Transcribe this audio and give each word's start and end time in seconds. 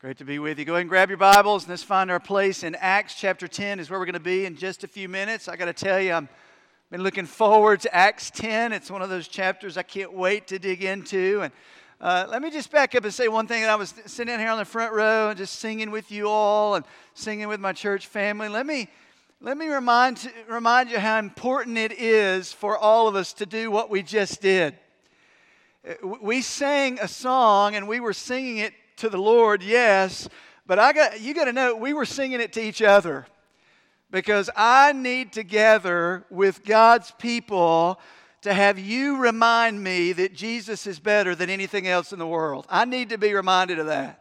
Great 0.00 0.16
to 0.16 0.24
be 0.24 0.38
with 0.38 0.58
you. 0.58 0.64
Go 0.64 0.72
ahead 0.72 0.80
and 0.80 0.88
grab 0.88 1.10
your 1.10 1.18
Bibles 1.18 1.64
and 1.64 1.68
let's 1.68 1.82
find 1.82 2.10
our 2.10 2.18
place 2.18 2.62
in 2.62 2.74
Acts 2.76 3.14
chapter 3.16 3.46
10 3.46 3.78
is 3.78 3.90
where 3.90 4.00
we're 4.00 4.06
going 4.06 4.14
to 4.14 4.18
be 4.18 4.46
in 4.46 4.56
just 4.56 4.82
a 4.82 4.88
few 4.88 5.10
minutes. 5.10 5.46
I 5.46 5.56
got 5.56 5.66
to 5.66 5.74
tell 5.74 6.00
you, 6.00 6.14
I've 6.14 6.28
been 6.90 7.02
looking 7.02 7.26
forward 7.26 7.82
to 7.82 7.94
Acts 7.94 8.30
10. 8.30 8.72
It's 8.72 8.90
one 8.90 9.02
of 9.02 9.10
those 9.10 9.28
chapters 9.28 9.76
I 9.76 9.82
can't 9.82 10.14
wait 10.14 10.46
to 10.46 10.58
dig 10.58 10.82
into. 10.82 11.42
And 11.42 11.52
uh, 12.00 12.26
let 12.30 12.40
me 12.40 12.50
just 12.50 12.72
back 12.72 12.94
up 12.94 13.04
and 13.04 13.12
say 13.12 13.28
one 13.28 13.46
thing. 13.46 13.62
I 13.66 13.74
was 13.74 13.92
sitting 14.06 14.38
here 14.38 14.48
on 14.48 14.56
the 14.56 14.64
front 14.64 14.94
row 14.94 15.28
and 15.28 15.36
just 15.36 15.56
singing 15.56 15.90
with 15.90 16.10
you 16.10 16.30
all 16.30 16.76
and 16.76 16.84
singing 17.12 17.48
with 17.48 17.60
my 17.60 17.74
church 17.74 18.06
family. 18.06 18.48
Let 18.48 18.64
me 18.64 18.88
let 19.42 19.58
me 19.58 19.68
remind 19.68 20.32
remind 20.48 20.88
you 20.90 20.98
how 20.98 21.18
important 21.18 21.76
it 21.76 21.92
is 21.92 22.54
for 22.54 22.78
all 22.78 23.06
of 23.06 23.16
us 23.16 23.34
to 23.34 23.44
do 23.44 23.70
what 23.70 23.90
we 23.90 24.02
just 24.02 24.40
did. 24.40 24.78
Uh, 25.86 26.16
we 26.22 26.40
sang 26.40 26.98
a 27.00 27.08
song 27.08 27.74
and 27.74 27.86
we 27.86 28.00
were 28.00 28.14
singing 28.14 28.56
it 28.56 28.72
to 29.00 29.08
the 29.08 29.18
Lord, 29.18 29.62
yes, 29.62 30.28
but 30.66 30.78
I 30.78 30.92
got 30.92 31.20
you 31.20 31.34
got 31.34 31.46
to 31.46 31.52
know 31.52 31.74
we 31.74 31.92
were 31.92 32.04
singing 32.04 32.40
it 32.40 32.52
to 32.54 32.62
each 32.62 32.82
other 32.82 33.26
because 34.10 34.50
I 34.56 34.92
need 34.92 35.32
to 35.32 35.42
gather 35.42 36.24
with 36.30 36.64
God's 36.64 37.10
people 37.12 38.00
to 38.42 38.54
have 38.54 38.78
you 38.78 39.18
remind 39.18 39.82
me 39.82 40.12
that 40.12 40.34
Jesus 40.34 40.86
is 40.86 40.98
better 40.98 41.34
than 41.34 41.50
anything 41.50 41.86
else 41.86 42.12
in 42.12 42.18
the 42.18 42.26
world. 42.26 42.66
I 42.70 42.84
need 42.84 43.10
to 43.10 43.18
be 43.18 43.34
reminded 43.34 43.78
of 43.78 43.86
that. 43.86 44.19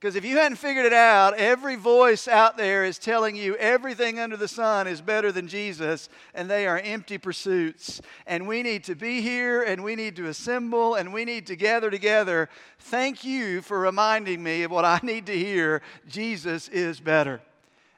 Because 0.00 0.14
if 0.14 0.24
you 0.24 0.36
hadn't 0.36 0.58
figured 0.58 0.86
it 0.86 0.92
out, 0.92 1.34
every 1.34 1.74
voice 1.74 2.28
out 2.28 2.56
there 2.56 2.84
is 2.84 3.00
telling 3.00 3.34
you 3.34 3.56
everything 3.56 4.20
under 4.20 4.36
the 4.36 4.46
sun 4.46 4.86
is 4.86 5.00
better 5.00 5.32
than 5.32 5.48
Jesus, 5.48 6.08
and 6.34 6.48
they 6.48 6.68
are 6.68 6.78
empty 6.78 7.18
pursuits. 7.18 8.00
And 8.24 8.46
we 8.46 8.62
need 8.62 8.84
to 8.84 8.94
be 8.94 9.20
here, 9.22 9.60
and 9.64 9.82
we 9.82 9.96
need 9.96 10.14
to 10.14 10.26
assemble, 10.26 10.94
and 10.94 11.12
we 11.12 11.24
need 11.24 11.48
to 11.48 11.56
gather 11.56 11.90
together. 11.90 12.48
Thank 12.78 13.24
you 13.24 13.60
for 13.60 13.80
reminding 13.80 14.40
me 14.40 14.62
of 14.62 14.70
what 14.70 14.84
I 14.84 15.00
need 15.02 15.26
to 15.26 15.36
hear 15.36 15.82
Jesus 16.06 16.68
is 16.68 17.00
better. 17.00 17.40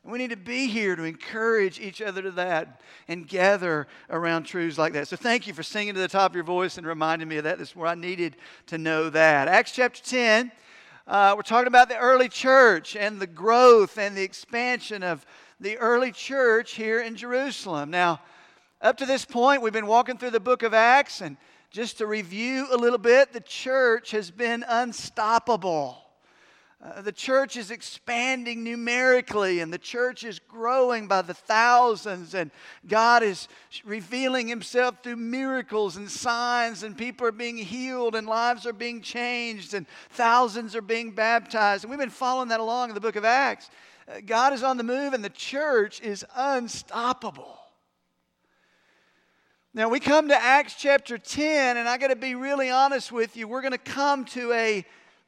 And 0.03 0.11
we 0.11 0.17
need 0.17 0.31
to 0.31 0.37
be 0.37 0.69
here 0.69 0.97
to 0.97 1.03
encourage 1.03 1.79
each 1.79 2.01
other 2.01 2.23
to 2.23 2.31
that 2.31 2.81
and 3.09 3.29
gather 3.29 3.87
around 4.09 4.45
truths 4.45 4.79
like 4.79 4.95
that. 4.95 5.07
So 5.07 5.17
thank 5.17 5.47
you 5.47 5.53
for 5.53 5.63
singing 5.63 5.93
to 5.93 6.01
the 6.01 6.09
top 6.09 6.31
of 6.31 6.35
your 6.35 6.45
voice 6.45 6.79
and 6.79 6.87
reminding 6.87 7.29
me 7.29 7.37
of 7.37 7.45
that. 7.45 7.59
This 7.59 7.73
is 7.73 7.77
where 7.77 7.89
I 7.89 7.95
needed 7.95 8.37
to 8.69 8.79
know 8.79 9.11
that. 9.11 9.49
Acts 9.49 9.73
chapter 9.73 10.03
10 10.03 10.51
uh, 11.11 11.35
we're 11.35 11.43
talking 11.43 11.67
about 11.67 11.89
the 11.89 11.99
early 11.99 12.29
church 12.29 12.95
and 12.95 13.19
the 13.19 13.27
growth 13.27 13.99
and 13.99 14.17
the 14.17 14.23
expansion 14.23 15.03
of 15.03 15.27
the 15.59 15.77
early 15.79 16.13
church 16.13 16.75
here 16.75 17.01
in 17.01 17.17
Jerusalem. 17.17 17.91
Now, 17.91 18.21
up 18.81 18.97
to 18.99 19.07
this 19.07 19.25
point, 19.25 19.61
we've 19.61 19.73
been 19.73 19.89
walking 19.89 20.19
through 20.19 20.31
the 20.31 20.39
book 20.39 20.63
of 20.63 20.73
Acts, 20.73 21.21
and 21.21 21.37
just 21.73 21.99
to 21.99 22.07
review 22.07 22.69
a 22.71 22.77
little 22.77 22.97
bit, 22.97 23.33
the 23.33 23.41
church 23.41 24.13
has 24.13 24.31
been 24.31 24.65
unstoppable. 24.69 25.99
Uh, 26.83 27.03
the 27.03 27.13
church 27.13 27.59
is 27.59 27.71
expanding 27.71 28.65
numerically, 28.65 29.61
and 29.61 29.71
the 29.71 29.77
church 29.77 30.25
is 30.25 30.39
growing 30.39 31.07
by 31.07 31.21
the 31.21 31.35
thousands, 31.35 32.35
and 32.35 32.51
God 32.89 33.23
is 33.23 33.49
revealing 33.85 34.49
Himself 34.49 35.03
through 35.03 35.17
miracles 35.17 35.99
and 35.99 36.11
signs, 36.11 36.83
and 36.83 36.97
people 36.97 37.27
are 37.27 37.33
being 37.33 37.59
healed, 37.59 38.15
and 38.15 38.27
lives 38.27 38.67
are 38.67 38.73
being 38.73 39.03
changed, 39.03 39.75
and 39.75 39.87
thousands 40.11 40.75
are 40.75 40.81
being 40.81 41.11
baptized. 41.11 41.85
And 41.85 41.91
we've 41.91 42.01
been 42.01 42.09
following 42.09 42.49
that 42.49 42.61
along 42.61 42.89
in 42.89 42.95
the 42.95 43.01
book 43.01 43.17
of 43.17 43.27
Acts. 43.27 43.69
Uh, 44.09 44.21
God 44.25 44.55
is 44.55 44.63
on 44.63 44.79
the 44.79 44.83
move, 44.83 45.13
and 45.13 45.23
the 45.23 45.29
church 45.29 46.01
is 46.01 46.25
unstoppable. 46.35 47.59
Now, 49.75 49.91
we 49.91 50.01
come 50.01 50.29
to 50.29 50.43
Acts 50.43 50.77
chapter 50.79 51.19
10, 51.19 51.77
and 51.77 51.87
I 51.87 51.99
got 51.99 52.09
to 52.09 52.17
be 52.17 52.35
really 52.35 52.71
honest 52.71 53.13
with 53.13 53.37
you. 53.37 53.47
We're 53.47 53.61
going 53.61 53.73
to 53.73 53.79
come 53.79 54.25
to 54.25 54.53
a 54.55 54.87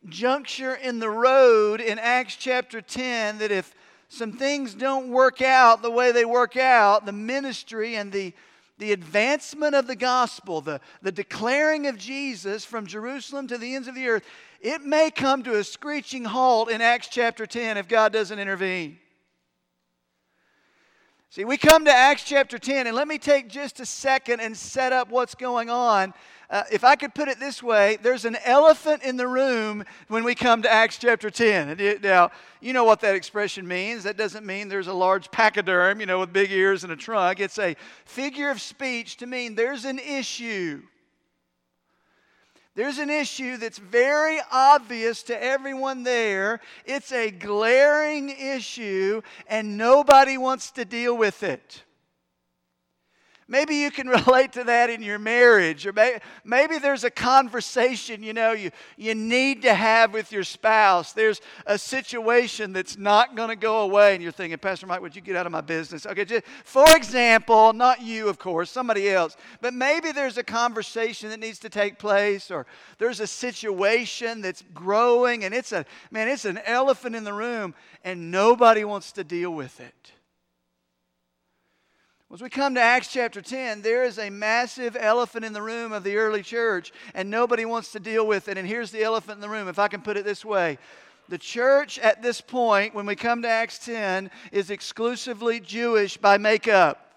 juncture 0.08 0.74
in 0.74 0.98
the 0.98 1.10
road 1.10 1.80
in 1.80 1.98
Acts 1.98 2.36
chapter 2.36 2.80
10 2.80 3.38
that 3.38 3.50
if 3.50 3.74
some 4.08 4.32
things 4.32 4.74
don't 4.74 5.08
work 5.08 5.40
out 5.40 5.80
the 5.80 5.90
way 5.90 6.12
they 6.12 6.24
work 6.24 6.56
out, 6.56 7.06
the 7.06 7.12
ministry 7.12 7.96
and 7.96 8.12
the, 8.12 8.34
the 8.78 8.92
advancement 8.92 9.74
of 9.74 9.86
the 9.86 9.96
gospel, 9.96 10.60
the, 10.60 10.80
the 11.00 11.12
declaring 11.12 11.86
of 11.86 11.96
Jesus 11.96 12.64
from 12.64 12.86
Jerusalem 12.86 13.46
to 13.48 13.58
the 13.58 13.74
ends 13.74 13.88
of 13.88 13.94
the 13.94 14.08
earth, 14.08 14.24
it 14.60 14.82
may 14.82 15.10
come 15.10 15.42
to 15.44 15.58
a 15.58 15.64
screeching 15.64 16.24
halt 16.24 16.70
in 16.70 16.80
Acts 16.80 17.08
chapter 17.08 17.46
10 17.46 17.76
if 17.78 17.88
God 17.88 18.12
doesn't 18.12 18.38
intervene. 18.38 18.98
See, 21.32 21.46
we 21.46 21.56
come 21.56 21.86
to 21.86 21.90
Acts 21.90 22.24
chapter 22.24 22.58
10, 22.58 22.86
and 22.86 22.94
let 22.94 23.08
me 23.08 23.16
take 23.16 23.48
just 23.48 23.80
a 23.80 23.86
second 23.86 24.40
and 24.40 24.54
set 24.54 24.92
up 24.92 25.08
what's 25.08 25.34
going 25.34 25.70
on 25.70 26.12
uh, 26.52 26.64
if 26.70 26.84
I 26.84 26.96
could 26.96 27.14
put 27.14 27.28
it 27.28 27.40
this 27.40 27.62
way, 27.62 27.96
there's 28.02 28.26
an 28.26 28.36
elephant 28.44 29.02
in 29.02 29.16
the 29.16 29.26
room 29.26 29.84
when 30.08 30.22
we 30.22 30.34
come 30.34 30.60
to 30.60 30.70
Acts 30.70 30.98
chapter 30.98 31.30
10. 31.30 31.98
Now, 32.02 32.30
you 32.60 32.74
know 32.74 32.84
what 32.84 33.00
that 33.00 33.14
expression 33.14 33.66
means. 33.66 34.02
That 34.02 34.18
doesn't 34.18 34.44
mean 34.44 34.68
there's 34.68 34.86
a 34.86 34.92
large 34.92 35.30
pachyderm, 35.30 35.98
you 35.98 36.04
know, 36.04 36.20
with 36.20 36.30
big 36.30 36.52
ears 36.52 36.84
and 36.84 36.92
a 36.92 36.96
trunk. 36.96 37.40
It's 37.40 37.58
a 37.58 37.74
figure 38.04 38.50
of 38.50 38.60
speech 38.60 39.16
to 39.16 39.26
mean 39.26 39.54
there's 39.54 39.86
an 39.86 39.98
issue. 39.98 40.82
There's 42.74 42.98
an 42.98 43.10
issue 43.10 43.58
that's 43.58 43.78
very 43.78 44.38
obvious 44.50 45.22
to 45.24 45.42
everyone 45.42 46.04
there. 46.04 46.60
It's 46.86 47.12
a 47.12 47.30
glaring 47.30 48.30
issue, 48.30 49.20
and 49.46 49.76
nobody 49.76 50.38
wants 50.38 50.70
to 50.72 50.86
deal 50.86 51.16
with 51.16 51.42
it. 51.42 51.82
Maybe 53.48 53.76
you 53.76 53.90
can 53.90 54.08
relate 54.26 54.52
to 54.52 54.64
that 54.64 54.90
in 54.90 55.02
your 55.02 55.18
marriage, 55.18 55.86
or 55.86 55.92
may, 55.92 56.20
maybe 56.44 56.78
there's 56.78 57.04
a 57.04 57.10
conversation 57.10 58.22
you 58.22 58.32
know 58.32 58.52
you, 58.52 58.70
you 58.96 59.14
need 59.14 59.62
to 59.62 59.74
have 59.74 60.12
with 60.12 60.32
your 60.32 60.44
spouse. 60.44 61.12
There's 61.12 61.40
a 61.66 61.78
situation 61.78 62.72
that's 62.72 62.96
not 62.96 63.36
going 63.36 63.48
to 63.48 63.56
go 63.56 63.82
away, 63.82 64.14
and 64.14 64.22
you're 64.22 64.32
thinking, 64.32 64.58
Pastor 64.58 64.86
Mike, 64.86 65.00
would 65.00 65.16
you 65.16 65.22
get 65.22 65.36
out 65.36 65.46
of 65.46 65.52
my 65.52 65.60
business? 65.60 66.06
Okay, 66.06 66.24
just 66.24 66.44
for 66.64 66.84
example, 66.96 67.72
not 67.72 68.00
you, 68.00 68.28
of 68.28 68.38
course, 68.38 68.70
somebody 68.70 69.10
else, 69.10 69.36
but 69.60 69.74
maybe 69.74 70.12
there's 70.12 70.38
a 70.38 70.44
conversation 70.44 71.30
that 71.30 71.40
needs 71.40 71.58
to 71.60 71.68
take 71.68 71.98
place, 71.98 72.50
or 72.50 72.66
there's 72.98 73.20
a 73.20 73.26
situation 73.26 74.40
that's 74.40 74.62
growing, 74.72 75.44
and 75.44 75.54
it's 75.54 75.72
a 75.72 75.84
man, 76.10 76.28
it's 76.28 76.44
an 76.44 76.58
elephant 76.64 77.16
in 77.16 77.24
the 77.24 77.32
room, 77.32 77.74
and 78.04 78.30
nobody 78.30 78.84
wants 78.84 79.12
to 79.12 79.24
deal 79.24 79.52
with 79.52 79.80
it. 79.80 80.12
As 82.32 82.40
we 82.40 82.48
come 82.48 82.74
to 82.76 82.80
Acts 82.80 83.12
chapter 83.12 83.42
10, 83.42 83.82
there 83.82 84.04
is 84.04 84.18
a 84.18 84.30
massive 84.30 84.96
elephant 84.98 85.44
in 85.44 85.52
the 85.52 85.60
room 85.60 85.92
of 85.92 86.02
the 86.02 86.16
early 86.16 86.42
church, 86.42 86.90
and 87.14 87.28
nobody 87.28 87.66
wants 87.66 87.92
to 87.92 88.00
deal 88.00 88.26
with 88.26 88.48
it. 88.48 88.56
And 88.56 88.66
here's 88.66 88.90
the 88.90 89.02
elephant 89.02 89.36
in 89.36 89.42
the 89.42 89.50
room, 89.50 89.68
if 89.68 89.78
I 89.78 89.88
can 89.88 90.00
put 90.00 90.16
it 90.16 90.24
this 90.24 90.42
way. 90.42 90.78
The 91.28 91.36
church 91.36 91.98
at 91.98 92.22
this 92.22 92.40
point, 92.40 92.94
when 92.94 93.04
we 93.04 93.16
come 93.16 93.42
to 93.42 93.48
Acts 93.48 93.84
10, 93.84 94.30
is 94.50 94.70
exclusively 94.70 95.60
Jewish 95.60 96.16
by 96.16 96.38
makeup. 96.38 97.11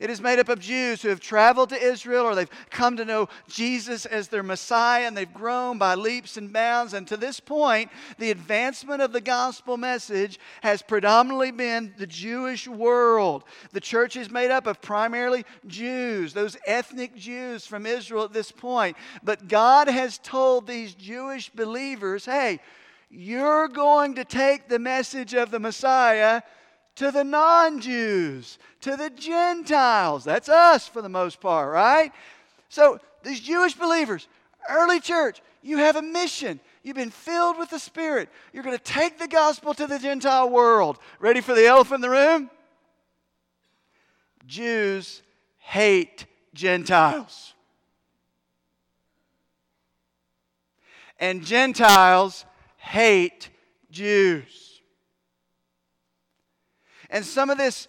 It 0.00 0.10
is 0.10 0.20
made 0.20 0.38
up 0.38 0.48
of 0.48 0.58
Jews 0.58 1.02
who 1.02 1.08
have 1.08 1.20
traveled 1.20 1.68
to 1.68 1.80
Israel 1.80 2.24
or 2.24 2.34
they've 2.34 2.50
come 2.70 2.96
to 2.96 3.04
know 3.04 3.28
Jesus 3.48 4.06
as 4.06 4.28
their 4.28 4.42
Messiah 4.42 5.06
and 5.06 5.16
they've 5.16 5.32
grown 5.32 5.78
by 5.78 5.94
leaps 5.94 6.36
and 6.36 6.52
bounds. 6.52 6.94
And 6.94 7.06
to 7.08 7.16
this 7.16 7.38
point, 7.38 7.90
the 8.18 8.30
advancement 8.30 9.02
of 9.02 9.12
the 9.12 9.20
gospel 9.20 9.76
message 9.76 10.38
has 10.62 10.82
predominantly 10.82 11.52
been 11.52 11.94
the 11.96 12.06
Jewish 12.06 12.66
world. 12.66 13.44
The 13.72 13.80
church 13.80 14.16
is 14.16 14.30
made 14.30 14.50
up 14.50 14.66
of 14.66 14.80
primarily 14.80 15.44
Jews, 15.66 16.32
those 16.32 16.56
ethnic 16.66 17.14
Jews 17.14 17.66
from 17.66 17.86
Israel 17.86 18.24
at 18.24 18.32
this 18.32 18.50
point. 18.50 18.96
But 19.22 19.48
God 19.48 19.88
has 19.88 20.18
told 20.18 20.66
these 20.66 20.94
Jewish 20.94 21.50
believers 21.50 22.24
hey, 22.24 22.60
you're 23.10 23.68
going 23.68 24.16
to 24.16 24.24
take 24.24 24.68
the 24.68 24.80
message 24.80 25.34
of 25.34 25.52
the 25.52 25.60
Messiah 25.60 26.42
to 26.96 27.10
the 27.10 27.24
non 27.24 27.80
Jews, 27.80 28.58
to 28.82 28.96
the 28.96 29.10
Gentiles. 29.10 30.24
That's 30.24 30.48
us 30.48 30.86
for 30.86 31.02
the 31.02 31.08
most 31.08 31.40
part, 31.40 31.72
right? 31.72 32.12
So, 32.68 33.00
these 33.22 33.40
Jewish 33.40 33.74
believers, 33.74 34.28
early 34.68 35.00
church, 35.00 35.40
you 35.62 35.78
have 35.78 35.96
a 35.96 36.02
mission. 36.02 36.60
You've 36.82 36.96
been 36.96 37.10
filled 37.10 37.58
with 37.58 37.70
the 37.70 37.78
Spirit. 37.78 38.28
You're 38.52 38.62
going 38.62 38.76
to 38.76 38.84
take 38.84 39.18
the 39.18 39.28
gospel 39.28 39.72
to 39.74 39.86
the 39.86 39.98
Gentile 39.98 40.50
world. 40.50 40.98
Ready 41.18 41.40
for 41.40 41.54
the 41.54 41.66
elephant 41.66 41.96
in 41.96 42.00
the 42.02 42.10
room? 42.10 42.50
Jews 44.46 45.22
hate 45.58 46.26
Gentiles. 46.52 47.54
And 51.18 51.42
Gentiles 51.42 52.44
hate 52.76 53.48
Jews. 53.90 54.63
And 57.14 57.24
some 57.24 57.48
of 57.48 57.56
this 57.56 57.88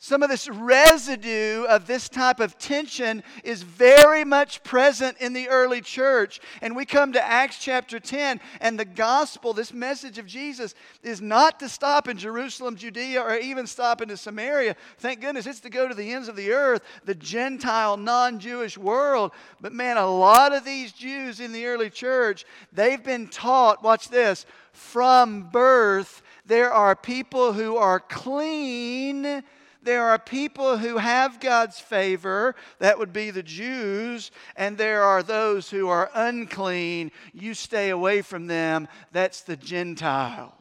some 0.00 0.22
of 0.22 0.28
this 0.28 0.50
residue 0.50 1.64
of 1.64 1.86
this 1.86 2.10
type 2.10 2.38
of 2.38 2.58
tension 2.58 3.22
is 3.42 3.62
very 3.62 4.22
much 4.22 4.62
present 4.62 5.16
in 5.18 5.32
the 5.32 5.48
early 5.48 5.80
church. 5.80 6.40
And 6.60 6.76
we 6.76 6.84
come 6.84 7.14
to 7.14 7.24
Acts 7.24 7.58
chapter 7.58 7.98
10, 7.98 8.38
and 8.60 8.78
the 8.78 8.84
gospel, 8.84 9.54
this 9.54 9.72
message 9.72 10.18
of 10.18 10.26
Jesus, 10.26 10.74
is 11.02 11.22
not 11.22 11.58
to 11.60 11.70
stop 11.70 12.06
in 12.06 12.18
Jerusalem, 12.18 12.76
Judea, 12.76 13.22
or 13.22 13.36
even 13.36 13.66
stop 13.66 14.02
into 14.02 14.18
Samaria. 14.18 14.76
Thank 14.98 15.22
goodness 15.22 15.46
it's 15.46 15.60
to 15.60 15.70
go 15.70 15.88
to 15.88 15.94
the 15.94 16.12
ends 16.12 16.28
of 16.28 16.36
the 16.36 16.52
earth, 16.52 16.82
the 17.06 17.14
Gentile, 17.14 17.96
non 17.96 18.40
Jewish 18.40 18.76
world. 18.76 19.32
But 19.62 19.72
man, 19.72 19.96
a 19.96 20.06
lot 20.06 20.54
of 20.54 20.66
these 20.66 20.92
Jews 20.92 21.40
in 21.40 21.50
the 21.50 21.64
early 21.64 21.88
church, 21.88 22.44
they've 22.74 23.02
been 23.02 23.28
taught, 23.28 23.82
watch 23.82 24.10
this, 24.10 24.44
from 24.72 25.44
birth, 25.44 26.20
there 26.46 26.72
are 26.72 26.94
people 26.94 27.52
who 27.52 27.76
are 27.76 28.00
clean 28.00 29.42
there 29.84 30.04
are 30.04 30.18
people 30.18 30.78
who 30.78 30.96
have 30.96 31.40
God's 31.40 31.78
favor, 31.78 32.56
that 32.78 32.98
would 32.98 33.12
be 33.12 33.30
the 33.30 33.42
Jews, 33.42 34.30
and 34.56 34.78
there 34.78 35.02
are 35.02 35.22
those 35.22 35.68
who 35.68 35.88
are 35.88 36.10
unclean. 36.14 37.12
You 37.34 37.52
stay 37.52 37.90
away 37.90 38.22
from 38.22 38.46
them, 38.46 38.88
that's 39.12 39.42
the 39.42 39.56
Gentiles. 39.56 40.52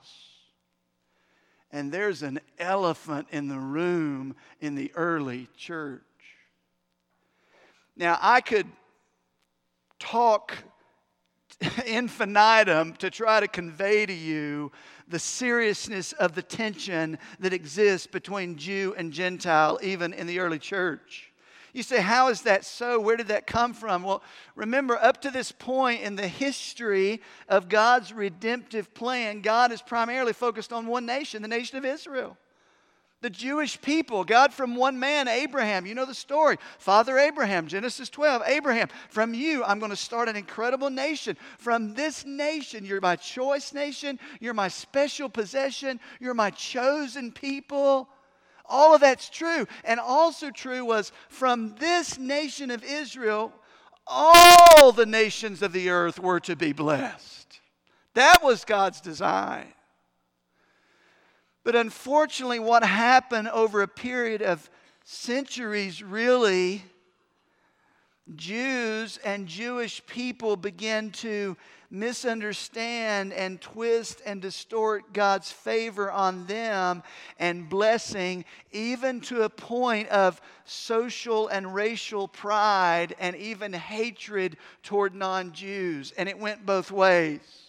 And 1.71 1.91
there's 1.91 2.21
an 2.21 2.41
elephant 2.59 3.27
in 3.31 3.47
the 3.47 3.59
room 3.59 4.35
in 4.59 4.75
the 4.75 4.91
early 4.93 5.47
church. 5.55 6.01
Now, 7.95 8.19
I 8.21 8.41
could 8.41 8.67
talk 9.99 10.53
infinitum 11.85 12.93
to 12.95 13.09
try 13.09 13.39
to 13.39 13.47
convey 13.47 14.05
to 14.05 14.13
you 14.13 14.71
the 15.13 15.19
seriousness 15.19 16.11
of 16.13 16.33
the 16.33 16.41
tension 16.41 17.19
that 17.39 17.53
exists 17.53 18.07
between 18.07 18.57
Jew 18.57 18.95
and 18.97 19.13
Gentile, 19.13 19.79
even 19.83 20.11
in 20.11 20.25
the 20.25 20.39
early 20.39 20.57
church. 20.57 21.31
You 21.71 21.83
say, 21.83 22.01
How 22.01 22.29
is 22.29 22.41
that 22.41 22.65
so? 22.65 22.99
Where 22.99 23.15
did 23.15 23.27
that 23.27 23.45
come 23.45 23.75
from? 23.75 24.01
Well, 24.01 24.23
remember, 24.55 24.97
up 24.97 25.21
to 25.21 25.29
this 25.29 25.51
point 25.51 26.01
in 26.01 26.15
the 26.15 26.27
history 26.27 27.21
of 27.47 27.69
God's 27.69 28.11
redemptive 28.11 28.91
plan, 28.95 29.41
God 29.41 29.71
is 29.71 29.83
primarily 29.83 30.33
focused 30.33 30.73
on 30.73 30.87
one 30.87 31.05
nation, 31.05 31.43
the 31.43 31.47
nation 31.47 31.77
of 31.77 31.85
Israel 31.85 32.35
the 33.23 33.29
Jewish 33.29 33.79
people, 33.81 34.25
God 34.25 34.53
from 34.53 34.75
one 34.75 34.99
man, 34.99 35.29
Abraham. 35.29 35.85
You 35.85 35.95
know 35.95 36.05
the 36.05 36.13
story. 36.13 36.57
Father 36.77 37.17
Abraham, 37.17 37.67
Genesis 37.67 38.09
12. 38.09 38.43
Abraham, 38.45 38.89
from 39.09 39.33
you, 39.33 39.63
I'm 39.63 39.79
going 39.79 39.91
to 39.91 39.95
start 39.95 40.27
an 40.27 40.35
incredible 40.35 40.89
nation. 40.89 41.37
From 41.57 41.93
this 41.93 42.25
nation, 42.25 42.83
you're 42.83 42.99
my 42.99 43.15
choice 43.15 43.73
nation. 43.73 44.19
You're 44.41 44.53
my 44.53 44.67
special 44.67 45.29
possession. 45.29 46.01
You're 46.19 46.33
my 46.33 46.49
chosen 46.49 47.31
people. 47.31 48.09
All 48.65 48.93
of 48.93 48.99
that's 48.99 49.29
true. 49.29 49.67
And 49.85 50.01
also 50.01 50.51
true 50.51 50.83
was 50.83 51.13
from 51.29 51.75
this 51.79 52.19
nation 52.19 52.71
of 52.71 52.83
Israel, 52.83 53.53
all 54.05 54.91
the 54.91 55.05
nations 55.05 55.61
of 55.61 55.71
the 55.71 55.89
earth 55.89 56.19
were 56.19 56.41
to 56.41 56.57
be 56.57 56.73
blessed. 56.73 57.61
That 58.15 58.43
was 58.43 58.65
God's 58.65 58.99
design. 58.99 59.67
But 61.63 61.75
unfortunately, 61.75 62.59
what 62.59 62.83
happened 62.83 63.47
over 63.49 63.81
a 63.81 63.87
period 63.87 64.41
of 64.41 64.69
centuries 65.03 66.03
really, 66.03 66.83
Jews 68.35 69.17
and 69.23 69.47
Jewish 69.47 70.05
people 70.05 70.55
began 70.55 71.11
to 71.11 71.57
misunderstand 71.89 73.31
and 73.33 73.61
twist 73.61 74.21
and 74.25 74.41
distort 74.41 75.13
God's 75.13 75.51
favor 75.51 76.11
on 76.11 76.47
them 76.47 77.03
and 77.37 77.69
blessing, 77.69 78.45
even 78.71 79.21
to 79.21 79.43
a 79.43 79.49
point 79.49 80.09
of 80.09 80.41
social 80.65 81.47
and 81.49 81.73
racial 81.73 82.27
pride 82.27 83.15
and 83.19 83.35
even 83.35 83.73
hatred 83.73 84.57
toward 84.81 85.13
non 85.13 85.51
Jews. 85.51 86.11
And 86.17 86.27
it 86.27 86.39
went 86.39 86.65
both 86.65 86.91
ways. 86.91 87.62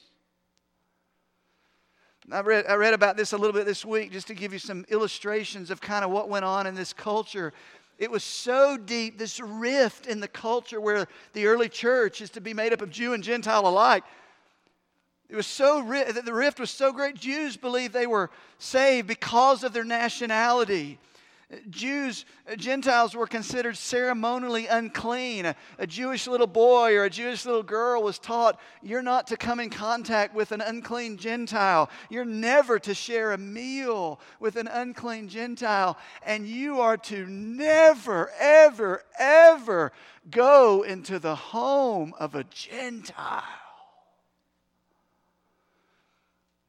I 2.32 2.40
read, 2.40 2.64
I 2.66 2.74
read 2.74 2.94
about 2.94 3.16
this 3.16 3.32
a 3.32 3.36
little 3.36 3.52
bit 3.52 3.66
this 3.66 3.84
week 3.84 4.10
just 4.10 4.28
to 4.28 4.34
give 4.34 4.52
you 4.52 4.58
some 4.58 4.86
illustrations 4.88 5.70
of 5.70 5.80
kind 5.80 6.04
of 6.04 6.10
what 6.10 6.28
went 6.28 6.44
on 6.44 6.66
in 6.66 6.74
this 6.74 6.92
culture. 6.92 7.52
It 7.98 8.10
was 8.10 8.24
so 8.24 8.76
deep, 8.76 9.18
this 9.18 9.40
rift 9.40 10.06
in 10.06 10.20
the 10.20 10.28
culture 10.28 10.80
where 10.80 11.06
the 11.34 11.46
early 11.46 11.68
church 11.68 12.20
is 12.20 12.30
to 12.30 12.40
be 12.40 12.54
made 12.54 12.72
up 12.72 12.80
of 12.80 12.90
Jew 12.90 13.12
and 13.12 13.22
Gentile 13.22 13.68
alike. 13.68 14.04
It 15.28 15.36
was 15.36 15.46
so 15.46 15.82
that 15.82 16.24
the 16.24 16.32
rift 16.32 16.58
was 16.58 16.70
so 16.70 16.92
great. 16.92 17.14
Jews 17.14 17.56
believed 17.56 17.92
they 17.92 18.06
were 18.06 18.30
saved 18.58 19.06
because 19.06 19.62
of 19.62 19.72
their 19.72 19.84
nationality. 19.84 20.98
Jews, 21.70 22.24
uh, 22.50 22.56
Gentiles 22.56 23.14
were 23.14 23.26
considered 23.26 23.76
ceremonially 23.76 24.66
unclean. 24.66 25.46
A, 25.46 25.56
a, 25.78 25.86
Jewish 25.86 26.26
little 26.26 26.46
boy 26.46 26.94
or 26.96 27.04
a 27.04 27.10
Jewish 27.10 27.44
little 27.44 27.62
girl 27.62 28.02
was 28.02 28.18
taught 28.18 28.60
you're 28.82 29.02
not 29.02 29.26
to 29.28 29.36
come 29.36 29.60
in 29.60 29.70
contact 29.70 30.34
with 30.34 30.52
an 30.52 30.60
unclean 30.60 31.16
Gentile. 31.16 31.90
You're 32.10 32.24
never 32.24 32.78
to 32.80 32.94
share 32.94 33.32
a 33.32 33.38
meal 33.38 34.20
with 34.40 34.56
an 34.56 34.68
unclean 34.68 35.28
Gentile. 35.28 35.98
And 36.24 36.46
you 36.46 36.80
are 36.80 36.96
to 36.98 37.26
never, 37.26 38.30
ever, 38.38 39.02
ever 39.18 39.92
go 40.30 40.82
into 40.82 41.18
the 41.18 41.34
home 41.34 42.14
of 42.18 42.34
a 42.34 42.44
Gentile. 42.44 43.63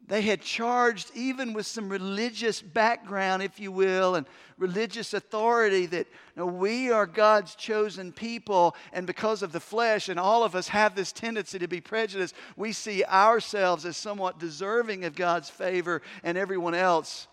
They 0.08 0.22
had 0.22 0.42
charged, 0.42 1.10
even 1.16 1.54
with 1.54 1.66
some 1.66 1.90
religious 1.90 2.62
background, 2.62 3.42
if 3.42 3.60
you 3.60 3.72
will, 3.72 4.16
and 4.16 4.28
religious 4.58 5.16
authority, 5.16 5.88
that 5.88 6.08
we 6.36 6.92
are 6.92 7.08
God's 7.08 7.56
chosen 7.56 8.12
people, 8.12 8.76
and 8.94 9.08
because 9.08 9.42
of 9.42 9.52
the 9.52 9.60
flesh, 9.60 10.08
and 10.08 10.20
all 10.20 10.44
of 10.44 10.56
us 10.56 10.68
have 10.68 10.96
this 10.96 11.12
tendency 11.12 11.58
to 11.58 11.68
be 11.68 11.82
prejudiced, 11.82 12.36
we 12.56 12.72
see 12.72 13.04
ourselves 13.04 13.84
as 13.84 13.98
somewhat 13.98 14.38
deserving 14.38 15.06
of 15.06 15.16
God's 15.16 15.50
favor, 15.50 16.04
and 16.24 16.38
everyone 16.38 16.76
else, 16.76 17.28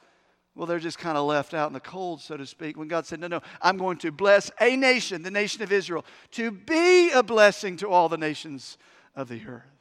well, 0.54 0.66
they're 0.66 0.78
just 0.78 0.98
kind 0.98 1.18
of 1.18 1.26
left 1.26 1.54
out 1.54 1.68
in 1.68 1.74
the 1.74 1.80
cold, 1.80 2.20
so 2.20 2.36
to 2.36 2.46
speak. 2.46 2.76
When 2.78 2.88
God 2.88 3.06
said, 3.06 3.20
No, 3.20 3.26
no, 3.26 3.40
I'm 3.60 3.78
going 3.78 3.98
to 3.98 4.12
bless 4.12 4.50
a 4.60 4.76
nation, 4.76 5.22
the 5.22 5.30
nation 5.30 5.62
of 5.62 5.72
Israel, 5.72 6.04
to 6.32 6.50
be 6.50 7.10
a 7.10 7.22
blessing 7.22 7.76
to 7.78 7.88
all 7.88 8.08
the 8.08 8.18
nations 8.18 8.76
of 9.14 9.28
the 9.28 9.40
earth. 9.46 9.71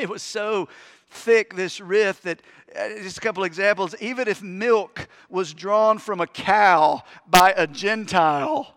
It 0.04 0.08
was 0.08 0.22
so 0.22 0.68
thick, 1.10 1.54
this 1.54 1.78
rift, 1.78 2.22
that 2.22 2.40
uh, 2.74 2.88
just 3.02 3.18
a 3.18 3.20
couple 3.20 3.44
examples. 3.44 3.94
Even 4.00 4.28
if 4.28 4.42
milk 4.42 5.08
was 5.28 5.52
drawn 5.52 5.98
from 5.98 6.20
a 6.20 6.26
cow 6.26 7.02
by 7.28 7.52
a 7.54 7.66
Gentile, 7.66 8.74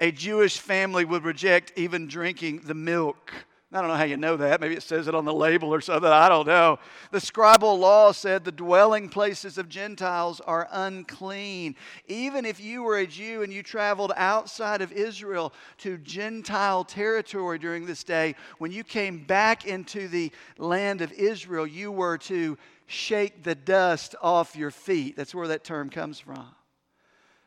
a 0.00 0.10
Jewish 0.10 0.58
family 0.58 1.04
would 1.04 1.22
reject 1.24 1.72
even 1.76 2.08
drinking 2.08 2.62
the 2.64 2.74
milk 2.74 3.32
I 3.74 3.80
don't 3.80 3.88
know 3.88 3.96
how 3.96 4.04
you 4.04 4.18
know 4.18 4.36
that. 4.36 4.60
Maybe 4.60 4.74
it 4.74 4.82
says 4.82 5.08
it 5.08 5.14
on 5.14 5.24
the 5.24 5.32
label 5.32 5.72
or 5.72 5.80
something. 5.80 6.10
I 6.10 6.28
don't 6.28 6.46
know. 6.46 6.78
The 7.10 7.18
scribal 7.18 7.78
law 7.78 8.12
said 8.12 8.44
the 8.44 8.52
dwelling 8.52 9.08
places 9.08 9.56
of 9.56 9.70
Gentiles 9.70 10.40
are 10.40 10.68
unclean. 10.70 11.76
Even 12.06 12.44
if 12.44 12.60
you 12.60 12.82
were 12.82 12.98
a 12.98 13.06
Jew 13.06 13.42
and 13.42 13.50
you 13.50 13.62
traveled 13.62 14.12
outside 14.14 14.82
of 14.82 14.92
Israel 14.92 15.54
to 15.78 15.96
Gentile 15.98 16.84
territory 16.84 17.58
during 17.58 17.86
this 17.86 18.04
day, 18.04 18.34
when 18.58 18.72
you 18.72 18.84
came 18.84 19.24
back 19.24 19.64
into 19.64 20.06
the 20.06 20.30
land 20.58 21.00
of 21.00 21.10
Israel, 21.12 21.66
you 21.66 21.90
were 21.90 22.18
to 22.18 22.58
shake 22.86 23.42
the 23.42 23.54
dust 23.54 24.14
off 24.20 24.54
your 24.54 24.70
feet. 24.70 25.16
That's 25.16 25.34
where 25.34 25.48
that 25.48 25.64
term 25.64 25.88
comes 25.88 26.20
from. 26.20 26.46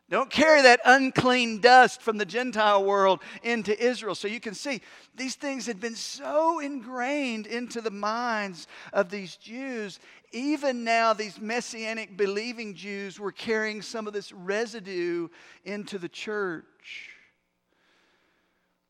Don't 0.09 0.29
carry 0.29 0.61
that 0.61 0.81
unclean 0.85 1.61
dust 1.61 1.99
from 1.99 2.17
the 2.17 2.25
Gentile 2.25 2.83
world 2.83 3.21
into 3.41 3.77
Israel. 3.83 4.13
So 4.13 4.27
you 4.27 4.39
can 4.39 4.53
see 4.53 4.81
these 5.15 5.33
things 5.33 5.65
had 5.65 5.79
been 5.79 5.95
so 5.95 6.59
ingrained 6.59 7.47
into 7.47 7.81
the 7.81 7.89
minds 7.89 8.67
of 8.93 9.09
these 9.09 9.35
Jews. 9.35 9.99
Even 10.31 10.83
now, 10.83 11.13
these 11.13 11.41
messianic 11.41 12.15
believing 12.15 12.75
Jews 12.75 13.19
were 13.19 13.31
carrying 13.31 13.81
some 13.81 14.05
of 14.05 14.13
this 14.13 14.31
residue 14.31 15.27
into 15.63 15.97
the 15.97 16.09
church. 16.09 17.14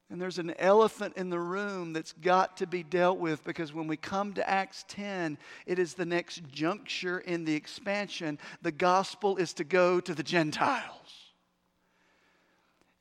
And 0.09 0.21
there's 0.21 0.37
an 0.37 0.53
elephant 0.59 1.15
in 1.17 1.29
the 1.29 1.39
room 1.39 1.91
that's 1.91 2.13
got 2.13 2.57
to 2.57 2.67
be 2.67 2.83
dealt 2.83 3.17
with 3.17 3.43
because 3.43 3.73
when 3.73 3.87
we 3.87 3.97
come 3.97 4.33
to 4.33 4.47
Acts 4.47 4.85
10, 4.87 5.37
it 5.65 5.79
is 5.79 5.95
the 5.95 6.05
next 6.05 6.43
juncture 6.51 7.19
in 7.19 7.43
the 7.43 7.55
expansion. 7.55 8.37
The 8.61 8.71
gospel 8.71 9.37
is 9.37 9.53
to 9.53 9.63
go 9.63 9.99
to 9.99 10.13
the 10.13 10.21
Gentiles. 10.21 10.91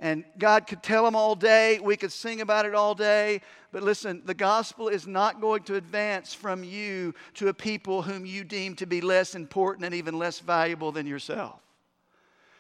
And 0.00 0.24
God 0.38 0.66
could 0.66 0.82
tell 0.82 1.04
them 1.04 1.14
all 1.14 1.34
day, 1.34 1.78
we 1.78 1.96
could 1.96 2.10
sing 2.10 2.40
about 2.40 2.66
it 2.66 2.74
all 2.74 2.94
day, 2.94 3.42
but 3.70 3.82
listen, 3.82 4.22
the 4.24 4.34
gospel 4.34 4.88
is 4.88 5.06
not 5.06 5.40
going 5.40 5.62
to 5.64 5.76
advance 5.76 6.34
from 6.34 6.64
you 6.64 7.14
to 7.34 7.48
a 7.48 7.54
people 7.54 8.02
whom 8.02 8.26
you 8.26 8.44
deem 8.44 8.76
to 8.76 8.86
be 8.86 9.00
less 9.00 9.34
important 9.34 9.84
and 9.84 9.94
even 9.94 10.18
less 10.18 10.40
valuable 10.40 10.90
than 10.90 11.06
yourself. 11.06 11.60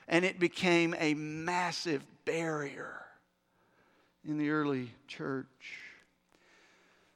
And 0.06 0.24
it 0.24 0.38
became 0.38 0.94
a 0.98 1.14
massive 1.14 2.04
barrier 2.24 3.03
in 4.26 4.38
the 4.38 4.50
early 4.50 4.92
church. 5.06 5.46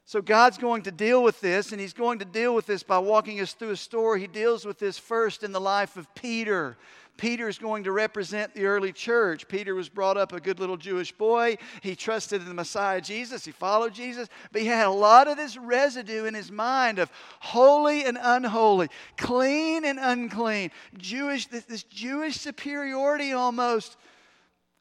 So 0.05 0.23
God's 0.23 0.57
going 0.57 0.83
to 0.83 0.91
deal 0.91 1.23
with 1.23 1.41
this, 1.41 1.73
and 1.73 1.81
He's 1.81 1.93
going 1.93 2.21
to 2.21 2.25
deal 2.25 2.55
with 2.55 2.67
this 2.67 2.83
by 2.83 2.99
walking 2.99 3.41
us 3.41 3.53
through 3.53 3.73
a 3.73 3.77
story. 3.77 4.21
He 4.21 4.27
deals 4.27 4.65
with 4.65 4.79
this 4.79 4.97
first 4.97 5.43
in 5.43 5.53
the 5.53 5.61
life 5.61 5.97
of 5.99 6.15
Peter. 6.15 6.79
Peter 7.19 7.49
is 7.49 7.59
going 7.59 7.85
to 7.85 7.93
represent 7.93 8.55
the 8.55 8.65
early 8.65 8.93
church. 8.93 9.49
Peter 9.49 9.75
was 9.75 9.89
brought 9.89 10.17
up 10.17 10.33
a 10.33 10.41
good 10.41 10.61
little 10.61 10.77
Jewish 10.77 11.13
boy. 11.13 11.59
He 11.83 11.95
trusted 11.97 12.41
in 12.41 12.49
the 12.49 12.55
Messiah 12.55 13.01
Jesus. 13.01 13.45
He 13.45 13.51
followed 13.51 13.93
Jesus, 13.93 14.29
but 14.53 14.63
he 14.63 14.69
had 14.69 14.87
a 14.87 14.91
lot 14.91 15.29
of 15.29 15.37
this 15.37 15.57
residue 15.57 16.25
in 16.25 16.33
his 16.33 16.51
mind 16.51 17.01
of 17.01 17.11
holy 17.41 18.05
and 18.05 18.17
unholy, 18.19 18.89
clean 19.17 19.85
and 19.85 19.99
unclean, 20.01 20.71
Jewish, 20.97 21.49
this, 21.49 21.65
this 21.65 21.83
Jewish 21.83 22.37
superiority 22.37 23.33
almost, 23.33 23.97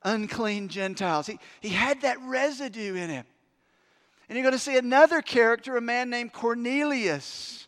unclean 0.08 0.70
Gentiles. 0.70 1.28
He, 1.28 1.40
he 1.62 1.70
had 1.70 2.02
that 2.02 2.18
residue 2.22 2.96
in 2.96 3.10
him. 3.10 3.26
And 4.30 4.36
you're 4.36 4.44
going 4.44 4.54
to 4.54 4.60
see 4.60 4.78
another 4.78 5.22
character, 5.22 5.78
a 5.78 5.82
man 5.82 6.10
named 6.10 6.34
Cornelius, 6.34 7.68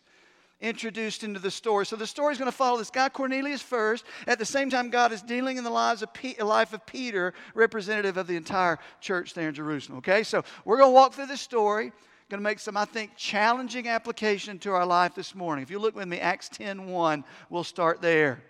introduced 0.60 1.24
into 1.24 1.40
the 1.40 1.50
story. 1.50 1.86
So 1.86 1.96
the 1.96 2.06
story 2.06 2.32
is 2.32 2.38
going 2.38 2.50
to 2.50 2.56
follow 2.56 2.76
this 2.76 2.90
guy 2.90 3.08
Cornelius 3.08 3.62
first. 3.62 4.04
At 4.26 4.38
the 4.38 4.44
same 4.44 4.68
time, 4.68 4.90
God 4.90 5.12
is 5.12 5.22
dealing 5.22 5.56
in 5.56 5.64
the 5.64 5.70
lives 5.70 6.02
of 6.02 6.10
life 6.40 6.74
of 6.74 6.84
Peter, 6.84 7.32
representative 7.54 8.16
of 8.18 8.26
the 8.26 8.36
entire 8.36 8.78
church 9.00 9.32
there 9.32 9.48
in 9.48 9.54
Jerusalem. 9.54 9.98
Okay, 9.98 10.22
so 10.22 10.44
we're 10.64 10.76
going 10.76 10.90
to 10.90 10.94
walk 10.94 11.14
through 11.14 11.26
this 11.26 11.40
story. 11.40 11.92
Going 12.28 12.40
to 12.40 12.44
make 12.44 12.60
some, 12.60 12.76
I 12.76 12.84
think, 12.84 13.16
challenging 13.16 13.88
application 13.88 14.60
to 14.60 14.70
our 14.70 14.86
life 14.86 15.16
this 15.16 15.34
morning. 15.34 15.64
If 15.64 15.70
you 15.70 15.80
look 15.80 15.96
with 15.96 16.06
me, 16.06 16.20
Acts 16.20 16.48
10 16.50 16.86
1, 16.86 17.24
we'll 17.48 17.64
start 17.64 18.00
there. 18.00 18.40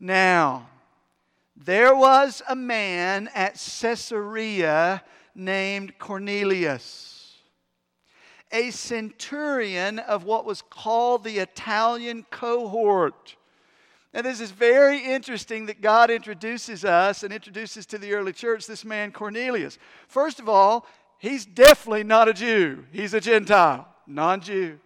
Now, 0.00 0.66
there 1.56 1.94
was 1.94 2.42
a 2.48 2.56
man 2.56 3.28
at 3.34 3.54
Caesarea 3.54 5.02
named 5.34 5.98
Cornelius, 5.98 7.38
a 8.50 8.70
centurion 8.70 9.98
of 9.98 10.24
what 10.24 10.44
was 10.44 10.62
called 10.62 11.24
the 11.24 11.38
Italian 11.38 12.26
cohort. 12.30 13.36
Now, 14.12 14.22
this 14.22 14.40
is 14.40 14.52
very 14.52 14.98
interesting 14.98 15.66
that 15.66 15.80
God 15.80 16.10
introduces 16.10 16.84
us 16.84 17.24
and 17.24 17.32
introduces 17.32 17.84
to 17.86 17.98
the 17.98 18.12
early 18.12 18.32
church 18.32 18.66
this 18.66 18.84
man 18.84 19.10
Cornelius. 19.10 19.78
First 20.06 20.38
of 20.38 20.48
all, 20.48 20.86
he's 21.18 21.44
definitely 21.44 22.04
not 22.04 22.28
a 22.28 22.32
Jew, 22.32 22.84
he's 22.92 23.14
a 23.14 23.20
Gentile, 23.20 23.88
non 24.06 24.40
Jew. 24.40 24.78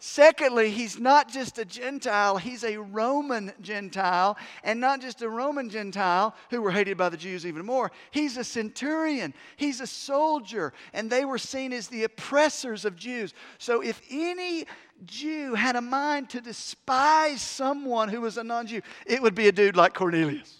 Secondly, 0.00 0.70
he's 0.70 1.00
not 1.00 1.28
just 1.28 1.58
a 1.58 1.64
Gentile, 1.64 2.36
he's 2.36 2.62
a 2.62 2.76
Roman 2.76 3.52
Gentile, 3.60 4.38
and 4.62 4.80
not 4.80 5.00
just 5.00 5.22
a 5.22 5.28
Roman 5.28 5.68
Gentile 5.68 6.36
who 6.50 6.62
were 6.62 6.70
hated 6.70 6.96
by 6.96 7.08
the 7.08 7.16
Jews 7.16 7.44
even 7.44 7.66
more. 7.66 7.90
He's 8.12 8.36
a 8.36 8.44
centurion, 8.44 9.34
he's 9.56 9.80
a 9.80 9.88
soldier, 9.88 10.72
and 10.92 11.10
they 11.10 11.24
were 11.24 11.38
seen 11.38 11.72
as 11.72 11.88
the 11.88 12.04
oppressors 12.04 12.84
of 12.84 12.94
Jews. 12.94 13.34
So 13.58 13.80
if 13.80 14.00
any 14.08 14.66
Jew 15.04 15.54
had 15.54 15.74
a 15.74 15.80
mind 15.80 16.30
to 16.30 16.40
despise 16.40 17.42
someone 17.42 18.08
who 18.08 18.20
was 18.20 18.38
a 18.38 18.44
non 18.44 18.68
Jew, 18.68 18.82
it 19.04 19.20
would 19.20 19.34
be 19.34 19.48
a 19.48 19.52
dude 19.52 19.76
like 19.76 19.94
Cornelius. 19.94 20.57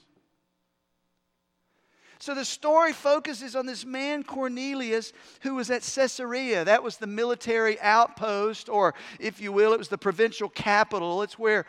So 2.28 2.34
the 2.34 2.44
story 2.44 2.92
focuses 2.92 3.56
on 3.56 3.64
this 3.64 3.86
man 3.86 4.22
Cornelius 4.22 5.14
who 5.40 5.54
was 5.54 5.70
at 5.70 5.80
Caesarea. 5.80 6.62
That 6.62 6.82
was 6.82 6.98
the 6.98 7.06
military 7.06 7.80
outpost, 7.80 8.68
or 8.68 8.94
if 9.18 9.40
you 9.40 9.50
will, 9.50 9.72
it 9.72 9.78
was 9.78 9.88
the 9.88 9.96
provincial 9.96 10.50
capital. 10.50 11.22
It's 11.22 11.38
where, 11.38 11.64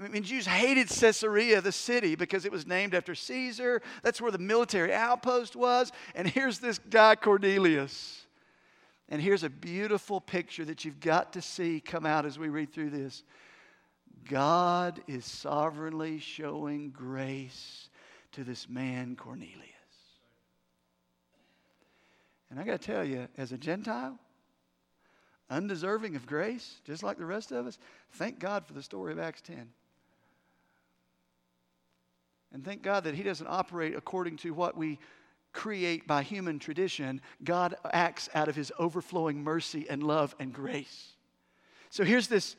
I 0.00 0.06
mean, 0.06 0.22
Jews 0.22 0.46
hated 0.46 0.88
Caesarea, 0.88 1.60
the 1.60 1.72
city, 1.72 2.14
because 2.14 2.44
it 2.44 2.52
was 2.52 2.64
named 2.64 2.94
after 2.94 3.16
Caesar. 3.16 3.82
That's 4.04 4.20
where 4.20 4.30
the 4.30 4.38
military 4.38 4.94
outpost 4.94 5.56
was. 5.56 5.90
And 6.14 6.28
here's 6.28 6.60
this 6.60 6.78
guy, 6.78 7.16
Cornelius. 7.16 8.24
And 9.08 9.20
here's 9.20 9.42
a 9.42 9.50
beautiful 9.50 10.20
picture 10.20 10.64
that 10.66 10.84
you've 10.84 11.00
got 11.00 11.32
to 11.32 11.42
see 11.42 11.80
come 11.80 12.06
out 12.06 12.24
as 12.24 12.38
we 12.38 12.50
read 12.50 12.72
through 12.72 12.90
this. 12.90 13.24
God 14.30 15.02
is 15.08 15.24
sovereignly 15.24 16.20
showing 16.20 16.90
grace 16.90 17.88
to 18.30 18.44
this 18.44 18.68
man, 18.68 19.16
Cornelius. 19.16 19.73
And 22.54 22.62
I 22.62 22.64
got 22.64 22.80
to 22.80 22.86
tell 22.86 23.02
you, 23.04 23.26
as 23.36 23.50
a 23.50 23.58
Gentile, 23.58 24.16
undeserving 25.50 26.14
of 26.14 26.24
grace, 26.24 26.76
just 26.84 27.02
like 27.02 27.18
the 27.18 27.26
rest 27.26 27.50
of 27.50 27.66
us, 27.66 27.80
thank 28.12 28.38
God 28.38 28.64
for 28.64 28.74
the 28.74 28.82
story 28.82 29.10
of 29.10 29.18
Acts 29.18 29.40
10. 29.40 29.68
And 32.52 32.64
thank 32.64 32.82
God 32.82 33.02
that 33.02 33.16
He 33.16 33.24
doesn't 33.24 33.48
operate 33.48 33.96
according 33.96 34.36
to 34.36 34.54
what 34.54 34.76
we 34.76 35.00
create 35.52 36.06
by 36.06 36.22
human 36.22 36.60
tradition. 36.60 37.20
God 37.42 37.74
acts 37.92 38.28
out 38.36 38.46
of 38.46 38.54
His 38.54 38.70
overflowing 38.78 39.42
mercy 39.42 39.86
and 39.90 40.04
love 40.04 40.36
and 40.38 40.52
grace. 40.52 41.14
So 41.90 42.04
here's 42.04 42.28
this 42.28 42.54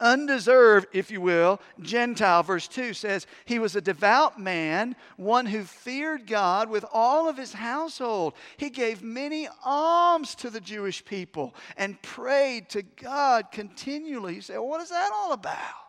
undeserved, 0.00 0.88
if 0.92 1.10
you 1.10 1.20
will, 1.20 1.60
Gentile. 1.80 2.42
Verse 2.42 2.68
2 2.68 2.94
says, 2.94 3.26
He 3.44 3.58
was 3.58 3.76
a 3.76 3.80
devout 3.80 4.38
man, 4.40 4.96
one 5.16 5.46
who 5.46 5.64
feared 5.64 6.26
God 6.26 6.68
with 6.68 6.84
all 6.92 7.28
of 7.28 7.36
his 7.36 7.52
household. 7.52 8.34
He 8.56 8.70
gave 8.70 9.02
many 9.02 9.48
alms 9.64 10.34
to 10.36 10.50
the 10.50 10.60
Jewish 10.60 11.04
people 11.04 11.54
and 11.76 12.00
prayed 12.02 12.68
to 12.70 12.82
God 12.82 13.50
continually. 13.52 14.36
You 14.36 14.40
say, 14.40 14.54
well, 14.54 14.68
What 14.68 14.82
is 14.82 14.90
that 14.90 15.10
all 15.12 15.32
about? 15.32 15.83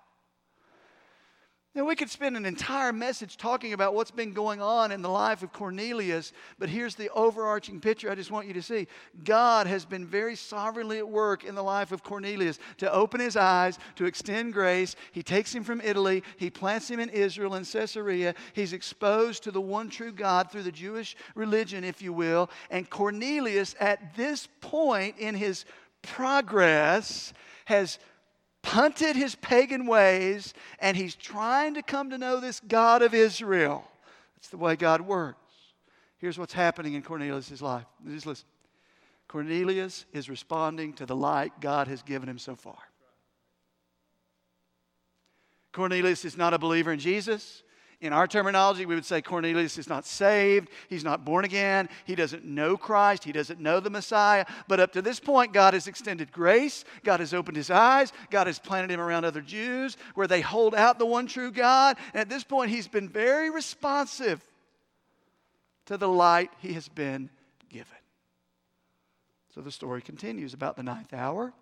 Now, 1.76 1.84
we 1.84 1.98
could 1.98 2.10
spend 2.10 2.38
an 2.38 2.46
entire 2.46 2.94
message 2.94 3.36
talking 3.36 3.74
about 3.74 3.94
what's 3.94 4.10
been 4.10 4.32
going 4.32 4.62
on 4.62 4.94
in 4.94 5.02
the 5.02 5.10
life 5.10 5.44
of 5.44 5.52
Cornelius, 5.52 6.32
but 6.58 6.70
here's 6.70 6.96
the 6.96 7.10
overarching 7.10 7.82
picture 7.82 8.10
I 8.10 8.16
just 8.16 8.32
want 8.32 8.48
you 8.48 8.54
to 8.54 8.62
see. 8.62 8.88
God 9.26 9.68
has 9.68 9.84
been 9.84 10.08
very 10.08 10.38
sovereignly 10.38 11.00
at 11.00 11.10
work 11.10 11.44
in 11.44 11.54
the 11.54 11.62
life 11.62 11.92
of 11.92 12.02
Cornelius 12.02 12.60
to 12.78 12.90
open 12.94 13.20
his 13.20 13.36
eyes, 13.36 13.78
to 13.96 14.06
extend 14.06 14.54
grace. 14.54 14.96
He 15.12 15.22
takes 15.22 15.54
him 15.54 15.66
from 15.66 15.82
Italy, 15.82 16.24
he 16.38 16.50
plants 16.50 16.90
him 16.90 17.02
in 17.02 17.10
Israel 17.10 17.56
in 17.56 17.66
Caesarea. 17.66 18.36
He's 18.54 18.72
exposed 18.72 19.44
to 19.44 19.52
the 19.52 19.60
one 19.60 19.90
true 19.90 20.14
God 20.14 20.50
through 20.50 20.64
the 20.64 20.72
Jewish 20.72 21.18
religion, 21.36 21.84
if 21.84 22.02
you 22.02 22.14
will. 22.14 22.50
And 22.72 22.90
Cornelius, 22.90 23.76
at 23.82 24.16
this 24.16 24.48
point 24.62 25.18
in 25.18 25.36
his 25.36 25.66
progress, 26.04 27.34
has 27.66 28.00
punted 28.66 29.16
his 29.16 29.36
pagan 29.36 29.86
ways 29.86 30.56
and 30.80 30.98
he's 30.98 31.14
trying 31.14 31.76
to 31.76 31.84
come 31.84 32.10
to 32.10 32.18
know 32.18 32.40
this 32.40 32.60
God 32.60 33.04
of 33.04 33.14
Israel. 33.14 33.88
That's 34.36 34.50
the 34.50 34.58
way 34.58 34.76
God 34.76 35.02
works. 35.02 35.38
Here's 36.18 36.40
what's 36.40 36.54
happening 36.54 36.96
in 36.96 37.04
Cornelius' 37.04 37.62
life. 37.62 37.86
Just 38.10 38.26
listen. 38.26 38.48
Cornelius 39.28 40.06
is 40.14 40.30
responding 40.30 40.94
to 40.94 41.06
the 41.06 41.16
light 41.16 41.54
God 41.62 41.88
has 41.88 42.02
given 42.02 42.28
him 42.28 42.40
so 42.40 42.56
far. 42.56 42.78
Cornelius 45.72 46.26
is 46.26 46.36
not 46.36 46.54
a 46.54 46.58
believer 46.58 46.92
in 46.92 47.00
Jesus. 47.00 47.62
In 48.02 48.14
our 48.14 48.28
terminology, 48.28 48.86
we 48.86 48.96
would 48.96 49.06
say 49.06 49.22
Cornelius 49.22 49.78
is 49.78 49.88
not 49.88 50.06
saved. 50.06 50.70
He's 50.90 51.04
not 51.04 51.24
born 51.24 51.46
again. 51.46 51.90
He 52.06 52.16
doesn't 52.16 52.44
know 52.44 52.78
Christ. 52.78 53.24
He 53.24 53.32
doesn't 53.32 53.60
know 53.60 53.80
the 53.80 53.90
Messiah. 53.90 54.46
But 54.68 54.80
up 54.80 54.92
to 54.94 55.02
this 55.02 55.20
point, 55.20 55.54
God 55.54 55.74
has 55.74 55.88
extended 55.88 56.32
grace. 56.32 56.84
God 57.04 57.20
has 57.20 57.34
opened 57.34 57.58
his 57.58 57.72
eyes. 57.72 58.12
God 58.30 58.48
has 58.48 58.60
planted 58.60 58.92
him 58.92 59.00
around 59.00 59.26
other 59.26 59.42
Jews 59.42 59.98
where 60.14 60.28
they 60.28 60.42
hold 60.42 60.76
out 60.76 61.00
the 61.00 61.06
one 61.06 61.28
true 61.28 61.52
God. 61.52 61.98
And 62.14 62.22
at 62.22 62.30
this 62.30 62.44
point, 62.44 62.70
he's 62.70 62.88
been 62.88 63.10
very 63.10 63.50
responsive 63.50 64.44
to 65.86 65.98
the 65.98 66.10
light 66.10 66.52
he 66.60 66.74
has 66.74 66.88
been 66.88 67.30
given. 67.70 67.88
So 69.54 69.62
the 69.62 69.72
story 69.72 70.02
continues 70.02 70.54
about 70.54 70.76
the 70.76 70.84
ninth 70.84 71.14
hour 71.14 71.54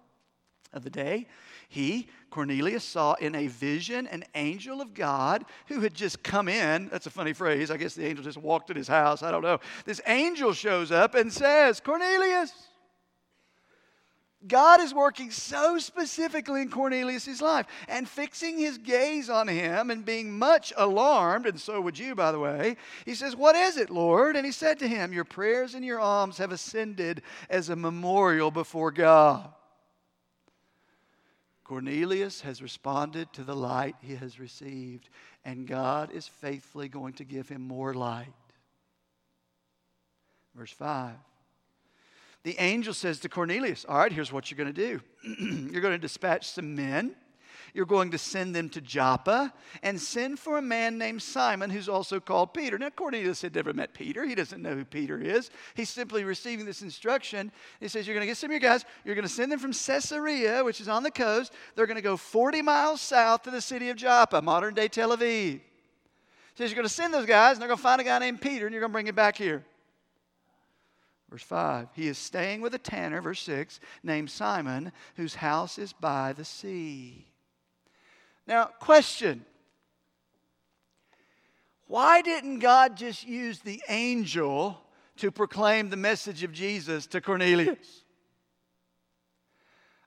of 0.73 0.83
the 0.83 0.89
day, 0.89 1.27
he, 1.69 2.07
Cornelius, 2.29 2.83
saw 2.83 3.13
in 3.13 3.35
a 3.35 3.47
vision 3.47 4.07
an 4.07 4.23
angel 4.35 4.81
of 4.81 4.93
God 4.93 5.45
who 5.67 5.79
had 5.81 5.93
just 5.93 6.23
come 6.23 6.47
in. 6.47 6.89
That's 6.89 7.07
a 7.07 7.11
funny 7.11 7.33
phrase. 7.33 7.71
I 7.71 7.77
guess 7.77 7.95
the 7.95 8.05
angel 8.05 8.23
just 8.23 8.37
walked 8.37 8.69
in 8.69 8.77
his 8.77 8.87
house. 8.87 9.23
I 9.23 9.31
don't 9.31 9.41
know. 9.41 9.59
This 9.85 10.01
angel 10.05 10.53
shows 10.53 10.91
up 10.91 11.15
and 11.15 11.31
says, 11.31 11.79
Cornelius. 11.79 12.51
God 14.45 14.81
is 14.81 14.93
working 14.93 15.31
so 15.31 15.79
specifically 15.79 16.61
in 16.61 16.69
Cornelius' 16.69 17.41
life 17.41 17.65
and 17.87 18.07
fixing 18.07 18.57
his 18.57 18.77
gaze 18.77 19.29
on 19.29 19.47
him 19.47 19.89
and 19.89 20.03
being 20.03 20.37
much 20.37 20.73
alarmed, 20.75 21.45
and 21.45 21.59
so 21.59 21.79
would 21.79 21.97
you, 21.97 22.13
by 22.13 22.31
the 22.31 22.39
way. 22.39 22.75
He 23.05 23.15
says, 23.15 23.35
What 23.35 23.55
is 23.55 23.77
it, 23.77 23.89
Lord? 23.89 24.35
And 24.35 24.45
he 24.45 24.51
said 24.51 24.79
to 24.79 24.87
him, 24.87 25.13
Your 25.13 25.23
prayers 25.23 25.75
and 25.75 25.85
your 25.85 25.99
alms 25.99 26.37
have 26.39 26.51
ascended 26.51 27.21
as 27.49 27.69
a 27.69 27.75
memorial 27.75 28.51
before 28.51 28.91
God. 28.91 29.49
Cornelius 31.63 32.41
has 32.41 32.61
responded 32.61 33.31
to 33.33 33.43
the 33.43 33.55
light 33.55 33.95
he 34.01 34.15
has 34.15 34.39
received, 34.39 35.09
and 35.45 35.67
God 35.67 36.11
is 36.11 36.27
faithfully 36.27 36.89
going 36.89 37.13
to 37.13 37.23
give 37.23 37.47
him 37.47 37.61
more 37.61 37.93
light. 37.93 38.33
Verse 40.55 40.71
5. 40.71 41.13
The 42.43 42.59
angel 42.59 42.93
says 42.93 43.19
to 43.21 43.29
Cornelius, 43.29 43.85
All 43.87 43.97
right, 43.97 44.11
here's 44.11 44.31
what 44.31 44.51
you're 44.51 44.57
going 44.57 44.73
to 44.73 44.99
do. 44.99 45.01
you're 45.71 45.81
going 45.81 45.93
to 45.93 45.97
dispatch 45.97 46.49
some 46.49 46.75
men 46.75 47.15
you're 47.73 47.85
going 47.85 48.11
to 48.11 48.17
send 48.17 48.55
them 48.55 48.69
to 48.69 48.81
Joppa 48.81 49.53
and 49.81 49.99
send 49.99 50.39
for 50.39 50.57
a 50.57 50.61
man 50.61 50.97
named 50.97 51.21
Simon 51.21 51.69
who's 51.69 51.89
also 51.89 52.19
called 52.19 52.53
Peter. 52.53 52.77
Now, 52.77 52.89
Cornelius 52.89 53.41
had 53.41 53.55
never 53.55 53.73
met 53.73 53.93
Peter. 53.93 54.25
He 54.25 54.35
doesn't 54.35 54.61
know 54.61 54.75
who 54.75 54.85
Peter 54.85 55.19
is. 55.19 55.51
He's 55.75 55.89
simply 55.89 56.23
receiving 56.23 56.65
this 56.65 56.81
instruction. 56.81 57.51
He 57.79 57.87
says, 57.87 58.07
You're 58.07 58.15
going 58.15 58.25
to 58.25 58.31
get 58.31 58.37
some 58.37 58.49
of 58.49 58.51
your 58.51 58.59
guys, 58.59 58.85
you're 59.05 59.15
going 59.15 59.27
to 59.27 59.33
send 59.33 59.51
them 59.51 59.59
from 59.59 59.73
Caesarea, 59.73 60.63
which 60.63 60.81
is 60.81 60.87
on 60.87 61.03
the 61.03 61.11
coast. 61.11 61.53
They're 61.75 61.87
going 61.87 61.95
to 61.95 62.01
go 62.01 62.17
40 62.17 62.61
miles 62.61 63.01
south 63.01 63.43
to 63.43 63.51
the 63.51 63.61
city 63.61 63.89
of 63.89 63.97
Joppa, 63.97 64.41
modern 64.41 64.73
day 64.73 64.87
Tel 64.87 65.15
Aviv. 65.15 65.21
He 65.23 65.61
says, 66.55 66.69
You're 66.69 66.75
going 66.75 66.87
to 66.87 66.93
send 66.93 67.13
those 67.13 67.25
guys, 67.25 67.53
and 67.53 67.61
they're 67.61 67.69
going 67.69 67.77
to 67.77 67.83
find 67.83 68.01
a 68.01 68.03
guy 68.03 68.19
named 68.19 68.41
Peter, 68.41 68.65
and 68.65 68.73
you're 68.73 68.81
going 68.81 68.91
to 68.91 68.93
bring 68.93 69.07
him 69.07 69.15
back 69.15 69.37
here. 69.37 69.63
Verse 71.33 71.41
5, 71.41 71.87
he 71.93 72.07
is 72.07 72.19
staying 72.19 72.61
with 72.61 72.75
a 72.75 72.77
tanner, 72.77 73.19
verse 73.19 73.41
6, 73.41 73.79
named 74.03 74.29
Simon, 74.29 74.91
whose 75.15 75.33
house 75.33 75.79
is 75.79 75.91
by 75.91 76.31
the 76.31 76.45
sea. 76.45 77.25
Now, 78.47 78.65
question 78.65 79.45
Why 81.87 82.21
didn't 82.21 82.59
God 82.59 82.97
just 82.97 83.25
use 83.25 83.59
the 83.59 83.81
angel 83.89 84.79
to 85.17 85.31
proclaim 85.31 85.89
the 85.89 85.97
message 85.97 86.43
of 86.43 86.51
Jesus 86.51 87.07
to 87.07 87.21
Cornelius? 87.21 88.03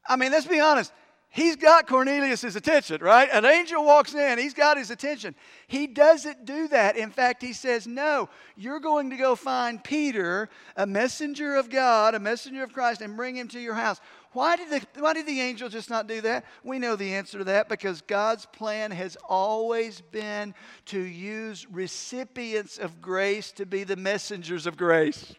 I 0.09 0.17
mean, 0.17 0.31
let's 0.31 0.47
be 0.47 0.61
honest 0.61 0.93
he's 1.37 1.55
got 1.55 1.87
Cornelius' 1.87 2.57
attention, 2.57 3.03
right? 3.03 3.29
An 3.31 3.45
angel 3.45 3.85
walks 3.85 4.15
in, 4.15 4.39
he's 4.39 4.55
got 4.55 4.79
his 4.79 4.91
attention. 4.91 5.35
He 5.67 5.87
doesn't 5.87 6.47
do 6.47 6.67
that. 6.69 6.97
In 6.97 7.11
fact, 7.11 7.43
he 7.43 7.53
says, 7.53 7.87
No, 7.87 8.29
you're 8.57 8.81
going 8.81 9.11
to 9.11 9.17
go 9.17 9.37
find 9.37 9.85
Peter, 9.85 10.49
a 10.77 10.87
messenger 10.87 11.55
of 11.55 11.71
God, 11.71 12.15
a 12.15 12.19
messenger 12.19 12.65
of 12.65 12.73
Christ, 12.73 13.03
and 13.03 13.17
bring 13.17 13.37
him 13.37 13.49
to 13.49 13.61
your 13.61 13.75
house. 13.75 14.01
Why 14.33 14.57
did, 14.57 14.71
the, 14.71 15.01
why 15.01 15.15
did 15.15 15.27
the 15.27 15.41
angel 15.41 15.69
just 15.69 15.89
not 15.89 16.07
do 16.07 16.21
that? 16.21 16.45
We 16.63 16.79
know 16.79 16.97
the 16.97 17.15
answer 17.15 17.39
to 17.39 17.45
that 17.45 17.69
because 17.69 18.03
God's 18.03 18.47
plan 18.47 18.91
has 18.91 19.17
always 19.29 20.01
been 20.01 20.55
to 20.87 21.01
use 21.01 21.67
recipients 21.71 22.79
of 22.79 23.01
grace 23.01 23.53
to 23.53 23.67
be 23.67 23.85
the 23.85 23.97
messengers 23.97 24.67
of 24.67 24.77
grace. 24.77 25.35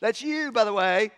That's 0.00 0.22
you, 0.22 0.52
by 0.52 0.64
the 0.64 0.72
way. 0.72 1.10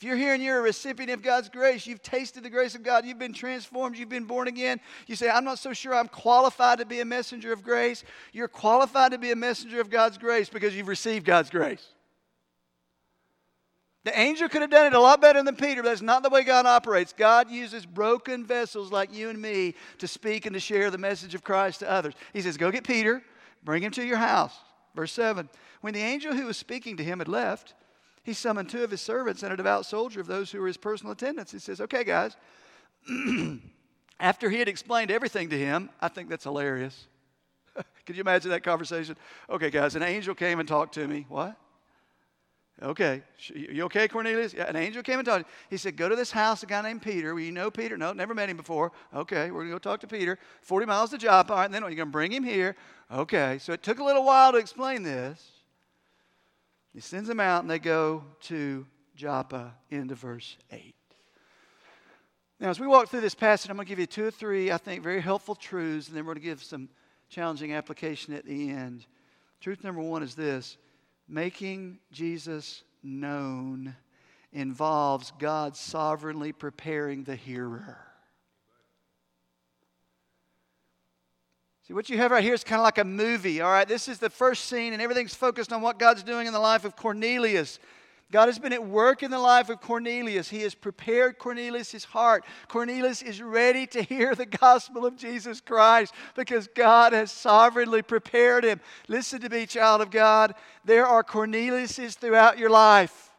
If 0.00 0.04
you're 0.04 0.16
here 0.16 0.32
and 0.32 0.42
you're 0.42 0.58
a 0.58 0.62
recipient 0.62 1.12
of 1.12 1.22
God's 1.22 1.50
grace, 1.50 1.86
you've 1.86 2.02
tasted 2.02 2.42
the 2.42 2.48
grace 2.48 2.74
of 2.74 2.82
God, 2.82 3.04
you've 3.04 3.18
been 3.18 3.34
transformed, 3.34 3.98
you've 3.98 4.08
been 4.08 4.24
born 4.24 4.48
again, 4.48 4.80
you 5.06 5.14
say, 5.14 5.28
I'm 5.28 5.44
not 5.44 5.58
so 5.58 5.74
sure 5.74 5.94
I'm 5.94 6.08
qualified 6.08 6.78
to 6.78 6.86
be 6.86 7.00
a 7.00 7.04
messenger 7.04 7.52
of 7.52 7.62
grace. 7.62 8.02
You're 8.32 8.48
qualified 8.48 9.12
to 9.12 9.18
be 9.18 9.30
a 9.30 9.36
messenger 9.36 9.78
of 9.78 9.90
God's 9.90 10.16
grace 10.16 10.48
because 10.48 10.74
you've 10.74 10.88
received 10.88 11.26
God's 11.26 11.50
grace. 11.50 11.86
The 14.04 14.18
angel 14.18 14.48
could 14.48 14.62
have 14.62 14.70
done 14.70 14.86
it 14.86 14.94
a 14.94 15.00
lot 15.00 15.20
better 15.20 15.42
than 15.42 15.56
Peter, 15.56 15.82
but 15.82 15.90
that's 15.90 16.00
not 16.00 16.22
the 16.22 16.30
way 16.30 16.42
God 16.42 16.64
operates. 16.64 17.12
God 17.12 17.50
uses 17.50 17.84
broken 17.84 18.46
vessels 18.46 18.90
like 18.90 19.14
you 19.14 19.28
and 19.28 19.40
me 19.40 19.74
to 19.98 20.08
speak 20.08 20.46
and 20.46 20.54
to 20.54 20.60
share 20.60 20.90
the 20.90 20.98
message 20.98 21.34
of 21.34 21.44
Christ 21.44 21.80
to 21.80 21.90
others. 21.90 22.14
He 22.32 22.40
says, 22.40 22.56
Go 22.56 22.70
get 22.70 22.86
Peter, 22.86 23.22
bring 23.62 23.82
him 23.82 23.92
to 23.92 24.04
your 24.04 24.16
house. 24.16 24.56
Verse 24.94 25.12
7 25.12 25.50
When 25.82 25.92
the 25.92 26.00
angel 26.00 26.34
who 26.34 26.46
was 26.46 26.56
speaking 26.56 26.96
to 26.96 27.04
him 27.04 27.18
had 27.18 27.28
left, 27.28 27.74
he 28.22 28.32
summoned 28.32 28.70
two 28.70 28.82
of 28.82 28.90
his 28.90 29.02
servants 29.02 29.42
and 29.42 29.52
a 29.52 29.56
devout 29.56 29.84
soldier 29.84 30.20
of 30.20 30.26
those 30.26 30.50
who 30.50 30.60
were 30.60 30.66
his 30.66 30.78
personal 30.78 31.12
attendants. 31.12 31.52
He 31.52 31.58
says, 31.58 31.80
Okay, 31.82 32.04
guys, 32.04 32.36
after 34.20 34.48
he 34.48 34.58
had 34.58 34.68
explained 34.68 35.10
everything 35.10 35.50
to 35.50 35.58
him, 35.58 35.90
I 36.00 36.08
think 36.08 36.30
that's 36.30 36.44
hilarious. 36.44 37.06
Can 38.06 38.16
you 38.16 38.22
imagine 38.22 38.50
that 38.50 38.62
conversation? 38.62 39.16
Okay, 39.50 39.68
guys, 39.68 39.94
an 39.94 40.02
angel 40.02 40.34
came 40.34 40.58
and 40.58 40.66
talked 40.66 40.94
to 40.94 41.06
me. 41.06 41.26
What? 41.28 41.54
Okay. 42.82 43.22
You 43.54 43.84
okay, 43.84 44.08
Cornelius? 44.08 44.54
Yeah, 44.54 44.64
an 44.64 44.76
angel 44.76 45.02
came 45.02 45.18
and 45.18 45.26
talked. 45.26 45.44
He 45.68 45.76
said, 45.76 45.96
Go 45.96 46.08
to 46.08 46.16
this 46.16 46.30
house, 46.30 46.62
a 46.62 46.66
guy 46.66 46.80
named 46.80 47.02
Peter. 47.02 47.34
Well, 47.34 47.44
you 47.44 47.52
know 47.52 47.70
Peter? 47.70 47.98
No, 47.98 48.12
never 48.12 48.34
met 48.34 48.48
him 48.48 48.56
before. 48.56 48.92
Okay, 49.14 49.50
we're 49.50 49.60
going 49.60 49.68
to 49.68 49.74
go 49.74 49.78
talk 49.78 50.00
to 50.00 50.06
Peter. 50.06 50.38
40 50.62 50.86
miles 50.86 51.10
to 51.10 51.18
Joppa. 51.18 51.52
All 51.52 51.58
right, 51.58 51.70
then 51.70 51.82
you're 51.82 51.90
going 51.90 52.08
to 52.08 52.12
bring 52.12 52.32
him 52.32 52.42
here. 52.42 52.76
Okay, 53.12 53.58
so 53.58 53.72
it 53.72 53.82
took 53.82 53.98
a 53.98 54.04
little 54.04 54.24
while 54.24 54.52
to 54.52 54.58
explain 54.58 55.02
this. 55.02 55.50
He 56.94 57.00
sends 57.00 57.28
them 57.28 57.40
out 57.40 57.62
and 57.62 57.70
they 57.70 57.78
go 57.78 58.24
to 58.42 58.86
Joppa, 59.14 59.74
into 59.90 60.14
verse 60.14 60.56
8. 60.70 60.94
Now, 62.58 62.70
as 62.70 62.80
we 62.80 62.86
walk 62.86 63.08
through 63.08 63.20
this 63.20 63.34
passage, 63.34 63.70
I'm 63.70 63.76
going 63.76 63.86
to 63.86 63.88
give 63.88 63.98
you 63.98 64.06
two 64.06 64.26
or 64.26 64.30
three, 64.30 64.72
I 64.72 64.76
think, 64.76 65.02
very 65.02 65.20
helpful 65.20 65.54
truths, 65.54 66.08
and 66.08 66.16
then 66.16 66.24
we're 66.24 66.34
going 66.34 66.42
to 66.42 66.48
give 66.48 66.62
some 66.62 66.88
challenging 67.28 67.72
application 67.72 68.34
at 68.34 68.44
the 68.44 68.70
end. 68.70 69.06
Truth 69.60 69.84
number 69.84 70.00
one 70.00 70.22
is 70.22 70.34
this 70.34 70.76
making 71.30 71.98
Jesus 72.10 72.82
known 73.02 73.94
involves 74.52 75.32
God 75.38 75.76
sovereignly 75.76 76.52
preparing 76.52 77.22
the 77.22 77.36
hearer. 77.36 77.98
See, 81.86 81.94
what 81.94 82.08
you 82.08 82.18
have 82.18 82.30
right 82.30 82.42
here 82.42 82.54
is 82.54 82.64
kind 82.64 82.80
of 82.80 82.84
like 82.84 82.98
a 82.98 83.04
movie, 83.04 83.60
all 83.60 83.70
right? 83.70 83.86
This 83.86 84.08
is 84.08 84.18
the 84.18 84.30
first 84.30 84.66
scene, 84.66 84.92
and 84.92 85.00
everything's 85.00 85.34
focused 85.34 85.72
on 85.72 85.82
what 85.82 85.98
God's 85.98 86.22
doing 86.22 86.46
in 86.46 86.52
the 86.52 86.58
life 86.58 86.84
of 86.84 86.96
Cornelius. 86.96 87.78
God 88.32 88.46
has 88.46 88.58
been 88.58 88.72
at 88.72 88.86
work 88.86 89.22
in 89.22 89.30
the 89.30 89.38
life 89.38 89.70
of 89.70 89.80
Cornelius. 89.80 90.48
He 90.48 90.62
has 90.62 90.74
prepared 90.74 91.38
Cornelius' 91.38 92.04
heart. 92.04 92.44
Cornelius 92.68 93.22
is 93.22 93.42
ready 93.42 93.86
to 93.88 94.02
hear 94.02 94.34
the 94.34 94.46
gospel 94.46 95.04
of 95.04 95.16
Jesus 95.16 95.60
Christ 95.60 96.14
because 96.36 96.68
God 96.68 97.12
has 97.12 97.32
sovereignly 97.32 98.02
prepared 98.02 98.64
him. 98.64 98.80
Listen 99.08 99.40
to 99.40 99.48
me, 99.48 99.66
child 99.66 100.00
of 100.00 100.10
God. 100.10 100.54
There 100.84 101.06
are 101.06 101.24
Corneliuses 101.24 102.14
throughout 102.14 102.56
your 102.56 102.70
life. 102.70 103.29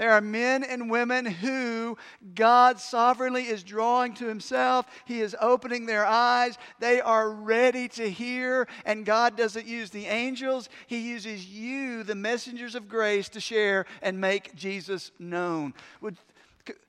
There 0.00 0.12
are 0.12 0.22
men 0.22 0.64
and 0.64 0.90
women 0.90 1.26
who 1.26 1.98
God 2.34 2.80
sovereignly 2.80 3.42
is 3.42 3.62
drawing 3.62 4.14
to 4.14 4.26
Himself. 4.28 4.86
He 5.04 5.20
is 5.20 5.36
opening 5.38 5.84
their 5.84 6.06
eyes. 6.06 6.56
They 6.78 7.02
are 7.02 7.30
ready 7.30 7.86
to 7.88 8.08
hear. 8.08 8.66
And 8.86 9.04
God 9.04 9.36
doesn't 9.36 9.66
use 9.66 9.90
the 9.90 10.06
angels, 10.06 10.70
He 10.86 11.00
uses 11.10 11.46
you, 11.46 12.02
the 12.02 12.14
messengers 12.14 12.74
of 12.74 12.88
grace, 12.88 13.28
to 13.28 13.40
share 13.40 13.84
and 14.00 14.18
make 14.18 14.54
Jesus 14.54 15.10
known. 15.18 15.74
Would 16.00 16.16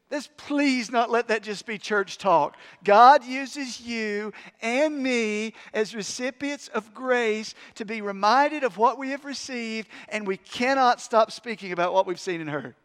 Let's 0.10 0.30
please 0.36 0.90
not 0.90 1.10
let 1.10 1.30
that 1.30 1.44
just 1.44 1.66
be 1.66 1.78
church 1.78 2.18
talk. 2.18 2.58
God 2.84 3.26
uses 3.26 3.80
you 3.80 4.34
and 4.62 5.02
me 5.02 5.54
as 5.74 5.96
recipients 5.96 6.68
of 6.70 6.94
grace 6.94 7.56
to 7.76 7.86
be 7.86 8.02
reminded 8.02 8.66
of 8.66 8.78
what 8.78 8.98
we 8.98 9.12
have 9.12 9.24
received, 9.24 9.88
and 10.10 10.28
we 10.28 10.36
cannot 10.36 11.00
stop 11.00 11.32
speaking 11.32 11.72
about 11.72 11.94
what 11.94 12.06
we've 12.06 12.20
seen 12.20 12.42
and 12.42 12.50
heard. 12.50 12.76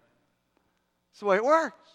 That's 1.16 1.20
the 1.22 1.26
way 1.28 1.36
it 1.36 1.44
works. 1.46 1.88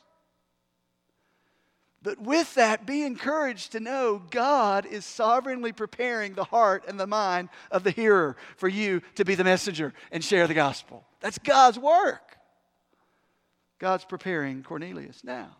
But 2.01 2.19
with 2.19 2.55
that, 2.55 2.87
be 2.87 3.03
encouraged 3.03 3.73
to 3.73 3.79
know 3.79 4.19
God 4.31 4.87
is 4.87 5.05
sovereignly 5.05 5.71
preparing 5.71 6.33
the 6.33 6.43
heart 6.43 6.85
and 6.87 6.99
the 6.99 7.05
mind 7.05 7.49
of 7.69 7.83
the 7.83 7.91
hearer 7.91 8.35
for 8.57 8.67
you 8.67 9.03
to 9.13 9.23
be 9.23 9.35
the 9.35 9.43
messenger 9.43 9.93
and 10.11 10.23
share 10.23 10.47
the 10.47 10.55
gospel. 10.55 11.05
That's 11.19 11.37
God's 11.37 11.77
work. 11.77 12.35
God's 13.77 14.05
preparing 14.05 14.63
Cornelius. 14.63 15.23
Now, 15.23 15.55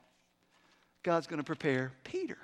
God's 1.03 1.27
going 1.27 1.37
to 1.37 1.43
prepare 1.43 1.91
Peter. 2.03 2.39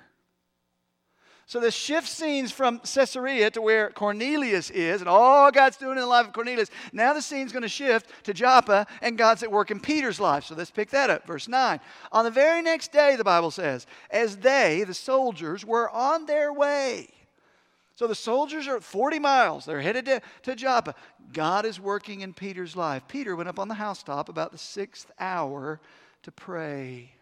So 1.48 1.60
this 1.60 1.74
shift 1.74 2.06
scenes 2.06 2.52
from 2.52 2.78
Caesarea 2.80 3.50
to 3.52 3.62
where 3.62 3.88
Cornelius 3.88 4.68
is, 4.68 5.00
and 5.00 5.08
all 5.08 5.50
God's 5.50 5.78
doing 5.78 5.96
in 5.96 6.02
the 6.02 6.06
life 6.06 6.26
of 6.26 6.34
Cornelius. 6.34 6.68
Now 6.92 7.14
the 7.14 7.22
scene's 7.22 7.52
going 7.52 7.62
to 7.62 7.70
shift 7.70 8.10
to 8.24 8.34
Joppa, 8.34 8.86
and 9.00 9.16
God's 9.16 9.42
at 9.42 9.50
work 9.50 9.70
in 9.70 9.80
Peter's 9.80 10.20
life. 10.20 10.44
So 10.44 10.54
let's 10.54 10.70
pick 10.70 10.90
that 10.90 11.08
up. 11.08 11.26
Verse 11.26 11.48
9. 11.48 11.80
On 12.12 12.24
the 12.26 12.30
very 12.30 12.60
next 12.60 12.92
day, 12.92 13.16
the 13.16 13.24
Bible 13.24 13.50
says, 13.50 13.86
as 14.10 14.36
they, 14.36 14.84
the 14.84 14.92
soldiers, 14.92 15.64
were 15.64 15.88
on 15.88 16.26
their 16.26 16.52
way. 16.52 17.08
So 17.94 18.06
the 18.06 18.14
soldiers 18.14 18.68
are 18.68 18.82
40 18.82 19.18
miles. 19.18 19.64
They're 19.64 19.80
headed 19.80 20.04
to, 20.04 20.20
to 20.42 20.54
Joppa. 20.54 20.94
God 21.32 21.64
is 21.64 21.80
working 21.80 22.20
in 22.20 22.34
Peter's 22.34 22.76
life. 22.76 23.04
Peter 23.08 23.34
went 23.34 23.48
up 23.48 23.58
on 23.58 23.68
the 23.68 23.74
housetop 23.74 24.28
about 24.28 24.52
the 24.52 24.58
sixth 24.58 25.10
hour 25.18 25.80
to 26.24 26.30
pray. 26.30 27.12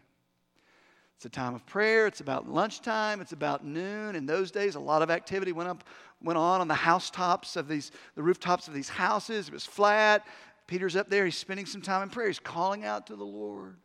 It's 1.17 1.25
a 1.25 1.29
time 1.29 1.55
of 1.55 1.65
prayer. 1.65 2.05
It's 2.05 2.21
about 2.21 2.47
lunchtime. 2.47 3.21
It's 3.21 3.31
about 3.31 3.65
noon. 3.65 4.15
In 4.15 4.27
those 4.27 4.51
days, 4.51 4.75
a 4.75 4.79
lot 4.79 5.01
of 5.01 5.09
activity 5.09 5.51
went 5.51 5.67
up, 5.67 5.83
went 6.21 6.37
on 6.37 6.61
on 6.61 6.67
the 6.67 6.75
housetops 6.75 7.55
of 7.55 7.67
these, 7.67 7.91
the 8.13 8.21
rooftops 8.21 8.67
of 8.67 8.75
these 8.75 8.87
houses. 8.87 9.47
It 9.47 9.53
was 9.53 9.65
flat. 9.65 10.27
Peter's 10.67 10.95
up 10.95 11.09
there. 11.09 11.25
He's 11.25 11.35
spending 11.35 11.65
some 11.65 11.81
time 11.81 12.03
in 12.03 12.09
prayer. 12.09 12.27
He's 12.27 12.37
calling 12.37 12.85
out 12.85 13.07
to 13.07 13.15
the 13.15 13.23
Lord. 13.23 13.77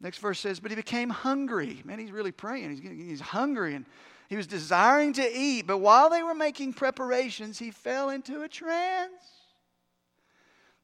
Next 0.00 0.18
verse 0.18 0.38
says, 0.38 0.60
But 0.60 0.70
he 0.70 0.76
became 0.76 1.10
hungry. 1.10 1.82
Man, 1.84 1.98
he's 1.98 2.12
really 2.12 2.30
praying. 2.30 2.76
He's, 2.76 3.08
he's 3.08 3.20
hungry 3.20 3.74
and 3.74 3.84
he 4.28 4.36
was 4.36 4.46
desiring 4.46 5.12
to 5.14 5.36
eat. 5.36 5.66
But 5.66 5.78
while 5.78 6.08
they 6.08 6.22
were 6.22 6.34
making 6.34 6.74
preparations, 6.74 7.58
he 7.58 7.72
fell 7.72 8.10
into 8.10 8.42
a 8.42 8.48
trance. 8.48 9.10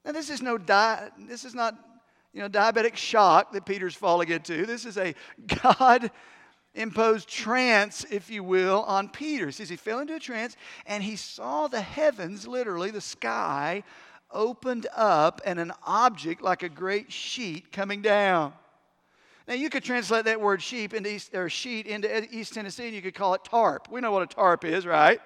Now, 0.05 0.11
this 0.11 0.31
is 0.31 0.43
no 0.43 0.59
di- 0.59 1.11
this 1.29 1.45
is 1.45 1.55
not 1.55 1.77
you 2.33 2.41
know, 2.41 2.49
diabetic 2.49 2.97
shock 2.97 3.53
that 3.53 3.65
Peter's 3.65 3.95
falling 3.95 4.29
into. 4.29 4.67
This 4.67 4.85
is 4.85 4.99
a 4.99 5.15
God 5.63 6.11
imposed 6.75 7.29
trance, 7.29 8.05
if 8.11 8.31
you 8.31 8.45
will, 8.45 8.83
on 8.83 9.09
Peter. 9.09 9.47
He 9.47 9.53
says 9.53 9.69
he 9.69 9.77
fell 9.77 10.01
into 10.01 10.15
a 10.15 10.21
trance 10.21 10.57
and 10.87 11.03
he 11.03 11.17
saw 11.17 11.67
the 11.69 11.81
heavens, 11.81 12.47
literally 12.47 12.91
the 12.91 13.01
sky, 13.01 13.83
opened 14.31 14.87
up 14.95 15.41
and 15.45 15.59
an 15.59 15.73
object 15.87 16.43
like 16.43 16.63
a 16.63 16.69
great 16.69 17.11
sheet 17.11 17.73
coming 17.73 18.03
down. 18.03 18.53
Now, 19.47 19.55
you 19.55 19.71
could 19.71 19.83
translate 19.83 20.27
that 20.27 20.43
word 20.43 20.61
sheep 20.61 20.93
into 20.93 21.11
East, 21.11 21.35
or 21.35 21.49
sheet 21.49 21.87
into 21.87 22.23
East 22.35 22.53
Tennessee, 22.53 22.87
and 22.87 22.95
you 22.95 23.01
could 23.01 23.15
call 23.15 23.33
it 23.33 23.45
tarp. 23.45 23.89
We 23.91 24.03
know 24.03 24.13
what 24.13 24.23
a 24.23 24.27
tarp 24.27 24.63
is, 24.63 24.85
right? 24.85 25.21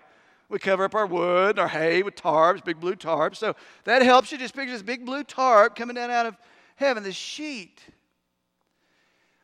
We 0.48 0.60
cover 0.60 0.84
up 0.84 0.94
our 0.94 1.06
wood, 1.06 1.58
our 1.58 1.66
hay 1.66 2.04
with 2.04 2.14
tarps, 2.14 2.64
big 2.64 2.78
blue 2.78 2.94
tarps. 2.94 3.36
So 3.36 3.56
that 3.82 4.02
helps 4.02 4.30
you. 4.30 4.38
Just 4.38 4.54
picture 4.54 4.72
this 4.72 4.82
big 4.82 5.04
blue 5.04 5.24
tarp 5.24 5.74
coming 5.74 5.96
down 5.96 6.12
out 6.12 6.26
of 6.26 6.36
heaven, 6.76 7.02
this 7.02 7.16
sheet. 7.16 7.80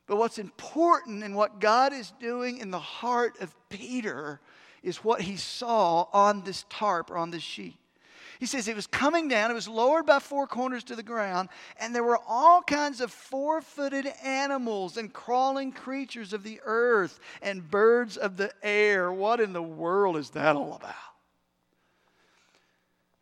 But 0.07 0.17
what's 0.17 0.39
important 0.39 1.23
and 1.23 1.37
what 1.37 1.61
God 1.61 1.93
is 1.93 2.13
doing 2.19 2.59
in 2.59 2.71
the 2.71 2.79
heart 2.79 3.41
of 3.41 3.55
Peter 3.69 4.41
is 4.83 5.05
what 5.05 5.21
he 5.21 5.37
saw 5.37 6.07
on 6.13 6.43
this 6.43 6.65
tarp 6.71 7.11
or 7.11 7.19
on 7.19 7.31
this 7.31 7.43
sheet. 7.43 7.77
He 8.39 8.47
says 8.47 8.69
it 8.69 8.77
was 8.77 8.87
coming 8.87 9.27
down, 9.27 9.51
it 9.51 9.55
was 9.55 9.67
lowered 9.67 10.07
by 10.07 10.21
four 10.21 10.47
corners 10.47 10.85
to 10.85 10.97
the 10.97 11.03
ground, 11.03 11.49
and 11.81 11.93
there 11.93 12.05
were 12.05 12.21
all 12.29 12.63
kinds 12.63 13.01
of 13.01 13.13
four 13.13 13.61
footed 13.61 14.07
animals 14.23 14.97
and 14.97 15.13
crawling 15.13 15.73
creatures 15.73 16.33
of 16.33 16.45
the 16.45 16.61
earth 16.65 17.19
and 17.43 17.69
birds 17.69 18.17
of 18.17 18.37
the 18.37 18.53
air. 18.63 19.13
What 19.13 19.41
in 19.41 19.53
the 19.53 19.63
world 19.63 20.17
is 20.17 20.31
that 20.31 20.55
all 20.55 20.75
about? 20.75 20.95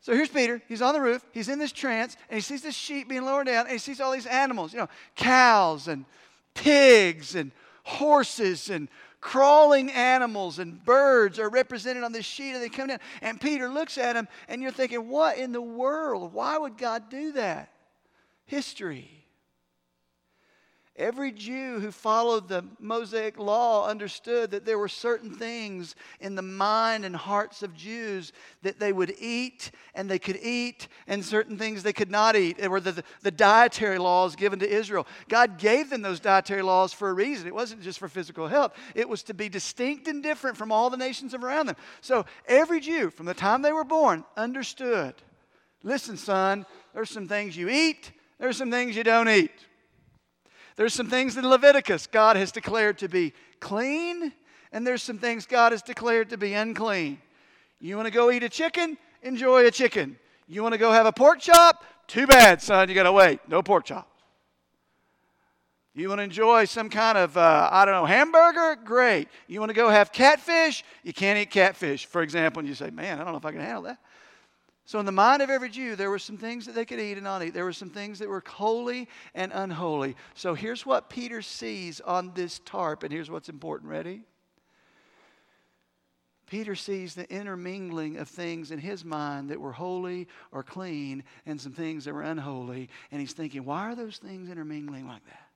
So 0.07 0.13
here's 0.13 0.29
Peter. 0.29 0.61
He's 0.69 0.81
on 0.81 0.93
the 0.93 1.01
roof. 1.01 1.25
He's 1.33 1.49
in 1.49 1.59
this 1.59 1.73
trance, 1.73 2.15
and 2.29 2.37
he 2.37 2.41
sees 2.41 2.61
this 2.61 2.73
sheep 2.73 3.09
being 3.09 3.25
lowered 3.25 3.47
down, 3.47 3.65
and 3.65 3.73
he 3.73 3.77
sees 3.77 3.99
all 3.99 4.13
these 4.13 4.25
animals, 4.25 4.71
you 4.71 4.79
know, 4.79 4.87
cows 5.17 5.89
and 5.89 6.05
pigs 6.53 7.35
and 7.35 7.51
horses 7.83 8.69
and 8.69 8.87
crawling 9.19 9.91
animals 9.91 10.59
and 10.59 10.81
birds 10.85 11.39
are 11.39 11.49
represented 11.49 12.05
on 12.05 12.13
this 12.13 12.25
sheet 12.25 12.53
and 12.53 12.63
they 12.63 12.69
come 12.69 12.87
down 12.87 12.99
and 13.21 13.41
peter 13.41 13.67
looks 13.67 13.97
at 13.97 14.13
them 14.13 14.27
and 14.47 14.61
you're 14.61 14.71
thinking 14.71 15.09
what 15.09 15.37
in 15.37 15.51
the 15.51 15.61
world 15.61 16.33
why 16.33 16.57
would 16.57 16.77
god 16.77 17.09
do 17.09 17.31
that 17.31 17.71
history 18.45 19.25
Every 20.97 21.31
Jew 21.31 21.79
who 21.79 21.91
followed 21.91 22.47
the 22.47 22.65
Mosaic 22.79 23.37
law 23.37 23.87
understood 23.87 24.49
that 24.49 24.65
there 24.65 24.79
were 24.79 24.87
certain 24.87 25.29
things 25.29 25.95
in 26.19 26.33
the 26.33 26.41
mind 26.41 27.05
and 27.05 27.15
hearts 27.15 27.61
of 27.61 27.75
Jews 27.75 28.33
that 28.63 28.79
they 28.79 28.91
would 28.91 29.13
eat 29.19 29.69
and 29.93 30.09
they 30.09 30.17
could 30.17 30.39
eat, 30.41 30.87
and 31.05 31.23
certain 31.23 31.55
things 31.55 31.83
they 31.83 31.93
could 31.93 32.09
not 32.09 32.35
eat. 32.35 32.57
It 32.57 32.71
were 32.71 32.79
the, 32.79 33.03
the, 33.21 33.29
dietary 33.29 33.99
laws 33.99 34.35
given 34.35 34.57
to 34.59 34.67
Israel. 34.67 35.05
God 35.29 35.59
gave 35.59 35.91
them 35.91 36.01
those 36.01 36.19
dietary 36.19 36.63
laws 36.63 36.93
for 36.93 37.09
a 37.09 37.13
reason. 37.13 37.45
It 37.45 37.53
wasn't 37.53 37.83
just 37.83 37.99
for 37.99 38.07
physical 38.07 38.47
health, 38.47 38.73
it 38.95 39.07
was 39.07 39.21
to 39.23 39.35
be 39.35 39.49
distinct 39.49 40.07
and 40.07 40.23
different 40.23 40.57
from 40.57 40.71
all 40.71 40.89
the 40.89 40.97
nations 40.97 41.35
around 41.35 41.67
them. 41.67 41.75
So 42.01 42.25
every 42.47 42.79
Jew, 42.79 43.11
from 43.11 43.27
the 43.27 43.35
time 43.35 43.61
they 43.61 43.73
were 43.73 43.83
born, 43.83 44.23
understood 44.35 45.13
listen, 45.83 46.17
son, 46.17 46.65
there's 46.93 47.09
some 47.09 47.27
things 47.27 47.55
you 47.55 47.69
eat, 47.69 48.11
there's 48.39 48.57
some 48.57 48.71
things 48.71 48.95
you 48.95 49.03
don't 49.03 49.29
eat. 49.29 49.51
There's 50.77 50.93
some 50.93 51.09
things 51.09 51.35
in 51.35 51.47
Leviticus 51.47 52.07
God 52.07 52.37
has 52.37 52.51
declared 52.51 52.99
to 52.99 53.09
be 53.09 53.33
clean, 53.59 54.31
and 54.71 54.85
there's 54.85 55.03
some 55.03 55.17
things 55.17 55.45
God 55.45 55.71
has 55.71 55.81
declared 55.81 56.29
to 56.29 56.37
be 56.37 56.53
unclean. 56.53 57.19
You 57.81 57.95
want 57.97 58.05
to 58.05 58.13
go 58.13 58.31
eat 58.31 58.43
a 58.43 58.49
chicken? 58.49 58.97
Enjoy 59.23 59.65
a 59.65 59.71
chicken. 59.71 60.17
You 60.47 60.61
want 60.61 60.73
to 60.73 60.77
go 60.77 60.91
have 60.91 61.07
a 61.07 61.11
pork 61.11 61.39
chop? 61.39 61.83
Too 62.07 62.27
bad, 62.27 62.61
son. 62.61 62.87
You 62.89 62.95
got 62.95 63.03
to 63.03 63.11
wait. 63.11 63.39
No 63.49 63.61
pork 63.61 63.85
chop. 63.85 64.07
You 65.95 66.09
want 66.09 66.19
to 66.19 66.23
enjoy 66.23 66.65
some 66.65 66.91
kind 66.91 67.17
of, 67.17 67.35
uh, 67.35 67.69
I 67.71 67.83
don't 67.83 67.95
know, 67.95 68.05
hamburger? 68.05 68.79
Great. 68.85 69.29
You 69.47 69.59
want 69.59 69.71
to 69.71 69.73
go 69.73 69.89
have 69.89 70.11
catfish? 70.11 70.83
You 71.03 71.11
can't 71.11 71.39
eat 71.39 71.49
catfish, 71.49 72.05
for 72.05 72.21
example. 72.21 72.59
And 72.59 72.69
you 72.69 72.75
say, 72.75 72.91
man, 72.91 73.19
I 73.19 73.23
don't 73.23 73.33
know 73.33 73.39
if 73.39 73.45
I 73.45 73.51
can 73.51 73.61
handle 73.61 73.81
that. 73.83 73.97
So, 74.87 75.01
in 75.01 75.05
the 75.05 75.11
mind 75.11 75.41
of 75.41 75.49
every 75.49 75.67
Jew, 75.67 75.97
there 75.97 76.09
were 76.09 76.17
some 76.17 76.37
things 76.37 76.65
that 76.65 76.73
they 76.73 76.85
could 76.85 77.01
eat 77.01 77.17
and 77.17 77.25
not 77.25 77.43
eat. 77.43 77.53
There 77.53 77.65
were 77.65 77.73
some 77.73 77.89
things 77.89 78.19
that 78.19 78.29
were 78.29 78.41
holy 78.47 79.09
and 79.35 79.51
unholy. 79.53 80.15
So, 80.33 80.53
here's 80.53 80.85
what 80.85 81.09
Peter 81.09 81.41
sees 81.41 81.99
on 81.99 82.31
this 82.33 82.59
tarp, 82.59 83.03
and 83.03 83.11
here's 83.11 83.29
what's 83.29 83.49
important. 83.49 83.91
Ready? 83.91 84.21
Peter 86.45 86.73
sees 86.73 87.15
the 87.15 87.29
intermingling 87.29 88.15
of 88.15 88.29
things 88.29 88.71
in 88.71 88.79
his 88.79 89.03
mind 89.03 89.49
that 89.49 89.59
were 89.59 89.73
holy 89.73 90.29
or 90.53 90.63
clean 90.63 91.21
and 91.45 91.59
some 91.59 91.73
things 91.73 92.05
that 92.05 92.13
were 92.13 92.21
unholy. 92.21 92.87
And 93.11 93.19
he's 93.19 93.33
thinking, 93.33 93.65
why 93.65 93.89
are 93.89 93.95
those 93.95 94.15
things 94.15 94.49
intermingling 94.49 95.05
like 95.05 95.25
that? 95.25 95.46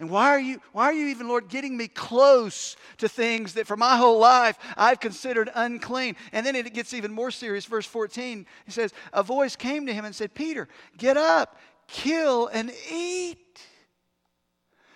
And 0.00 0.08
why 0.08 0.30
are 0.30 0.40
you 0.40 0.62
why 0.72 0.86
are 0.86 0.92
you 0.94 1.08
even 1.08 1.28
Lord 1.28 1.48
getting 1.48 1.76
me 1.76 1.86
close 1.86 2.74
to 2.98 3.08
things 3.08 3.52
that 3.54 3.66
for 3.66 3.76
my 3.76 3.98
whole 3.98 4.18
life 4.18 4.58
I've 4.74 4.98
considered 4.98 5.50
unclean? 5.54 6.16
And 6.32 6.44
then 6.44 6.56
it 6.56 6.72
gets 6.72 6.94
even 6.94 7.12
more 7.12 7.30
serious 7.30 7.66
verse 7.66 7.86
14. 7.86 8.46
He 8.64 8.72
says, 8.72 8.94
"A 9.12 9.22
voice 9.22 9.56
came 9.56 9.86
to 9.86 9.92
him 9.92 10.06
and 10.06 10.14
said, 10.14 10.34
"Peter, 10.34 10.68
get 10.96 11.18
up, 11.18 11.58
kill 11.86 12.46
and 12.46 12.72
eat." 12.90 13.36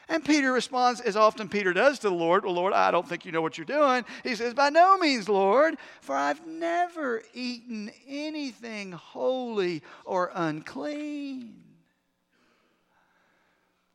And 0.09 0.25
Peter 0.25 0.53
responds, 0.53 1.01
as 1.01 1.17
often 1.17 1.49
Peter 1.49 1.73
does 1.73 1.99
to 2.01 2.11
the 2.11 2.15
Lord, 2.15 2.45
Well, 2.45 2.55
Lord, 2.55 2.75
I 2.75 2.91
don't 2.91 3.09
think 3.09 3.25
you 3.25 3.33
know 3.33 3.41
what 3.41 3.57
you're 3.57 3.65
doing. 3.65 4.05
He 4.23 4.35
says, 4.35 4.53
By 4.53 4.69
no 4.69 4.99
means, 4.99 5.31
Lord, 5.31 5.79
for 6.03 6.15
I've 6.15 6.47
never 6.47 7.23
eaten 7.33 7.91
anything 8.07 8.93
holy 8.93 9.83
or 10.05 10.31
unclean. 10.35 11.64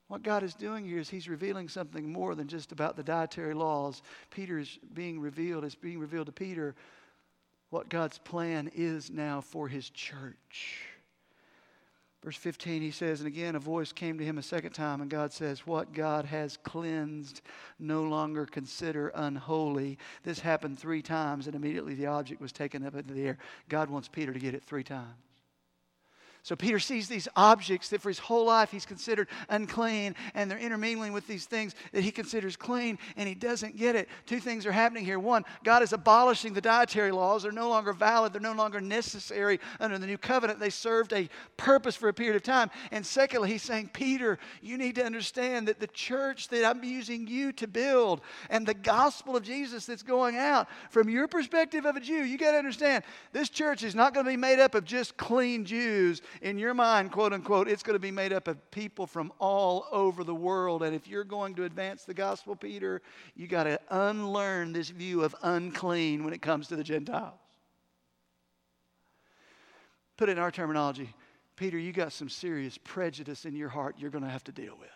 What 0.10 0.24
God 0.24 0.42
is 0.42 0.56
doing 0.56 0.86
here 0.86 0.98
is 0.98 1.08
He's 1.10 1.30
revealing 1.30 1.70
something 1.70 2.12
more 2.12 2.36
than 2.36 2.48
just 2.48 2.72
about 2.72 2.98
the 2.98 3.04
dietary 3.04 3.54
laws. 3.54 4.02
Peter 4.32 4.58
is 4.58 4.80
being 4.94 5.20
revealed, 5.20 5.64
it's 5.64 5.76
being 5.76 6.00
revealed 6.00 6.26
to 6.26 6.32
Peter 6.32 6.76
what 7.70 7.90
God's 7.90 8.18
plan 8.18 8.72
is 8.74 9.12
now 9.12 9.40
for 9.40 9.68
His 9.68 9.90
church. 9.92 10.82
Verse 12.24 12.36
15, 12.36 12.82
he 12.82 12.92
says, 12.92 13.22
And 13.22 13.28
again 13.28 13.56
a 13.56 13.60
voice 13.60 13.94
came 13.94 14.18
to 14.18 14.26
him 14.26 14.38
a 14.38 14.44
second 14.44 14.74
time, 14.74 15.00
and 15.00 15.10
God 15.10 15.32
says, 15.32 15.66
What 15.66 15.94
God 15.94 16.26
has 16.26 16.58
cleansed, 16.58 17.42
no 17.78 18.04
longer 18.04 18.46
consider 18.46 19.10
unholy. 19.16 19.98
This 20.24 20.40
happened 20.40 20.78
three 20.78 21.02
times, 21.02 21.48
and 21.48 21.56
immediately 21.56 21.94
the 21.94 22.08
object 22.08 22.42
was 22.42 22.52
taken 22.52 22.86
up 22.86 22.96
into 22.96 23.14
the 23.14 23.26
air. 23.26 23.38
God 23.70 23.90
wants 23.90 24.10
Peter 24.10 24.34
to 24.34 24.40
get 24.40 24.54
it 24.54 24.64
three 24.64 24.84
times. 24.84 25.29
So 26.44 26.56
Peter 26.56 26.80
sees 26.80 27.08
these 27.08 27.28
objects 27.36 27.90
that 27.90 28.02
for 28.02 28.10
his 28.10 28.20
whole 28.20 28.46
life 28.46 28.72
he's 28.72 28.86
considered 28.86 29.28
unclean, 29.50 30.16
and 30.34 30.50
they're 30.50 30.58
intermingling 30.58 31.14
with 31.14 31.28
these 31.28 31.46
things 31.46 31.76
that 31.92 32.04
he 32.04 32.12
considers 32.12 32.56
clean, 32.56 32.98
and 33.18 33.28
he 33.28 33.36
doesn't 33.36 33.78
get 33.78 33.96
it. 33.96 34.08
Two 34.26 34.40
things 34.40 34.66
are 34.66 34.72
happening 34.72 35.06
here. 35.06 35.20
One, 35.20 35.44
God 35.64 35.84
is 35.84 35.94
abolishing 35.94 36.54
the 36.54 36.62
dietary 36.62 37.12
laws. 37.12 37.44
They're 37.44 37.52
no 37.52 37.70
longer 37.70 37.94
valid, 37.94 38.34
they're 38.34 38.42
no 38.42 38.54
longer 38.54 38.82
necessary 38.82 39.60
under 39.80 39.98
the 39.98 40.08
new 40.08 40.18
covenant. 40.18 40.60
They 40.60 40.70
served 40.70 41.14
a 41.14 41.30
purpose 41.58 41.96
for 41.96 42.10
a 42.10 42.14
period 42.14 42.36
of 42.36 42.44
time. 42.44 42.70
And 42.92 43.06
secondly, 43.06 43.50
he's 43.50 43.64
saying, 43.64 43.92
Peter, 43.94 44.40
you 44.62 44.78
need 44.78 44.96
to 44.96 45.06
understand 45.06 45.68
that 45.68 45.80
the 45.80 45.88
church 45.88 46.48
that 46.50 46.66
I'm 46.66 46.84
using 46.84 47.28
you 47.28 47.52
to 47.54 47.68
build 47.68 48.22
and 48.50 48.66
the 48.66 48.74
gospel 48.74 49.36
of 49.36 49.44
Jesus 49.44 49.86
that's 49.86 50.04
going 50.04 50.38
out, 50.38 50.68
from 50.90 51.10
your 51.10 51.28
perspective 51.28 51.86
of 51.86 51.96
a 51.96 52.00
Jew, 52.00 52.24
you 52.24 52.38
got 52.38 52.52
to 52.52 52.58
understand 52.58 53.04
this 53.34 53.50
church 53.50 53.84
is 53.84 53.96
not 53.96 54.14
going 54.14 54.26
to 54.26 54.32
be 54.32 54.38
made 54.38 54.60
up 54.60 54.76
of 54.76 54.86
just 54.86 55.18
clean 55.18 55.66
Jews 55.66 56.22
in 56.42 56.58
your 56.58 56.74
mind, 56.74 57.12
quote 57.12 57.34
unquote, 57.34 57.68
it's 57.68 57.84
going 57.84 57.96
to 57.96 58.00
be 58.00 58.12
made 58.12 58.34
up 58.34 58.48
of 58.48 58.72
people 58.72 59.08
from 59.08 59.32
all 59.40 59.86
over 59.92 60.24
the 60.24 60.36
world. 60.36 60.84
And 60.84 60.96
if 60.96 61.08
you're 61.08 61.24
going 61.24 61.56
to 61.56 61.64
advance 61.64 62.04
the 62.04 62.14
gospel, 62.14 62.56
Peter, 62.56 63.02
you 63.36 63.48
got 63.48 63.64
to 63.64 63.80
unlearn 63.90 64.74
this 64.74 64.90
view 64.90 65.24
of 65.24 65.36
unclean 65.42 66.24
when 66.24 66.34
it 66.34 66.42
comes 66.42 66.68
to 66.68 66.76
the 66.76 66.84
Gentiles. 66.84 67.40
Put 70.18 70.30
it 70.30 70.34
in 70.34 70.40
our 70.40 70.52
terminology, 70.52 71.10
Peter, 71.56 71.78
you 71.78 71.94
got 71.94 72.12
some 72.12 72.30
serious 72.30 72.78
prejudice 72.78 73.46
in 73.46 73.56
your 73.56 73.70
heart 73.70 73.96
you're 73.98 74.10
going 74.10 74.24
to 74.24 74.30
have 74.30 74.44
to 74.46 74.52
deal 74.52 74.76
with. 74.78 74.90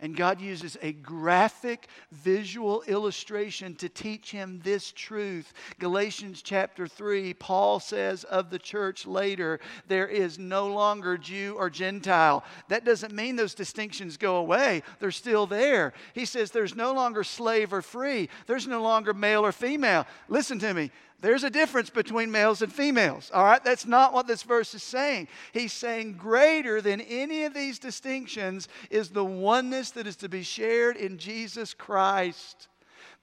And 0.00 0.16
God 0.16 0.40
uses 0.40 0.76
a 0.82 0.92
graphic 0.92 1.88
visual 2.12 2.82
illustration 2.82 3.74
to 3.76 3.88
teach 3.88 4.30
him 4.30 4.60
this 4.62 4.92
truth. 4.92 5.52
Galatians 5.78 6.42
chapter 6.42 6.86
3, 6.86 7.34
Paul 7.34 7.80
says 7.80 8.24
of 8.24 8.50
the 8.50 8.58
church 8.58 9.06
later, 9.06 9.58
there 9.88 10.06
is 10.06 10.38
no 10.38 10.66
longer 10.68 11.16
Jew 11.16 11.54
or 11.56 11.70
Gentile. 11.70 12.44
That 12.68 12.84
doesn't 12.84 13.14
mean 13.14 13.36
those 13.36 13.54
distinctions 13.54 14.16
go 14.16 14.36
away, 14.36 14.82
they're 14.98 15.10
still 15.10 15.46
there. 15.46 15.94
He 16.12 16.24
says 16.24 16.50
there's 16.50 16.76
no 16.76 16.92
longer 16.92 17.24
slave 17.24 17.72
or 17.72 17.82
free, 17.82 18.28
there's 18.46 18.66
no 18.66 18.82
longer 18.82 19.14
male 19.14 19.44
or 19.44 19.52
female. 19.52 20.06
Listen 20.28 20.58
to 20.58 20.74
me. 20.74 20.90
There's 21.20 21.44
a 21.44 21.50
difference 21.50 21.88
between 21.88 22.30
males 22.30 22.60
and 22.60 22.72
females. 22.72 23.30
All 23.32 23.44
right? 23.44 23.64
That's 23.64 23.86
not 23.86 24.12
what 24.12 24.26
this 24.26 24.42
verse 24.42 24.74
is 24.74 24.82
saying. 24.82 25.28
He's 25.52 25.72
saying 25.72 26.14
greater 26.14 26.80
than 26.80 27.00
any 27.00 27.44
of 27.44 27.54
these 27.54 27.78
distinctions 27.78 28.68
is 28.90 29.08
the 29.08 29.24
oneness 29.24 29.90
that 29.92 30.06
is 30.06 30.16
to 30.16 30.28
be 30.28 30.42
shared 30.42 30.96
in 30.96 31.16
Jesus 31.16 31.72
Christ. 31.72 32.68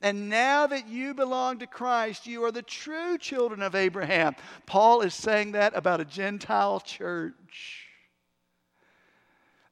And 0.02 0.28
now 0.28 0.68
that 0.68 0.90
you 0.90 1.14
belong 1.14 1.60
to 1.60 1.68
Christ, 1.68 2.28
you 2.28 2.44
are 2.44 2.52
the 2.52 2.62
true 2.62 3.18
children 3.18 3.62
of 3.62 3.74
Abraham. 3.74 4.36
Paul 4.66 5.02
is 5.02 5.14
saying 5.14 5.54
that 5.54 5.76
about 5.76 6.02
a 6.02 6.06
Gentile 6.06 6.82
church. 6.82 7.34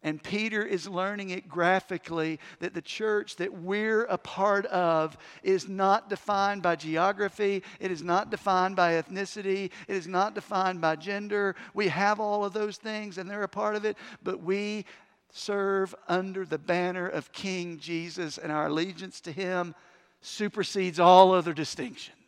And 0.03 0.21
Peter 0.21 0.65
is 0.65 0.87
learning 0.87 1.29
it 1.29 1.47
graphically 1.47 2.39
that 2.59 2.73
the 2.73 2.81
church 2.81 3.35
that 3.35 3.53
we're 3.53 4.05
a 4.05 4.17
part 4.17 4.65
of 4.67 5.15
is 5.43 5.69
not 5.69 6.09
defined 6.09 6.63
by 6.63 6.75
geography, 6.75 7.63
it 7.79 7.91
is 7.91 8.01
not 8.01 8.31
defined 8.31 8.75
by 8.75 8.93
ethnicity, 8.93 9.65
it 9.87 9.95
is 9.95 10.07
not 10.07 10.33
defined 10.33 10.81
by 10.81 10.95
gender. 10.95 11.55
We 11.75 11.87
have 11.89 12.19
all 12.19 12.43
of 12.43 12.53
those 12.53 12.77
things 12.77 13.19
and 13.19 13.29
they're 13.29 13.43
a 13.43 13.47
part 13.47 13.75
of 13.75 13.85
it, 13.85 13.95
but 14.23 14.41
we 14.41 14.85
serve 15.31 15.95
under 16.07 16.45
the 16.45 16.57
banner 16.57 17.07
of 17.07 17.31
King 17.31 17.79
Jesus, 17.79 18.37
and 18.37 18.51
our 18.51 18.67
allegiance 18.67 19.21
to 19.21 19.31
him 19.31 19.73
supersedes 20.21 20.99
all 20.99 21.33
other 21.33 21.53
distinctions. 21.53 22.20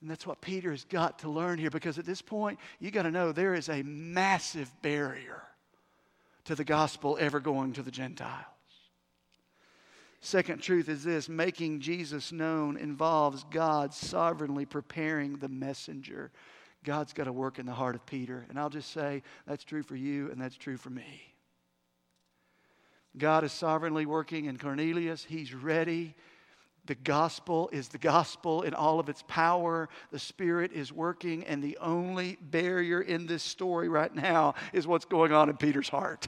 And 0.00 0.10
that's 0.10 0.26
what 0.26 0.40
Peter 0.40 0.70
has 0.70 0.84
got 0.84 1.18
to 1.20 1.30
learn 1.30 1.58
here 1.58 1.70
because 1.70 1.98
at 1.98 2.06
this 2.06 2.22
point, 2.22 2.58
you 2.78 2.90
got 2.90 3.02
to 3.02 3.10
know 3.10 3.32
there 3.32 3.54
is 3.54 3.68
a 3.68 3.82
massive 3.82 4.70
barrier 4.80 5.42
to 6.44 6.54
the 6.54 6.64
gospel 6.64 7.18
ever 7.20 7.38
going 7.38 7.74
to 7.74 7.82
the 7.82 7.90
Gentiles. 7.90 8.46
Second 10.20 10.62
truth 10.62 10.88
is 10.88 11.02
this 11.04 11.28
making 11.28 11.80
Jesus 11.80 12.32
known 12.32 12.76
involves 12.76 13.44
God 13.50 13.94
sovereignly 13.94 14.66
preparing 14.66 15.36
the 15.36 15.48
messenger. 15.48 16.30
God's 16.84 17.12
got 17.12 17.24
to 17.24 17.32
work 17.32 17.58
in 17.58 17.66
the 17.66 17.72
heart 17.72 17.94
of 17.94 18.04
Peter. 18.06 18.46
And 18.48 18.58
I'll 18.58 18.70
just 18.70 18.92
say 18.92 19.22
that's 19.46 19.64
true 19.64 19.82
for 19.82 19.96
you 19.96 20.30
and 20.30 20.40
that's 20.40 20.56
true 20.56 20.76
for 20.76 20.90
me. 20.90 21.34
God 23.16 23.44
is 23.44 23.52
sovereignly 23.52 24.06
working 24.06 24.44
in 24.44 24.56
Cornelius. 24.56 25.24
He's 25.24 25.52
ready. 25.52 26.14
The 26.86 26.94
gospel 26.94 27.68
is 27.72 27.88
the 27.88 27.98
gospel 27.98 28.62
in 28.62 28.74
all 28.74 28.98
of 28.98 29.08
its 29.08 29.22
power. 29.28 29.88
The 30.10 30.18
Spirit 30.18 30.72
is 30.72 30.92
working, 30.92 31.44
and 31.44 31.62
the 31.62 31.78
only 31.78 32.38
barrier 32.40 33.00
in 33.00 33.26
this 33.26 33.42
story 33.42 33.88
right 33.88 34.14
now 34.14 34.54
is 34.72 34.86
what's 34.86 35.04
going 35.04 35.32
on 35.32 35.48
in 35.48 35.56
Peter's 35.56 35.88
heart. 35.88 36.26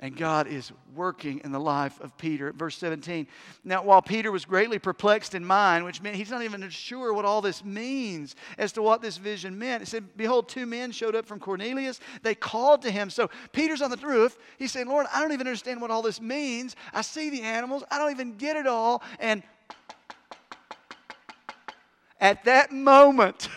And 0.00 0.16
God 0.16 0.46
is 0.46 0.70
working 0.94 1.40
in 1.42 1.50
the 1.50 1.58
life 1.58 2.00
of 2.00 2.16
Peter. 2.16 2.52
Verse 2.52 2.78
17. 2.78 3.26
Now, 3.64 3.82
while 3.82 4.00
Peter 4.00 4.30
was 4.30 4.44
greatly 4.44 4.78
perplexed 4.78 5.34
in 5.34 5.44
mind, 5.44 5.84
which 5.84 6.00
meant 6.00 6.14
he's 6.14 6.30
not 6.30 6.42
even 6.42 6.68
sure 6.70 7.12
what 7.12 7.24
all 7.24 7.40
this 7.42 7.64
means 7.64 8.36
as 8.58 8.70
to 8.72 8.82
what 8.82 9.02
this 9.02 9.16
vision 9.16 9.58
meant, 9.58 9.82
it 9.82 9.86
said, 9.86 10.16
Behold, 10.16 10.48
two 10.48 10.66
men 10.66 10.92
showed 10.92 11.16
up 11.16 11.26
from 11.26 11.40
Cornelius. 11.40 11.98
They 12.22 12.36
called 12.36 12.82
to 12.82 12.92
him. 12.92 13.10
So 13.10 13.28
Peter's 13.50 13.82
on 13.82 13.90
the 13.90 13.96
roof. 13.96 14.38
He's 14.56 14.70
saying, 14.70 14.86
Lord, 14.86 15.06
I 15.12 15.20
don't 15.20 15.32
even 15.32 15.48
understand 15.48 15.80
what 15.80 15.90
all 15.90 16.02
this 16.02 16.20
means. 16.20 16.76
I 16.94 17.02
see 17.02 17.28
the 17.28 17.42
animals. 17.42 17.82
I 17.90 17.98
don't 17.98 18.12
even 18.12 18.36
get 18.36 18.56
it 18.56 18.68
all. 18.68 19.02
And 19.18 19.42
at 22.20 22.44
that 22.44 22.70
moment, 22.70 23.48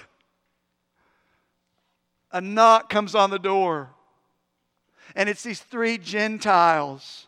a 2.32 2.42
knock 2.42 2.90
comes 2.90 3.14
on 3.14 3.30
the 3.30 3.40
door. 3.40 3.92
And 5.16 5.30
it's 5.30 5.44
these 5.44 5.62
three 5.62 5.98
Gentiles. 5.98 7.28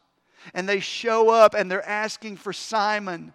And 0.53 0.67
they 0.67 0.79
show 0.79 1.29
up 1.29 1.53
and 1.53 1.69
they're 1.69 1.87
asking 1.87 2.37
for 2.37 2.53
Simon. 2.53 3.33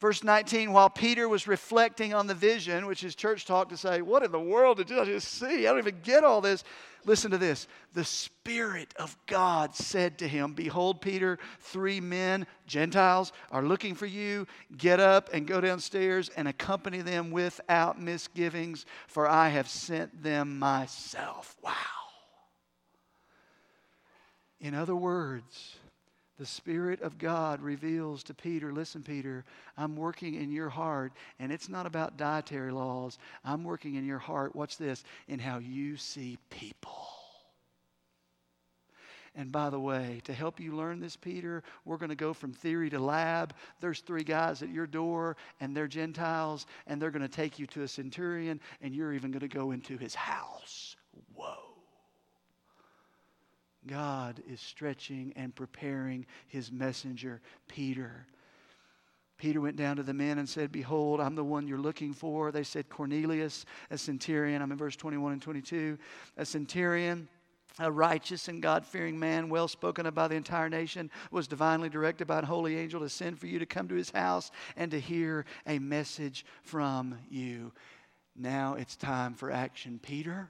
Verse 0.00 0.22
19, 0.22 0.72
while 0.72 0.90
Peter 0.90 1.28
was 1.30 1.48
reflecting 1.48 2.12
on 2.12 2.26
the 2.26 2.34
vision, 2.34 2.84
which 2.84 3.04
is 3.04 3.14
church 3.14 3.46
talk 3.46 3.70
to 3.70 3.76
say, 3.76 4.02
What 4.02 4.22
in 4.22 4.32
the 4.32 4.38
world 4.38 4.76
did 4.76 4.92
I 4.98 5.04
just 5.06 5.28
see? 5.28 5.66
I 5.66 5.70
don't 5.70 5.78
even 5.78 6.00
get 6.02 6.24
all 6.24 6.42
this. 6.42 6.62
Listen 7.06 7.30
to 7.30 7.38
this. 7.38 7.68
The 7.94 8.04
Spirit 8.04 8.92
of 8.96 9.16
God 9.26 9.74
said 9.74 10.18
to 10.18 10.28
him, 10.28 10.52
Behold, 10.52 11.00
Peter, 11.00 11.38
three 11.60 12.00
men, 12.00 12.46
Gentiles, 12.66 13.32
are 13.50 13.62
looking 13.62 13.94
for 13.94 14.06
you. 14.06 14.46
Get 14.76 15.00
up 15.00 15.30
and 15.32 15.46
go 15.46 15.60
downstairs 15.60 16.28
and 16.36 16.48
accompany 16.48 17.00
them 17.00 17.30
without 17.30 17.98
misgivings, 17.98 18.84
for 19.06 19.26
I 19.26 19.48
have 19.48 19.68
sent 19.68 20.22
them 20.22 20.58
myself. 20.58 21.56
Wow. 21.62 21.72
In 24.64 24.74
other 24.74 24.96
words, 24.96 25.76
the 26.38 26.46
Spirit 26.46 27.02
of 27.02 27.18
God 27.18 27.60
reveals 27.60 28.22
to 28.24 28.32
Peter, 28.32 28.72
listen, 28.72 29.02
Peter, 29.02 29.44
I'm 29.76 29.94
working 29.94 30.36
in 30.36 30.50
your 30.50 30.70
heart, 30.70 31.12
and 31.38 31.52
it's 31.52 31.68
not 31.68 31.84
about 31.84 32.16
dietary 32.16 32.72
laws. 32.72 33.18
I'm 33.44 33.62
working 33.62 33.96
in 33.96 34.06
your 34.06 34.18
heart, 34.18 34.56
watch 34.56 34.78
this, 34.78 35.04
in 35.28 35.38
how 35.38 35.58
you 35.58 35.98
see 35.98 36.38
people. 36.48 37.06
And 39.34 39.52
by 39.52 39.68
the 39.68 39.78
way, 39.78 40.22
to 40.24 40.32
help 40.32 40.58
you 40.58 40.74
learn 40.74 40.98
this, 40.98 41.14
Peter, 41.14 41.62
we're 41.84 41.98
going 41.98 42.08
to 42.08 42.14
go 42.14 42.32
from 42.32 42.54
theory 42.54 42.88
to 42.88 42.98
lab. 42.98 43.52
There's 43.80 44.00
three 44.00 44.24
guys 44.24 44.62
at 44.62 44.70
your 44.70 44.86
door, 44.86 45.36
and 45.60 45.76
they're 45.76 45.86
Gentiles, 45.86 46.64
and 46.86 47.02
they're 47.02 47.10
going 47.10 47.20
to 47.20 47.28
take 47.28 47.58
you 47.58 47.66
to 47.66 47.82
a 47.82 47.88
centurion, 47.88 48.58
and 48.80 48.94
you're 48.94 49.12
even 49.12 49.30
going 49.30 49.40
to 49.40 49.48
go 49.48 49.72
into 49.72 49.98
his 49.98 50.14
house. 50.14 50.93
God 53.86 54.42
is 54.48 54.60
stretching 54.60 55.32
and 55.36 55.54
preparing 55.54 56.26
his 56.46 56.72
messenger, 56.72 57.40
Peter. 57.68 58.26
Peter 59.36 59.60
went 59.60 59.76
down 59.76 59.96
to 59.96 60.02
the 60.02 60.14
men 60.14 60.38
and 60.38 60.48
said, 60.48 60.70
Behold, 60.70 61.20
I'm 61.20 61.34
the 61.34 61.44
one 61.44 61.66
you're 61.66 61.78
looking 61.78 62.12
for. 62.12 62.52
They 62.52 62.62
said, 62.62 62.88
Cornelius, 62.88 63.66
a 63.90 63.98
centurion. 63.98 64.62
I'm 64.62 64.72
in 64.72 64.78
verse 64.78 64.96
21 64.96 65.32
and 65.32 65.42
22. 65.42 65.98
A 66.36 66.46
centurion, 66.46 67.28
a 67.80 67.90
righteous 67.90 68.48
and 68.48 68.62
God 68.62 68.86
fearing 68.86 69.18
man, 69.18 69.48
well 69.48 69.66
spoken 69.66 70.06
of 70.06 70.14
by 70.14 70.28
the 70.28 70.36
entire 70.36 70.68
nation, 70.68 71.10
was 71.30 71.48
divinely 71.48 71.88
directed 71.88 72.26
by 72.26 72.38
a 72.38 72.44
holy 72.46 72.78
angel 72.78 73.00
to 73.00 73.08
send 73.08 73.38
for 73.38 73.46
you 73.46 73.58
to 73.58 73.66
come 73.66 73.88
to 73.88 73.96
his 73.96 74.10
house 74.10 74.50
and 74.76 74.90
to 74.92 75.00
hear 75.00 75.44
a 75.66 75.78
message 75.80 76.46
from 76.62 77.18
you. 77.28 77.72
Now 78.36 78.74
it's 78.74 78.96
time 78.96 79.34
for 79.34 79.50
action, 79.50 79.98
Peter. 80.02 80.48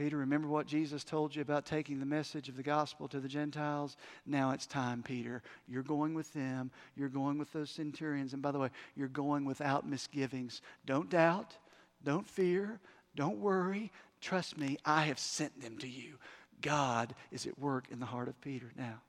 Peter, 0.00 0.16
remember 0.16 0.48
what 0.48 0.66
Jesus 0.66 1.04
told 1.04 1.36
you 1.36 1.42
about 1.42 1.66
taking 1.66 2.00
the 2.00 2.06
message 2.06 2.48
of 2.48 2.56
the 2.56 2.62
gospel 2.62 3.06
to 3.06 3.20
the 3.20 3.28
Gentiles? 3.28 3.98
Now 4.24 4.52
it's 4.52 4.64
time, 4.64 5.02
Peter. 5.02 5.42
You're 5.68 5.82
going 5.82 6.14
with 6.14 6.32
them. 6.32 6.70
You're 6.96 7.10
going 7.10 7.36
with 7.36 7.52
those 7.52 7.68
centurions. 7.68 8.32
And 8.32 8.40
by 8.40 8.50
the 8.50 8.58
way, 8.58 8.70
you're 8.96 9.08
going 9.08 9.44
without 9.44 9.86
misgivings. 9.86 10.62
Don't 10.86 11.10
doubt. 11.10 11.54
Don't 12.02 12.26
fear. 12.26 12.80
Don't 13.14 13.40
worry. 13.40 13.92
Trust 14.22 14.56
me, 14.56 14.78
I 14.86 15.02
have 15.02 15.18
sent 15.18 15.60
them 15.60 15.76
to 15.76 15.86
you. 15.86 16.14
God 16.62 17.14
is 17.30 17.46
at 17.46 17.58
work 17.58 17.84
in 17.90 18.00
the 18.00 18.06
heart 18.06 18.28
of 18.28 18.40
Peter. 18.40 18.72
Now, 18.78 19.02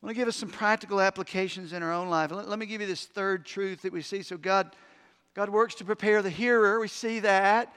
I 0.00 0.06
want 0.06 0.14
to 0.14 0.20
give 0.20 0.28
us 0.28 0.36
some 0.36 0.48
practical 0.48 1.00
applications 1.00 1.72
in 1.72 1.82
our 1.82 1.92
own 1.92 2.08
life. 2.08 2.30
Let, 2.30 2.48
let 2.48 2.60
me 2.60 2.66
give 2.66 2.80
you 2.80 2.86
this 2.86 3.06
third 3.06 3.44
truth 3.44 3.82
that 3.82 3.92
we 3.92 4.00
see. 4.00 4.22
So, 4.22 4.36
God, 4.36 4.76
God 5.34 5.48
works 5.48 5.74
to 5.74 5.84
prepare 5.84 6.22
the 6.22 6.30
hearer. 6.30 6.78
We 6.78 6.86
see 6.86 7.18
that. 7.18 7.74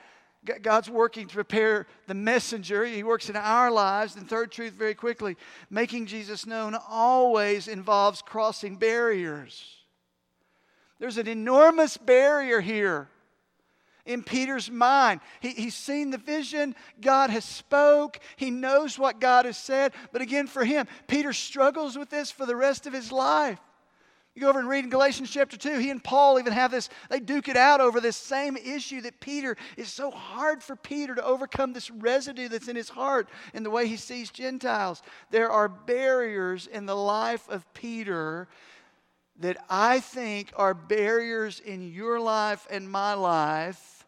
God's 0.62 0.90
working 0.90 1.28
to 1.28 1.34
prepare 1.36 1.86
the 2.08 2.16
messenger. 2.16 2.84
He 2.84 3.04
works 3.04 3.30
in 3.30 3.36
our 3.36 3.70
lives. 3.70 4.16
And 4.16 4.28
third 4.28 4.52
truth, 4.52 4.74
very 4.74 4.96
quickly, 4.96 5.38
making 5.70 6.08
Jesus 6.08 6.48
known 6.48 6.76
always 6.90 7.68
involves 7.68 8.24
crossing 8.24 8.78
barriers. 8.78 9.64
There's 11.00 11.18
an 11.18 11.28
enormous 11.28 11.98
barrier 11.98 12.60
here 12.60 13.10
in 14.06 14.24
Peter's 14.24 14.70
mind. 14.70 15.22
He, 15.42 15.50
he's 15.50 15.76
seen 15.76 16.10
the 16.10 16.18
vision. 16.18 16.76
God 17.00 17.30
has 17.30 17.46
spoke. 17.46 18.20
He 18.36 18.50
knows 18.50 18.98
what 18.98 19.20
God 19.20 19.46
has 19.46 19.58
said. 19.58 19.94
But 20.12 20.22
again, 20.22 20.48
for 20.48 20.66
him, 20.66 20.88
Peter 21.08 21.34
struggles 21.34 21.98
with 21.98 22.10
this 22.10 22.32
for 22.32 22.46
the 22.46 22.56
rest 22.56 22.88
of 22.88 22.94
his 22.94 23.12
life. 23.12 23.60
You 24.34 24.44
go 24.44 24.50
over 24.50 24.60
and 24.60 24.70
read 24.70 24.86
in 24.86 24.90
Galatians 24.90 25.30
chapter 25.30 25.58
2, 25.58 25.80
he 25.80 25.90
and 25.90 26.02
Paul 26.02 26.40
even 26.40 26.54
have 26.54 26.72
this, 26.72 26.88
they 27.10 27.20
duke 27.20 27.50
it 27.50 27.58
out 27.58 27.82
over 27.82 28.00
this 28.00 28.16
same 28.16 28.56
issue 28.56 29.02
that 29.02 29.20
Peter 29.20 29.58
is 29.76 29.92
so 29.92 30.10
hard 30.10 30.64
for 30.64 30.78
Peter 30.78 31.14
to 31.16 31.24
overcome 31.24 31.74
this 31.74 31.92
residue 31.92 32.48
that's 32.48 32.70
in 32.70 32.78
his 32.78 32.88
heart 32.88 33.28
in 33.54 33.64
the 33.64 33.70
way 33.70 33.88
he 33.88 33.98
sees 33.98 34.30
Gentiles. 34.30 35.02
There 35.32 35.52
are 35.52 35.68
barriers 35.68 36.66
in 36.68 36.86
the 36.86 36.96
life 36.96 37.50
of 37.50 37.72
Peter 37.74 38.48
that 39.42 39.58
I 39.70 40.00
think 40.00 40.54
are 40.56 40.74
barriers 40.74 41.60
in 41.60 41.92
your 41.92 42.20
life 42.20 42.66
and 42.70 42.90
my 42.90 43.16
life 43.16 44.06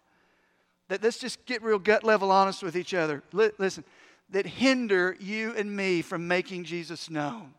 that 0.87 1.03
let's 1.03 1.17
just 1.17 1.45
get 1.45 1.63
real 1.63 1.79
gut 1.79 2.05
level 2.05 2.31
honest 2.31 2.63
with 2.63 2.77
each 2.77 2.93
other. 2.93 3.23
Listen, 3.33 3.83
that 4.29 4.45
hinder 4.45 5.17
you 5.19 5.53
and 5.57 5.75
me 5.75 6.01
from 6.01 6.29
making 6.29 6.63
Jesus 6.63 7.09
known. 7.09 7.53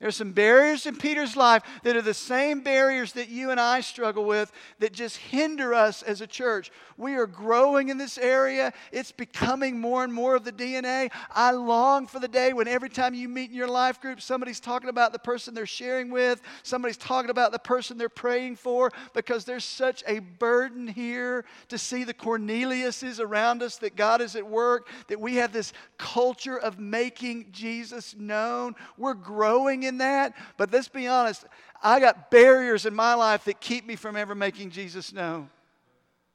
There's 0.00 0.16
some 0.16 0.32
barriers 0.32 0.86
in 0.86 0.96
Peter's 0.96 1.36
life 1.36 1.62
that 1.82 1.94
are 1.94 2.00
the 2.00 2.14
same 2.14 2.60
barriers 2.60 3.12
that 3.12 3.28
you 3.28 3.50
and 3.50 3.60
I 3.60 3.82
struggle 3.82 4.24
with 4.24 4.50
that 4.78 4.94
just 4.94 5.18
hinder 5.18 5.74
us 5.74 6.02
as 6.02 6.22
a 6.22 6.26
church. 6.26 6.70
We 6.96 7.16
are 7.16 7.26
growing 7.26 7.90
in 7.90 7.98
this 7.98 8.16
area. 8.16 8.72
It's 8.92 9.12
becoming 9.12 9.78
more 9.78 10.02
and 10.02 10.12
more 10.12 10.34
of 10.34 10.44
the 10.44 10.52
DNA. 10.52 11.10
I 11.30 11.50
long 11.50 12.06
for 12.06 12.18
the 12.18 12.28
day 12.28 12.54
when 12.54 12.66
every 12.66 12.88
time 12.88 13.12
you 13.12 13.28
meet 13.28 13.50
in 13.50 13.56
your 13.56 13.68
life 13.68 14.00
group, 14.00 14.22
somebody's 14.22 14.58
talking 14.58 14.88
about 14.88 15.12
the 15.12 15.18
person 15.18 15.52
they're 15.52 15.66
sharing 15.66 16.10
with, 16.10 16.40
somebody's 16.62 16.96
talking 16.96 17.30
about 17.30 17.52
the 17.52 17.58
person 17.58 17.98
they're 17.98 18.08
praying 18.08 18.56
for, 18.56 18.90
because 19.12 19.44
there's 19.44 19.64
such 19.64 20.02
a 20.06 20.20
burden 20.20 20.88
here 20.88 21.44
to 21.68 21.76
see 21.76 22.04
the 22.04 22.14
Corneliuses 22.14 23.20
around 23.20 23.62
us 23.62 23.76
that 23.76 23.96
God 23.96 24.22
is 24.22 24.34
at 24.34 24.46
work, 24.46 24.88
that 25.08 25.20
we 25.20 25.34
have 25.36 25.52
this 25.52 25.74
culture 25.98 26.58
of 26.58 26.78
making 26.78 27.48
Jesus 27.52 28.16
known. 28.16 28.74
We're 28.96 29.12
growing 29.12 29.82
in 29.82 29.89
that, 29.98 30.34
but 30.56 30.72
let's 30.72 30.88
be 30.88 31.06
honest, 31.06 31.44
I 31.82 32.00
got 32.00 32.30
barriers 32.30 32.86
in 32.86 32.94
my 32.94 33.14
life 33.14 33.44
that 33.44 33.60
keep 33.60 33.86
me 33.86 33.96
from 33.96 34.16
ever 34.16 34.34
making 34.34 34.70
Jesus 34.70 35.12
known. 35.12 35.50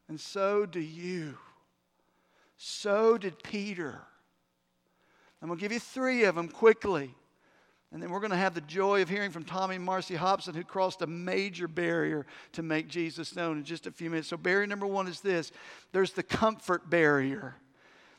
And 0.07 0.19
so 0.19 0.65
do 0.65 0.79
you. 0.79 1.37
So 2.57 3.17
did 3.17 3.41
Peter. 3.43 4.01
I'm 5.41 5.47
going 5.47 5.59
to 5.59 5.61
give 5.61 5.71
you 5.71 5.79
three 5.79 6.23
of 6.23 6.35
them 6.35 6.47
quickly. 6.47 7.13
And 7.91 8.01
then 8.01 8.09
we're 8.09 8.19
going 8.19 8.31
to 8.31 8.37
have 8.37 8.53
the 8.55 8.61
joy 8.61 9.01
of 9.01 9.09
hearing 9.09 9.31
from 9.31 9.43
Tommy 9.43 9.75
and 9.75 9.85
Marcy 9.85 10.15
Hobson, 10.15 10.53
who 10.53 10.63
crossed 10.63 11.01
a 11.01 11.07
major 11.07 11.67
barrier 11.67 12.25
to 12.53 12.63
make 12.63 12.87
Jesus 12.87 13.35
known 13.35 13.59
in 13.59 13.63
just 13.63 13.87
a 13.87 13.91
few 13.91 14.09
minutes. 14.09 14.27
So, 14.27 14.37
barrier 14.37 14.67
number 14.67 14.87
one 14.87 15.07
is 15.07 15.21
this 15.21 15.51
there's 15.93 16.11
the 16.11 16.23
comfort 16.23 16.89
barrier. 16.89 17.55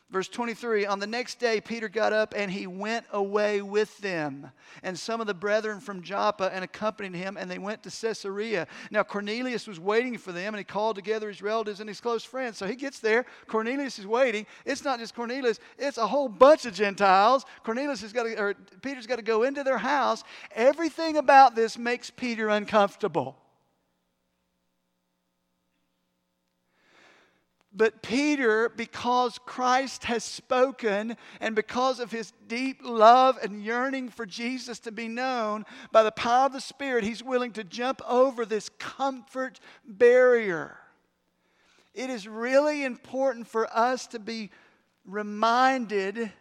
Verse 0.08 0.28
23 0.28 0.86
On 0.86 1.00
the 1.00 1.06
next 1.06 1.40
day, 1.40 1.60
Peter 1.60 1.88
got 1.88 2.12
up 2.12 2.32
and 2.36 2.48
he 2.50 2.68
went 2.68 3.06
away 3.12 3.60
with 3.60 3.98
them, 3.98 4.52
and 4.84 4.96
some 4.96 5.20
of 5.20 5.26
the 5.26 5.34
brethren 5.34 5.80
from 5.80 6.00
Joppa 6.00 6.50
and 6.54 6.62
accompanied 6.62 7.16
him, 7.16 7.36
and 7.36 7.50
they 7.50 7.58
went 7.58 7.82
to 7.82 7.90
Caesarea. 7.90 8.68
Now, 8.92 9.02
Cornelius 9.02 9.66
was 9.66 9.80
waiting 9.80 10.16
for 10.16 10.30
them, 10.30 10.54
and 10.54 10.58
he 10.58 10.64
called 10.64 10.94
together 10.94 11.26
his 11.26 11.42
relatives 11.42 11.80
and 11.80 11.88
his 11.88 12.00
close 12.00 12.22
friends. 12.22 12.56
So 12.56 12.66
he 12.66 12.76
gets 12.76 13.00
there. 13.00 13.26
Cornelius 13.48 13.98
is 13.98 14.06
waiting. 14.06 14.46
It's 14.64 14.84
not 14.84 15.00
just 15.00 15.14
Cornelius, 15.14 15.58
it's 15.76 15.98
a 15.98 16.06
whole 16.06 16.28
bunch 16.28 16.66
of 16.66 16.74
Gentiles. 16.74 17.44
Cornelius 17.64 18.00
has 18.02 18.12
got 18.12 18.24
to, 18.24 18.40
or 18.40 18.54
Peter's 18.82 19.08
got 19.08 19.16
to 19.16 19.22
go 19.22 19.42
into 19.42 19.64
their 19.64 19.78
house. 19.78 20.22
Everything 20.54 21.16
about 21.16 21.56
this 21.56 21.76
makes 21.76 22.10
Peter 22.10 22.48
uncomfortable. 22.48 23.36
But 27.76 28.00
Peter, 28.00 28.70
because 28.70 29.38
Christ 29.44 30.04
has 30.04 30.24
spoken 30.24 31.16
and 31.40 31.54
because 31.54 32.00
of 32.00 32.10
his 32.10 32.32
deep 32.48 32.80
love 32.82 33.38
and 33.42 33.62
yearning 33.62 34.08
for 34.08 34.24
Jesus 34.24 34.78
to 34.80 34.92
be 34.92 35.08
known, 35.08 35.66
by 35.92 36.02
the 36.02 36.10
power 36.10 36.46
of 36.46 36.54
the 36.54 36.60
Spirit, 36.60 37.04
he's 37.04 37.22
willing 37.22 37.52
to 37.52 37.64
jump 37.64 38.00
over 38.08 38.46
this 38.46 38.70
comfort 38.78 39.60
barrier. 39.86 40.78
It 41.92 42.08
is 42.08 42.26
really 42.26 42.82
important 42.82 43.46
for 43.46 43.68
us 43.76 44.06
to 44.08 44.18
be 44.18 44.50
reminded 45.04 46.32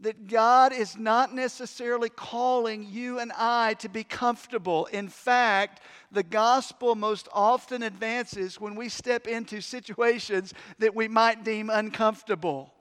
that 0.00 0.26
God 0.26 0.72
is 0.72 0.96
not 0.96 1.34
necessarily 1.34 2.08
calling 2.08 2.86
you 2.90 3.18
and 3.20 3.32
I 3.36 3.74
to 3.74 3.88
be 3.88 4.04
comfortable. 4.04 4.86
In 4.86 5.08
fact, 5.08 5.80
the 6.10 6.22
gospel 6.22 6.94
most 6.94 7.28
often 7.32 7.82
advances 7.82 8.60
when 8.60 8.74
we 8.74 8.88
step 8.88 9.26
into 9.26 9.60
situations 9.60 10.52
that 10.78 10.94
we 10.94 11.08
might 11.08 11.44
deem 11.44 11.70
uncomfortable. 11.70 12.74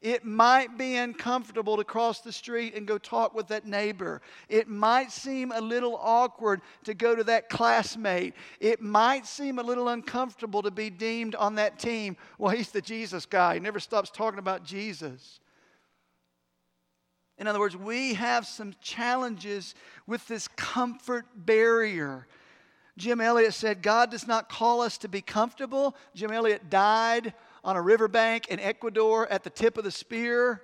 It 0.00 0.24
might 0.24 0.78
be 0.78 0.96
uncomfortable 0.96 1.76
to 1.76 1.82
cross 1.82 2.20
the 2.20 2.32
street 2.32 2.74
and 2.76 2.86
go 2.86 2.98
talk 2.98 3.34
with 3.34 3.48
that 3.48 3.66
neighbor. 3.66 4.22
It 4.48 4.68
might 4.68 5.10
seem 5.10 5.50
a 5.50 5.60
little 5.60 5.98
awkward 6.00 6.60
to 6.84 6.94
go 6.94 7.16
to 7.16 7.24
that 7.24 7.48
classmate. 7.48 8.34
It 8.60 8.80
might 8.80 9.26
seem 9.26 9.58
a 9.58 9.62
little 9.62 9.88
uncomfortable 9.88 10.62
to 10.62 10.70
be 10.70 10.88
deemed 10.88 11.34
on 11.34 11.56
that 11.56 11.80
team. 11.80 12.16
Well, 12.38 12.54
he's 12.54 12.70
the 12.70 12.80
Jesus 12.80 13.26
guy. 13.26 13.54
He 13.54 13.60
never 13.60 13.80
stops 13.80 14.10
talking 14.10 14.38
about 14.38 14.62
Jesus. 14.62 15.40
In 17.38 17.46
other 17.46 17.60
words, 17.60 17.76
we 17.76 18.14
have 18.14 18.46
some 18.46 18.74
challenges 18.80 19.74
with 20.06 20.26
this 20.26 20.48
comfort 20.48 21.26
barrier. 21.36 22.26
Jim 22.96 23.20
Elliot 23.20 23.54
said, 23.54 23.80
God 23.80 24.10
does 24.10 24.26
not 24.26 24.48
call 24.48 24.80
us 24.80 24.98
to 24.98 25.08
be 25.08 25.20
comfortable. 25.20 25.96
Jim 26.14 26.32
Elliot 26.32 26.68
died 26.68 27.32
on 27.62 27.76
a 27.76 27.82
riverbank 27.82 28.48
in 28.48 28.58
Ecuador 28.58 29.30
at 29.30 29.44
the 29.44 29.50
tip 29.50 29.78
of 29.78 29.84
the 29.84 29.90
spear 29.90 30.62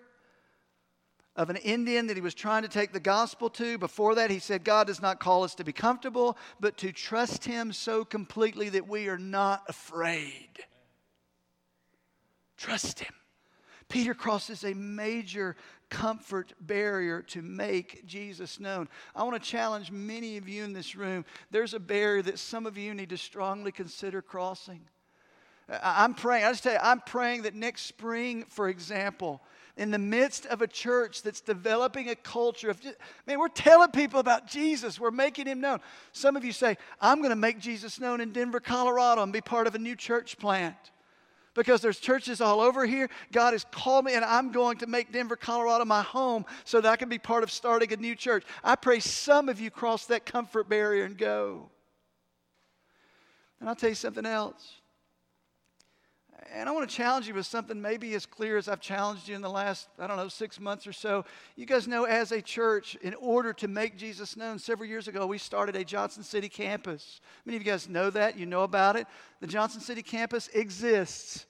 of 1.37 1.51
an 1.51 1.57
Indian 1.57 2.07
that 2.09 2.17
he 2.17 2.21
was 2.21 2.35
trying 2.35 2.63
to 2.63 2.69
take 2.69 2.93
the 2.93 3.01
gospel 3.01 3.51
to. 3.51 3.79
Before 3.79 4.15
that, 4.17 4.31
he 4.31 4.39
said, 4.39 4.65
God 4.65 4.87
does 4.87 5.03
not 5.03 5.21
call 5.21 5.45
us 5.45 5.55
to 5.57 5.65
be 5.65 5.73
comfortable, 5.73 6.37
but 6.61 6.77
to 6.79 6.93
trust 6.93 7.45
him 7.45 7.73
so 7.73 8.05
completely 8.05 8.69
that 8.71 8.89
we 8.89 9.09
are 9.09 9.19
not 9.19 9.63
afraid. 9.69 10.51
Trust 12.57 13.01
him. 13.01 13.13
Peter 13.88 14.14
crosses 14.14 14.64
a 14.64 14.75
major 14.75 15.57
comfort 15.90 16.53
barrier 16.61 17.23
to 17.23 17.42
make 17.42 18.05
Jesus 18.07 18.59
known. 18.59 18.88
I 19.14 19.23
want 19.23 19.40
to 19.40 19.49
challenge 19.49 19.90
many 19.90 20.37
of 20.37 20.49
you 20.49 20.64
in 20.64 20.73
this 20.73 20.97
room. 20.97 21.25
There's 21.51 21.75
a 21.75 21.81
barrier 21.81 22.23
that 22.23 22.38
some 22.38 22.66
of 22.66 22.77
you 22.77 22.94
need 22.94 23.11
to 23.11 23.16
strongly 23.16 23.73
consider 23.73 24.23
crossing. 24.23 24.81
I'm 25.83 26.14
praying, 26.14 26.44
I 26.44 26.51
just 26.51 26.62
tell 26.62 26.75
you, 26.75 26.79
I'm 26.83 27.01
praying 27.01 27.42
that 27.42 27.55
next 27.55 27.83
spring, 27.87 28.44
for 28.49 28.68
example, 28.68 29.40
in 29.77 29.90
the 29.90 29.99
midst 29.99 30.47
of 30.47 30.62
a 30.62 30.66
church 30.66 31.23
that's 31.23 31.40
developing 31.40 32.11
a 32.11 32.14
culture 32.14 32.70
of, 32.70 32.81
man, 33.27 33.38
we're 33.38 33.49
telling 33.49 33.90
people 33.90 34.20
about 34.20 34.47
Jesus. 34.47 35.01
We're 35.01 35.11
making 35.11 35.47
him 35.47 35.61
known. 35.61 35.81
Some 36.12 36.37
of 36.37 36.44
you 36.44 36.53
say, 36.53 36.77
I'm 37.01 37.18
going 37.18 37.31
to 37.31 37.37
make 37.37 37.59
Jesus 37.59 37.99
known 37.99 38.20
in 38.20 38.33
Denver, 38.33 38.61
Colorado, 38.61 39.23
and 39.23 39.33
be 39.33 39.40
part 39.40 39.66
of 39.66 39.75
a 39.75 39.79
new 39.79 39.97
church 39.97 40.38
plant 40.38 40.77
because 41.55 41.81
there's 41.81 41.99
churches 41.99 42.40
all 42.40 42.61
over 42.61 42.85
here. 42.87 43.09
God 43.33 43.53
has 43.53 43.64
called 43.71 44.05
me, 44.05 44.14
and 44.14 44.25
I'm 44.25 44.53
going 44.53 44.79
to 44.79 44.87
make 44.87 45.12
Denver, 45.12 45.37
Colorado 45.37 45.85
my 45.85 46.03
home 46.03 46.45
so 46.64 46.81
that 46.81 46.90
I 46.90 46.97
can 46.97 47.09
be 47.09 47.19
part 47.19 47.43
of 47.43 47.51
starting 47.51 47.93
a 47.93 47.97
new 47.97 48.14
church. 48.14 48.45
I 48.62 48.77
pray 48.77 49.01
some 49.01 49.49
of 49.49 49.61
you 49.61 49.71
cross 49.71 50.07
that 50.07 50.27
comfort 50.27 50.69
barrier 50.69 51.05
and 51.05 51.17
go. 51.17 51.71
And 53.61 53.69
I'll 53.69 53.77
tell 53.77 53.88
you 53.88 53.95
something 53.95 54.27
else. 54.27 54.81
And 56.53 56.69
I 56.69 56.73
want 56.73 56.89
to 56.89 56.95
challenge 56.95 57.27
you 57.27 57.35
with 57.35 57.47
something 57.47 57.81
maybe 57.81 58.15
as 58.15 58.27
clear 58.27 58.57
as 58.57 58.69
I've 58.69 58.81
challenged 58.81 59.29
you 59.29 59.35
in 59.35 59.43
the 59.43 59.51
last, 59.51 59.89
I 59.99 60.07
don't 60.07 60.17
know, 60.17 60.29
six 60.29 60.61
months 60.61 60.87
or 60.87 60.93
so. 60.93 61.25
You 61.57 61.65
guys 61.65 61.89
know, 61.89 62.05
as 62.05 62.33
a 62.33 62.43
church, 62.43 62.97
in 63.03 63.15
order 63.15 63.53
to 63.55 63.69
make 63.69 63.97
Jesus 63.97 64.37
known, 64.37 64.59
several 64.59 64.89
years 64.89 65.09
ago, 65.09 65.27
we 65.27 65.39
started 65.39 65.77
a 65.77 65.85
Johnson 65.85 66.23
City 66.23 66.49
campus. 66.49 67.21
Many 67.45 67.57
of 67.57 67.65
you 67.65 67.71
guys 67.71 67.89
know 67.89 68.11
that, 68.11 68.39
you 68.39 68.47
know 68.47 68.63
about 68.63 68.97
it. 68.97 69.07
The 69.41 69.47
Johnson 69.47 69.81
City 69.81 70.03
campus 70.03 70.49
exists 70.49 71.47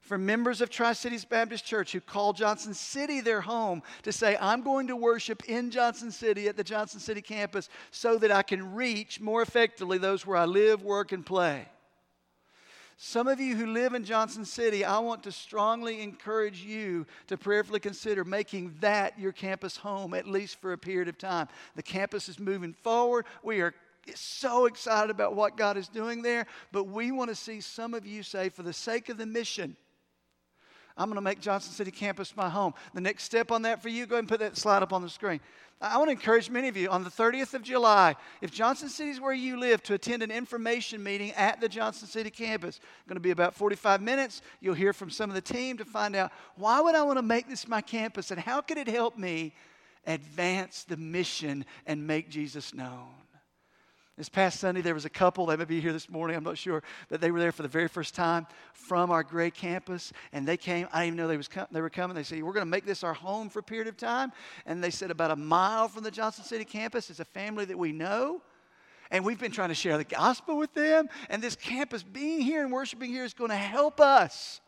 for 0.00 0.18
members 0.18 0.60
of 0.60 0.68
Tri 0.68 0.92
Cities 0.92 1.24
Baptist 1.24 1.64
Church 1.64 1.92
who 1.92 2.00
call 2.00 2.32
Johnson 2.32 2.74
City 2.74 3.20
their 3.20 3.40
home 3.40 3.82
to 4.02 4.12
say, 4.12 4.36
I'm 4.40 4.62
going 4.62 4.88
to 4.88 4.96
worship 4.96 5.44
in 5.48 5.70
Johnson 5.70 6.10
City 6.10 6.48
at 6.48 6.56
the 6.56 6.64
Johnson 6.64 7.00
City 7.00 7.22
campus 7.22 7.68
so 7.90 8.18
that 8.18 8.32
I 8.32 8.42
can 8.42 8.74
reach 8.74 9.20
more 9.20 9.42
effectively 9.42 9.98
those 9.98 10.26
where 10.26 10.36
I 10.36 10.44
live, 10.44 10.82
work, 10.82 11.12
and 11.12 11.24
play. 11.24 11.66
Some 12.96 13.26
of 13.26 13.40
you 13.40 13.56
who 13.56 13.66
live 13.66 13.94
in 13.94 14.04
Johnson 14.04 14.44
City, 14.44 14.84
I 14.84 14.98
want 14.98 15.22
to 15.24 15.32
strongly 15.32 16.02
encourage 16.02 16.62
you 16.62 17.06
to 17.26 17.36
prayerfully 17.36 17.80
consider 17.80 18.24
making 18.24 18.76
that 18.80 19.18
your 19.18 19.32
campus 19.32 19.76
home, 19.76 20.14
at 20.14 20.26
least 20.26 20.60
for 20.60 20.72
a 20.72 20.78
period 20.78 21.08
of 21.08 21.18
time. 21.18 21.48
The 21.74 21.82
campus 21.82 22.28
is 22.28 22.38
moving 22.38 22.72
forward. 22.72 23.26
We 23.42 23.60
are 23.60 23.74
so 24.14 24.66
excited 24.66 25.10
about 25.10 25.34
what 25.34 25.56
God 25.56 25.76
is 25.76 25.88
doing 25.88 26.22
there, 26.22 26.46
but 26.72 26.84
we 26.84 27.12
want 27.12 27.30
to 27.30 27.36
see 27.36 27.60
some 27.60 27.94
of 27.94 28.06
you 28.06 28.22
say, 28.22 28.48
for 28.48 28.62
the 28.62 28.72
sake 28.72 29.08
of 29.08 29.18
the 29.18 29.26
mission, 29.26 29.76
I'm 30.96 31.06
going 31.06 31.16
to 31.16 31.22
make 31.22 31.40
Johnson 31.40 31.72
City 31.72 31.90
campus 31.90 32.36
my 32.36 32.48
home. 32.48 32.74
The 32.94 33.00
next 33.00 33.24
step 33.24 33.50
on 33.50 33.62
that 33.62 33.82
for 33.82 33.88
you, 33.88 34.06
go 34.06 34.16
ahead 34.16 34.20
and 34.20 34.28
put 34.28 34.40
that 34.40 34.56
slide 34.56 34.82
up 34.82 34.92
on 34.92 35.02
the 35.02 35.08
screen. 35.08 35.40
I 35.80 35.96
want 35.98 36.08
to 36.08 36.12
encourage 36.12 36.48
many 36.48 36.68
of 36.68 36.76
you 36.76 36.88
on 36.90 37.02
the 37.02 37.10
30th 37.10 37.54
of 37.54 37.62
July, 37.62 38.14
if 38.40 38.52
Johnson 38.52 38.88
City 38.88 39.10
is 39.10 39.20
where 39.20 39.32
you 39.32 39.58
live, 39.58 39.82
to 39.84 39.94
attend 39.94 40.22
an 40.22 40.30
information 40.30 41.02
meeting 41.02 41.32
at 41.32 41.60
the 41.60 41.68
Johnson 41.68 42.06
City 42.06 42.30
campus. 42.30 42.76
It's 42.76 43.08
going 43.08 43.16
to 43.16 43.20
be 43.20 43.32
about 43.32 43.54
45 43.54 44.00
minutes. 44.00 44.42
You'll 44.60 44.74
hear 44.74 44.92
from 44.92 45.10
some 45.10 45.28
of 45.28 45.34
the 45.34 45.40
team 45.40 45.76
to 45.78 45.84
find 45.84 46.14
out 46.14 46.30
why 46.54 46.80
would 46.80 46.94
I 46.94 47.02
want 47.02 47.18
to 47.18 47.22
make 47.22 47.48
this 47.48 47.66
my 47.66 47.80
campus 47.80 48.30
and 48.30 48.38
how 48.38 48.60
could 48.60 48.78
it 48.78 48.86
help 48.86 49.18
me 49.18 49.54
advance 50.06 50.84
the 50.84 50.96
mission 50.96 51.64
and 51.86 52.06
make 52.06 52.28
Jesus 52.28 52.74
known. 52.74 53.08
This 54.22 54.28
past 54.28 54.60
Sunday, 54.60 54.82
there 54.82 54.94
was 54.94 55.04
a 55.04 55.10
couple, 55.10 55.46
they 55.46 55.56
may 55.56 55.64
be 55.64 55.80
here 55.80 55.92
this 55.92 56.08
morning, 56.08 56.36
I'm 56.36 56.44
not 56.44 56.56
sure, 56.56 56.84
but 57.08 57.20
they 57.20 57.32
were 57.32 57.40
there 57.40 57.50
for 57.50 57.62
the 57.62 57.68
very 57.68 57.88
first 57.88 58.14
time 58.14 58.46
from 58.72 59.10
our 59.10 59.24
Gray 59.24 59.50
campus. 59.50 60.12
And 60.32 60.46
they 60.46 60.56
came, 60.56 60.86
I 60.92 61.00
didn't 61.00 61.06
even 61.06 61.16
know 61.16 61.26
they, 61.26 61.36
was 61.36 61.48
com- 61.48 61.66
they 61.72 61.80
were 61.80 61.90
coming. 61.90 62.14
They 62.14 62.22
said, 62.22 62.40
We're 62.40 62.52
going 62.52 62.64
to 62.64 62.70
make 62.70 62.86
this 62.86 63.02
our 63.02 63.14
home 63.14 63.48
for 63.48 63.58
a 63.58 63.64
period 63.64 63.88
of 63.88 63.96
time. 63.96 64.30
And 64.64 64.80
they 64.80 64.90
said, 64.90 65.10
About 65.10 65.32
a 65.32 65.36
mile 65.36 65.88
from 65.88 66.04
the 66.04 66.10
Johnson 66.12 66.44
City 66.44 66.64
campus 66.64 67.10
is 67.10 67.18
a 67.18 67.24
family 67.24 67.64
that 67.64 67.76
we 67.76 67.90
know. 67.90 68.42
And 69.10 69.24
we've 69.24 69.40
been 69.40 69.50
trying 69.50 69.70
to 69.70 69.74
share 69.74 69.98
the 69.98 70.04
gospel 70.04 70.56
with 70.56 70.72
them. 70.72 71.08
And 71.28 71.42
this 71.42 71.56
campus, 71.56 72.04
being 72.04 72.42
here 72.42 72.62
and 72.62 72.70
worshiping 72.70 73.10
here, 73.10 73.24
is 73.24 73.34
going 73.34 73.50
to 73.50 73.56
help 73.56 74.00
us 74.00 74.60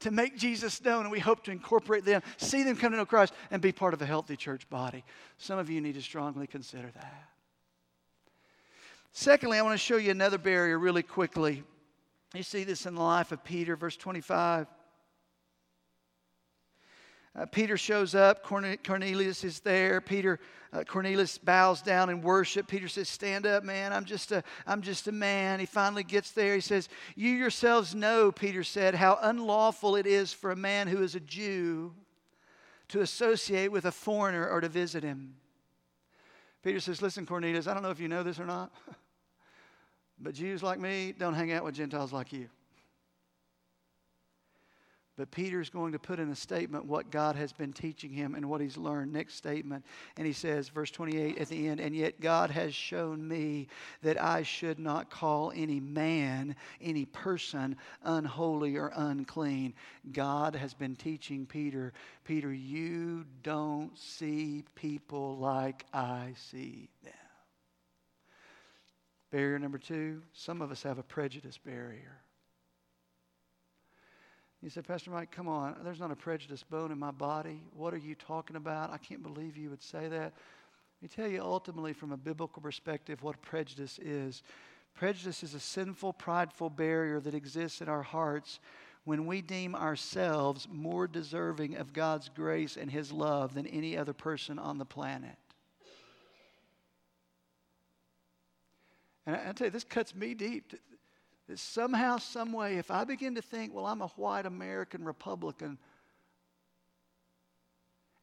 to 0.00 0.10
make 0.10 0.36
Jesus 0.36 0.82
known. 0.84 1.02
And 1.02 1.12
we 1.12 1.20
hope 1.20 1.44
to 1.44 1.52
incorporate 1.52 2.04
them, 2.04 2.22
see 2.38 2.64
them 2.64 2.74
come 2.74 2.90
to 2.90 2.98
know 2.98 3.06
Christ, 3.06 3.34
and 3.52 3.62
be 3.62 3.70
part 3.70 3.94
of 3.94 4.02
a 4.02 4.06
healthy 4.06 4.36
church 4.36 4.68
body. 4.68 5.04
Some 5.38 5.60
of 5.60 5.70
you 5.70 5.80
need 5.80 5.94
to 5.94 6.02
strongly 6.02 6.48
consider 6.48 6.90
that. 6.92 7.35
Secondly, 9.18 9.56
I 9.56 9.62
want 9.62 9.72
to 9.72 9.78
show 9.78 9.96
you 9.96 10.10
another 10.10 10.36
barrier 10.36 10.78
really 10.78 11.02
quickly. 11.02 11.64
You 12.34 12.42
see 12.42 12.64
this 12.64 12.84
in 12.84 12.94
the 12.94 13.00
life 13.00 13.32
of 13.32 13.42
Peter, 13.42 13.74
verse 13.74 13.96
25. 13.96 14.66
Uh, 17.34 17.46
Peter 17.46 17.78
shows 17.78 18.14
up. 18.14 18.42
Cornelius 18.44 19.42
is 19.42 19.60
there. 19.60 20.02
Peter, 20.02 20.38
uh, 20.70 20.84
Cornelius 20.84 21.38
bows 21.38 21.80
down 21.80 22.10
in 22.10 22.20
worship. 22.20 22.68
Peter 22.68 22.88
says, 22.88 23.08
"Stand 23.08 23.46
up, 23.46 23.64
man. 23.64 23.94
I'm 23.94 24.04
just 24.04 24.32
a, 24.32 24.44
I'm 24.66 24.82
just 24.82 25.08
a 25.08 25.12
man." 25.12 25.60
He 25.60 25.66
finally 25.66 26.04
gets 26.04 26.32
there. 26.32 26.54
He 26.54 26.60
says, 26.60 26.90
"You 27.14 27.30
yourselves 27.30 27.94
know," 27.94 28.30
Peter 28.30 28.62
said, 28.62 28.94
"how 28.94 29.18
unlawful 29.22 29.96
it 29.96 30.06
is 30.06 30.34
for 30.34 30.50
a 30.50 30.56
man 30.56 30.88
who 30.88 31.02
is 31.02 31.14
a 31.14 31.20
Jew 31.20 31.94
to 32.88 33.00
associate 33.00 33.72
with 33.72 33.86
a 33.86 33.92
foreigner 33.92 34.46
or 34.46 34.60
to 34.60 34.68
visit 34.68 35.02
him." 35.02 35.36
Peter 36.66 36.80
says, 36.80 37.00
Listen, 37.00 37.24
Cornelius, 37.24 37.68
I 37.68 37.74
don't 37.74 37.84
know 37.84 37.92
if 37.92 38.00
you 38.00 38.08
know 38.08 38.24
this 38.24 38.40
or 38.40 38.44
not, 38.44 38.72
but 40.18 40.34
Jews 40.34 40.62
like 40.62 40.78
me 40.78 41.14
don't 41.16 41.34
hang 41.34 41.52
out 41.52 41.64
with 41.64 41.74
Gentiles 41.74 42.12
like 42.12 42.32
you. 42.32 42.48
But 45.16 45.30
Peter's 45.30 45.70
going 45.70 45.92
to 45.92 45.98
put 45.98 46.18
in 46.18 46.30
a 46.30 46.36
statement 46.36 46.84
what 46.84 47.10
God 47.10 47.36
has 47.36 47.50
been 47.50 47.72
teaching 47.72 48.10
him 48.12 48.34
and 48.34 48.50
what 48.50 48.60
he's 48.60 48.76
learned. 48.76 49.14
Next 49.14 49.34
statement. 49.34 49.82
And 50.18 50.26
he 50.26 50.34
says, 50.34 50.68
verse 50.68 50.90
28 50.90 51.38
at 51.38 51.48
the 51.48 51.68
end, 51.68 51.80
and 51.80 51.96
yet 51.96 52.20
God 52.20 52.50
has 52.50 52.74
shown 52.74 53.26
me 53.26 53.68
that 54.02 54.22
I 54.22 54.42
should 54.42 54.78
not 54.78 55.08
call 55.08 55.52
any 55.56 55.80
man, 55.80 56.54
any 56.82 57.06
person, 57.06 57.76
unholy 58.04 58.76
or 58.76 58.92
unclean. 58.94 59.72
God 60.12 60.54
has 60.54 60.74
been 60.74 60.96
teaching 60.96 61.46
Peter, 61.46 61.94
Peter, 62.24 62.52
you 62.52 63.24
don't 63.42 63.96
see 63.98 64.64
people 64.74 65.38
like 65.38 65.86
I 65.94 66.34
see 66.36 66.90
them. 67.02 67.25
Barrier 69.36 69.58
number 69.58 69.76
two 69.76 70.22
some 70.32 70.62
of 70.62 70.70
us 70.70 70.82
have 70.82 70.96
a 70.96 71.02
prejudice 71.02 71.58
barrier. 71.58 72.22
You 74.62 74.70
said, 74.70 74.88
Pastor 74.88 75.10
Mike, 75.10 75.30
come 75.30 75.46
on. 75.46 75.76
There's 75.84 76.00
not 76.00 76.10
a 76.10 76.16
prejudice 76.16 76.62
bone 76.62 76.90
in 76.90 76.98
my 76.98 77.10
body. 77.10 77.60
What 77.74 77.92
are 77.92 77.98
you 77.98 78.14
talking 78.14 78.56
about? 78.56 78.94
I 78.94 78.96
can't 78.96 79.22
believe 79.22 79.58
you 79.58 79.68
would 79.68 79.82
say 79.82 80.08
that. 80.08 80.32
Let 80.32 81.02
me 81.02 81.08
tell 81.08 81.28
you 81.28 81.42
ultimately, 81.42 81.92
from 81.92 82.12
a 82.12 82.16
biblical 82.16 82.62
perspective, 82.62 83.22
what 83.22 83.42
prejudice 83.42 83.98
is. 83.98 84.42
Prejudice 84.94 85.42
is 85.42 85.52
a 85.52 85.60
sinful, 85.60 86.14
prideful 86.14 86.70
barrier 86.70 87.20
that 87.20 87.34
exists 87.34 87.82
in 87.82 87.90
our 87.90 88.02
hearts 88.02 88.58
when 89.04 89.26
we 89.26 89.42
deem 89.42 89.74
ourselves 89.74 90.66
more 90.72 91.06
deserving 91.06 91.76
of 91.76 91.92
God's 91.92 92.30
grace 92.30 92.78
and 92.78 92.90
His 92.90 93.12
love 93.12 93.52
than 93.52 93.66
any 93.66 93.98
other 93.98 94.14
person 94.14 94.58
on 94.58 94.78
the 94.78 94.86
planet. 94.86 95.36
And 99.26 99.36
I, 99.36 99.48
I 99.48 99.52
tell 99.52 99.66
you, 99.66 99.70
this 99.70 99.84
cuts 99.84 100.14
me 100.14 100.34
deep 100.34 100.72
that 101.48 101.58
somehow, 101.58 102.18
some 102.18 102.52
way, 102.52 102.76
if 102.76 102.90
I 102.90 103.04
begin 103.04 103.34
to 103.34 103.42
think, 103.42 103.74
well, 103.74 103.86
I'm 103.86 104.00
a 104.00 104.08
white 104.08 104.46
American 104.46 105.04
Republican, 105.04 105.78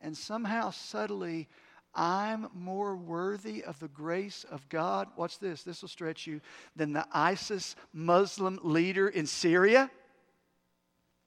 and 0.02 0.18
somehow 0.18 0.72
subtly 0.72 1.48
I'm 1.96 2.48
more 2.54 2.96
worthy 2.96 3.64
of 3.64 3.80
the 3.80 3.88
grace 3.88 4.46
of 4.50 4.68
God, 4.68 5.08
watch 5.16 5.40
this, 5.40 5.64
this 5.64 5.82
will 5.82 5.90
stretch 5.90 6.26
you, 6.26 6.42
than 6.76 6.92
the 6.92 7.06
ISIS 7.12 7.76
Muslim 7.94 8.60
leader 8.64 9.08
in 9.08 9.28
Syria? 9.28 9.92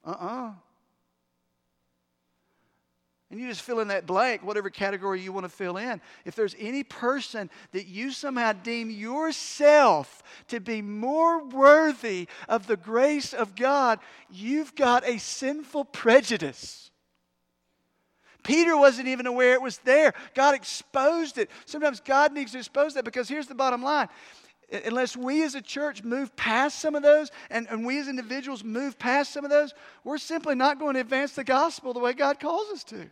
Uh 0.04 0.10
uh-uh. 0.10 0.48
uh 0.48 0.52
and 3.30 3.40
you 3.40 3.48
just 3.48 3.62
fill 3.62 3.80
in 3.80 3.88
that 3.88 4.06
blank, 4.06 4.44
whatever 4.44 4.70
category 4.70 5.20
you 5.20 5.32
want 5.32 5.44
to 5.44 5.50
fill 5.50 5.76
in. 5.76 6.00
If 6.24 6.36
there's 6.36 6.54
any 6.58 6.84
person 6.84 7.50
that 7.72 7.86
you 7.86 8.12
somehow 8.12 8.52
deem 8.52 8.88
yourself 8.88 10.22
to 10.48 10.60
be 10.60 10.80
more 10.80 11.44
worthy 11.44 12.28
of 12.48 12.68
the 12.68 12.76
grace 12.76 13.32
of 13.32 13.56
God, 13.56 13.98
you've 14.30 14.76
got 14.76 15.06
a 15.06 15.18
sinful 15.18 15.86
prejudice. 15.86 16.90
Peter 18.44 18.76
wasn't 18.76 19.08
even 19.08 19.26
aware 19.26 19.54
it 19.54 19.62
was 19.62 19.78
there. 19.78 20.14
God 20.34 20.54
exposed 20.54 21.36
it. 21.36 21.50
Sometimes 21.64 21.98
God 21.98 22.32
needs 22.32 22.52
to 22.52 22.58
expose 22.58 22.94
that 22.94 23.04
because 23.04 23.28
here's 23.28 23.48
the 23.48 23.56
bottom 23.56 23.82
line 23.82 24.08
unless 24.70 25.16
we 25.16 25.44
as 25.44 25.54
a 25.54 25.62
church 25.62 26.02
move 26.02 26.34
past 26.34 26.80
some 26.80 26.94
of 26.94 27.02
those 27.02 27.30
and, 27.50 27.66
and 27.70 27.86
we 27.86 28.00
as 28.00 28.08
individuals 28.08 28.64
move 28.64 28.98
past 28.98 29.32
some 29.32 29.44
of 29.44 29.50
those, 29.50 29.72
we're 30.04 30.18
simply 30.18 30.54
not 30.54 30.78
going 30.78 30.94
to 30.94 31.00
advance 31.00 31.32
the 31.32 31.44
gospel 31.44 31.92
the 31.92 32.00
way 32.00 32.12
God 32.12 32.40
calls 32.40 32.70
us 32.70 32.84
to. 32.84 33.08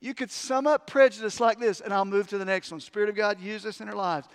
You 0.00 0.14
could 0.14 0.30
sum 0.30 0.66
up 0.66 0.86
prejudice 0.86 1.40
like 1.40 1.58
this, 1.58 1.80
and 1.80 1.92
I'll 1.92 2.04
move 2.04 2.28
to 2.28 2.38
the 2.38 2.44
next 2.44 2.70
one. 2.70 2.80
Spirit 2.80 3.08
of 3.08 3.16
God, 3.16 3.40
use 3.40 3.64
us 3.64 3.80
in 3.80 3.88
our 3.88 3.94
lives. 3.94 4.28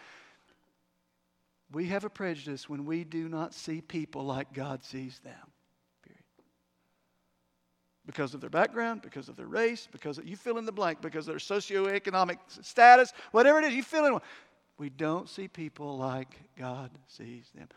We 1.72 1.86
have 1.88 2.04
a 2.04 2.10
prejudice 2.10 2.68
when 2.68 2.86
we 2.86 3.04
do 3.04 3.30
not 3.30 3.54
see 3.54 3.80
people 3.80 4.26
like 4.26 4.54
God 4.54 4.84
sees 4.84 5.20
them. 5.20 5.52
Period. 6.04 6.24
Because 8.06 8.34
of 8.34 8.42
their 8.42 8.50
background, 8.50 9.02
because 9.02 9.30
of 9.30 9.38
their 9.38 9.48
race, 9.48 9.88
because 9.90 10.18
of, 10.18 10.28
you 10.28 10.36
fill 10.36 10.58
in 10.58 10.66
the 10.66 10.72
blank, 10.72 11.00
because 11.02 11.28
of 11.28 11.34
their 11.34 11.60
socioeconomic 11.60 12.40
status, 12.62 13.14
whatever 13.32 13.60
it 13.60 13.66
is, 13.66 13.74
you 13.74 13.84
fill 13.84 14.06
in. 14.08 14.20
We 14.82 14.90
don't 14.90 15.30
see 15.30 15.48
people 15.48 15.96
like 15.96 16.40
God 16.58 16.90
sees 17.08 17.52
them. 17.54 17.68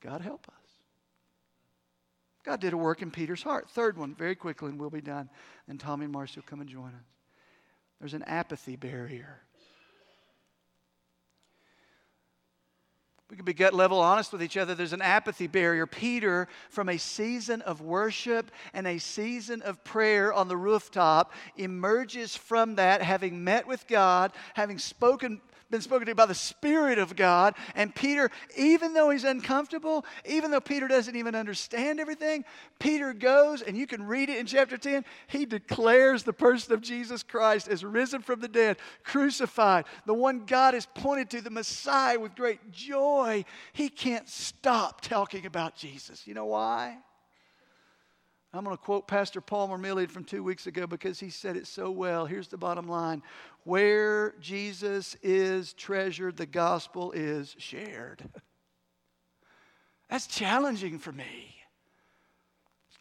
God 0.00 0.22
help 0.22 0.48
us. 0.48 0.70
God 2.42 2.58
did 2.58 2.72
a 2.72 2.76
work 2.78 3.02
in 3.02 3.10
Peter's 3.10 3.42
heart. 3.42 3.68
Third 3.68 3.98
one, 3.98 4.14
very 4.14 4.34
quickly, 4.34 4.70
and 4.70 4.80
we'll 4.80 4.88
be 4.88 5.02
done. 5.02 5.28
And 5.68 5.78
Tommy 5.78 6.04
and 6.04 6.12
Marcy 6.14 6.40
will 6.40 6.46
come 6.48 6.62
and 6.62 6.70
join 6.70 6.88
us. 6.88 7.04
There's 8.00 8.14
an 8.14 8.22
apathy 8.22 8.76
barrier. 8.76 9.42
We 13.28 13.36
can 13.36 13.44
be 13.44 13.52
gut 13.52 13.74
level 13.74 14.00
honest 14.00 14.32
with 14.32 14.42
each 14.42 14.56
other. 14.56 14.74
There's 14.74 14.94
an 14.94 15.02
apathy 15.02 15.48
barrier. 15.48 15.86
Peter, 15.86 16.48
from 16.70 16.88
a 16.88 16.96
season 16.96 17.60
of 17.60 17.82
worship 17.82 18.50
and 18.72 18.86
a 18.86 18.96
season 18.96 19.60
of 19.60 19.84
prayer 19.84 20.32
on 20.32 20.48
the 20.48 20.56
rooftop, 20.56 21.34
emerges 21.58 22.34
from 22.34 22.76
that 22.76 23.02
having 23.02 23.44
met 23.44 23.66
with 23.66 23.86
God, 23.86 24.32
having 24.54 24.78
spoken 24.78 25.42
been 25.74 25.80
spoken 25.80 26.06
to 26.06 26.14
by 26.14 26.24
the 26.24 26.34
Spirit 26.34 26.98
of 26.98 27.16
God. 27.16 27.54
And 27.74 27.92
Peter, 27.92 28.30
even 28.56 28.94
though 28.94 29.10
he's 29.10 29.24
uncomfortable, 29.24 30.06
even 30.24 30.52
though 30.52 30.60
Peter 30.60 30.86
doesn't 30.86 31.16
even 31.16 31.34
understand 31.34 31.98
everything, 31.98 32.44
Peter 32.78 33.12
goes, 33.12 33.60
and 33.60 33.76
you 33.76 33.88
can 33.88 34.06
read 34.06 34.28
it 34.28 34.38
in 34.38 34.46
chapter 34.46 34.78
10. 34.78 35.04
He 35.26 35.46
declares 35.46 36.22
the 36.22 36.32
person 36.32 36.74
of 36.74 36.80
Jesus 36.80 37.24
Christ 37.24 37.66
as 37.66 37.84
risen 37.84 38.22
from 38.22 38.38
the 38.38 38.46
dead, 38.46 38.76
crucified, 39.02 39.86
the 40.06 40.14
one 40.14 40.44
God 40.46 40.74
has 40.74 40.86
pointed 40.94 41.28
to, 41.30 41.40
the 41.40 41.50
Messiah, 41.50 42.20
with 42.20 42.36
great 42.36 42.70
joy. 42.70 43.44
He 43.72 43.88
can't 43.88 44.28
stop 44.28 45.00
talking 45.00 45.44
about 45.44 45.74
Jesus. 45.74 46.24
You 46.24 46.34
know 46.34 46.46
why? 46.46 46.98
I'm 48.56 48.62
going 48.62 48.76
to 48.76 48.80
quote 48.80 49.08
Pastor 49.08 49.40
Palmer 49.40 49.76
Milliard 49.76 50.12
from 50.12 50.22
two 50.22 50.44
weeks 50.44 50.68
ago 50.68 50.86
because 50.86 51.18
he 51.18 51.28
said 51.28 51.56
it 51.56 51.66
so 51.66 51.90
well. 51.90 52.24
Here's 52.24 52.46
the 52.46 52.56
bottom 52.56 52.86
line 52.86 53.20
Where 53.64 54.34
Jesus 54.40 55.16
is 55.22 55.72
treasured, 55.72 56.36
the 56.36 56.46
gospel 56.46 57.12
is 57.12 57.56
shared. 57.58 58.22
That's 60.10 60.26
challenging 60.26 60.98
for 60.98 61.12
me 61.12 61.53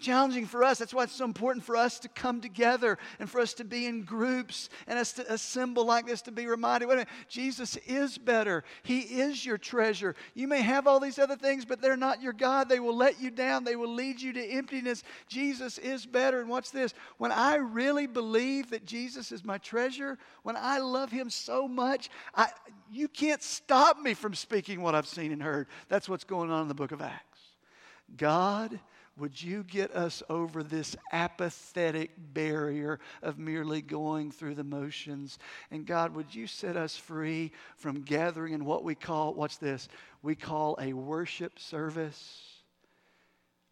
challenging 0.04 0.46
for 0.46 0.64
us. 0.64 0.78
That's 0.78 0.94
why 0.94 1.04
it's 1.04 1.16
so 1.16 1.26
important 1.26 1.66
for 1.66 1.76
us 1.76 1.98
to 2.00 2.10
come 2.10 2.42
together 2.42 2.98
and 3.20 3.30
for 3.30 3.42
us 3.42 3.54
to 3.56 3.64
be 3.64 3.88
in 3.88 4.04
groups 4.04 4.70
and 4.86 5.00
us 5.00 5.14
to 5.14 5.34
assemble 5.34 5.86
like 5.86 6.06
this 6.06 6.22
to 6.24 6.32
be 6.32 6.46
reminded 6.46 6.88
wait 6.88 6.94
a 6.94 6.98
minute, 6.98 7.10
Jesus 7.28 7.78
is 7.88 8.18
better. 8.18 8.64
He 8.84 9.00
is 9.00 9.46
your 9.46 9.58
treasure. 9.58 10.16
You 10.36 10.48
may 10.48 10.62
have 10.62 10.86
all 10.86 11.00
these 11.00 11.18
other 11.18 11.36
things, 11.36 11.66
but 11.66 11.82
they're 11.82 11.98
not 11.98 12.22
your 12.22 12.34
God. 12.34 12.70
They 12.70 12.80
will 12.80 12.96
let 12.96 13.22
you 13.22 13.32
down, 13.32 13.64
they 13.64 13.76
will 13.76 13.94
lead 13.94 14.22
you 14.22 14.34
to 14.34 14.46
emptiness. 14.46 15.04
Jesus 15.28 15.78
is 15.78 16.06
better. 16.06 16.42
And 16.42 16.50
what's 16.50 16.72
this? 16.72 16.94
When 17.18 17.32
I 17.32 17.56
really 17.56 18.08
believe 18.08 18.70
that 18.72 18.86
Jesus 18.86 19.32
is 19.32 19.44
my 19.44 19.58
treasure, 19.58 20.18
when 20.44 20.58
I 20.58 20.80
love 20.80 21.12
Him 21.12 21.30
so 21.30 21.68
much, 21.68 22.10
I, 22.36 22.50
you 22.92 23.08
can't 23.08 23.42
stop 23.42 24.00
me 24.00 24.14
from 24.14 24.36
speaking 24.36 24.82
what 24.82 24.96
I've 24.96 25.08
seen 25.08 25.32
and 25.32 25.42
heard. 25.42 25.68
That's 25.88 26.10
what's 26.10 26.26
going 26.26 26.52
on 26.52 26.64
in 26.64 26.68
the 26.68 26.76
book 26.76 26.92
of 26.92 27.02
Acts. 27.02 27.40
God 28.18 28.80
would 29.18 29.42
you 29.42 29.64
get 29.64 29.96
us 29.96 30.24
over 30.28 30.64
this 30.64 30.96
apathetic 31.12 32.12
barrier 32.18 33.00
of 33.22 33.38
merely 33.38 33.82
going 33.82 34.32
through 34.32 34.56
the 34.56 34.64
motions? 34.64 35.38
And 35.70 35.86
God, 35.86 36.16
would 36.16 36.34
you 36.34 36.48
set 36.48 36.76
us 36.76 36.98
free 36.98 37.52
from 37.76 38.02
gathering 38.02 38.54
in 38.54 38.66
what 38.66 38.84
we 38.84 38.96
call, 38.96 39.36
what's 39.36 39.58
this? 39.58 39.88
We 40.24 40.36
call 40.36 40.78
a 40.82 40.94
worship 40.94 41.60
service 41.60 42.42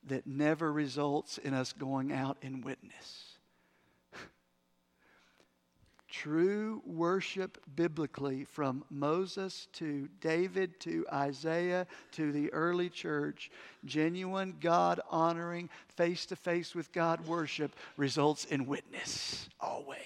that 0.08 0.28
never 0.28 0.72
results 0.72 1.40
in 1.40 1.54
us 1.54 1.74
going 1.74 2.12
out 2.12 2.38
in 2.42 2.62
witness. 2.62 3.31
True 6.12 6.82
worship 6.86 7.58
biblically, 7.74 8.44
from 8.44 8.84
Moses 8.90 9.70
to 9.74 10.10
David 10.20 10.78
to 10.82 11.06
Isaiah 11.12 11.88
to 12.12 12.34
the 12.34 12.52
early 12.52 12.90
church, 12.90 13.50
genuine 13.86 14.58
God 14.60 15.00
honoring, 15.10 15.70
face 15.96 16.26
to 16.26 16.36
face 16.36 16.76
with 16.76 16.92
God 16.92 17.26
worship 17.26 17.74
results 17.96 18.44
in 18.44 18.66
witness, 18.66 19.48
always. 19.58 19.98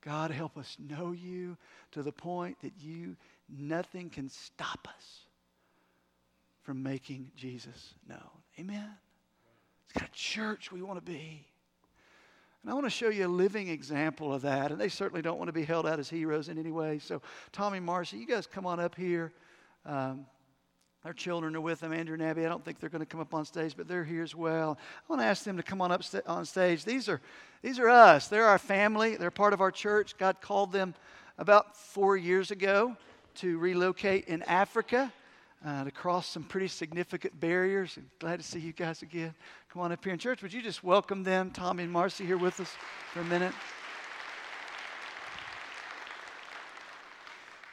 God, 0.00 0.30
help 0.30 0.56
us 0.56 0.76
know 0.78 1.10
you 1.10 1.56
to 1.90 2.04
the 2.04 2.12
point 2.12 2.60
that 2.62 2.74
you, 2.78 3.16
nothing 3.48 4.08
can 4.10 4.28
stop 4.28 4.86
us 4.96 5.26
from 6.62 6.84
making 6.84 7.32
Jesus 7.34 7.94
known. 8.08 8.20
Amen? 8.60 8.90
It's 9.86 9.94
kind 9.94 10.08
of 10.08 10.12
church 10.12 10.70
we 10.70 10.82
want 10.82 11.04
to 11.04 11.12
be. 11.12 11.44
And 12.66 12.72
I 12.72 12.74
want 12.74 12.86
to 12.86 12.90
show 12.90 13.10
you 13.10 13.28
a 13.28 13.28
living 13.28 13.68
example 13.68 14.34
of 14.34 14.42
that. 14.42 14.72
And 14.72 14.80
they 14.80 14.88
certainly 14.88 15.22
don't 15.22 15.38
want 15.38 15.46
to 15.46 15.52
be 15.52 15.62
held 15.62 15.86
out 15.86 16.00
as 16.00 16.10
heroes 16.10 16.48
in 16.48 16.58
any 16.58 16.72
way. 16.72 16.98
So, 16.98 17.22
Tommy 17.52 17.78
Marcy, 17.78 18.16
you 18.16 18.26
guys 18.26 18.48
come 18.48 18.66
on 18.66 18.80
up 18.80 18.96
here. 18.96 19.32
Um, 19.84 20.26
their 21.04 21.12
children 21.12 21.54
are 21.54 21.60
with 21.60 21.78
them, 21.78 21.92
Andrew 21.92 22.14
and 22.14 22.22
Abby. 22.24 22.44
I 22.44 22.48
don't 22.48 22.64
think 22.64 22.80
they're 22.80 22.90
going 22.90 23.04
to 23.04 23.06
come 23.06 23.20
up 23.20 23.32
on 23.34 23.44
stage, 23.44 23.74
but 23.76 23.86
they're 23.86 24.02
here 24.02 24.24
as 24.24 24.34
well. 24.34 24.78
I 24.80 25.12
want 25.12 25.22
to 25.22 25.26
ask 25.26 25.44
them 25.44 25.56
to 25.58 25.62
come 25.62 25.80
on 25.80 25.92
up 25.92 26.02
st- 26.02 26.26
on 26.26 26.44
stage. 26.44 26.84
These 26.84 27.08
are, 27.08 27.20
these 27.62 27.78
are 27.78 27.88
us. 27.88 28.26
They're 28.26 28.48
our 28.48 28.58
family. 28.58 29.14
They're 29.14 29.30
part 29.30 29.52
of 29.52 29.60
our 29.60 29.70
church. 29.70 30.18
God 30.18 30.40
called 30.40 30.72
them 30.72 30.96
about 31.38 31.76
four 31.76 32.16
years 32.16 32.50
ago 32.50 32.96
to 33.36 33.58
relocate 33.58 34.24
in 34.24 34.42
Africa. 34.42 35.12
Uh, 35.64 35.84
to 35.84 35.90
cross 35.90 36.28
some 36.28 36.44
pretty 36.44 36.68
significant 36.68 37.40
barriers. 37.40 37.96
And 37.96 38.06
glad 38.20 38.38
to 38.38 38.46
see 38.46 38.60
you 38.60 38.72
guys 38.72 39.02
again. 39.02 39.34
Come 39.76 39.84
on 39.84 39.92
up 39.92 40.02
here 40.02 40.14
in 40.14 40.18
church. 40.18 40.40
Would 40.40 40.54
you 40.54 40.62
just 40.62 40.82
welcome 40.82 41.22
them, 41.22 41.50
Tommy 41.50 41.82
and 41.82 41.92
Marcy, 41.92 42.24
here 42.24 42.38
with 42.38 42.58
us 42.60 42.74
for 43.12 43.20
a 43.20 43.24
minute? 43.24 43.52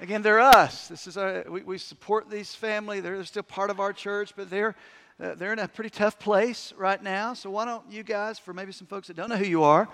Again, 0.01 0.22
they're 0.22 0.41
us. 0.41 0.89
This 0.89 1.08
is 1.08 1.16
our, 1.16 1.45
we, 1.47 1.62
we 1.62 1.78
support 1.78 2.30
these 2.30 2.54
family. 2.54 2.99
They're, 2.99 3.24
still 3.24 3.41
part 3.41 3.70
of 3.70 3.80
our 3.80 3.93
church, 3.93 4.34
but 4.36 4.49
they're 4.49 4.76
uh, 5.18 5.36
they're 5.36 5.54
in 5.54 5.60
a 5.60 5.68
pretty 5.70 5.89
tough 5.89 6.20
place 6.20 6.74
right 6.78 7.01
now. 7.01 7.34
So 7.36 7.49
why 7.49 7.64
don't 7.64 7.89
you 7.89 8.04
guys, 8.04 8.38
for 8.38 8.54
maybe 8.54 8.74
some 8.74 8.86
folks 8.86 9.08
that 9.08 9.16
don't 9.16 9.30
know 9.30 9.38
who 9.38 9.45
you 9.45 9.64
are, 9.64 9.88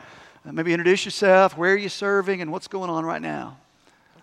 uh, 0.47 0.51
maybe 0.51 0.73
introduce 0.73 1.05
yourself. 1.05 1.59
Where 1.59 1.75
are 1.75 1.77
you 1.77 1.89
serving, 1.89 2.41
and 2.41 2.51
what's 2.51 2.67
going 2.67 2.89
on 2.89 3.05
right 3.05 3.21
now? 3.21 3.55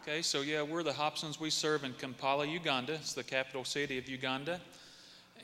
Okay, 0.03 0.23
so 0.23 0.41
yeah, 0.41 0.61
we're 0.61 0.83
the 0.83 0.91
Hobsons. 0.91 1.39
We 1.39 1.51
serve 1.51 1.85
in 1.85 1.93
Kampala, 1.93 2.49
Uganda. 2.49 2.95
It's 2.95 3.13
the 3.13 3.23
capital 3.23 3.63
city 3.65 3.97
of 3.97 4.09
Uganda, 4.09 4.61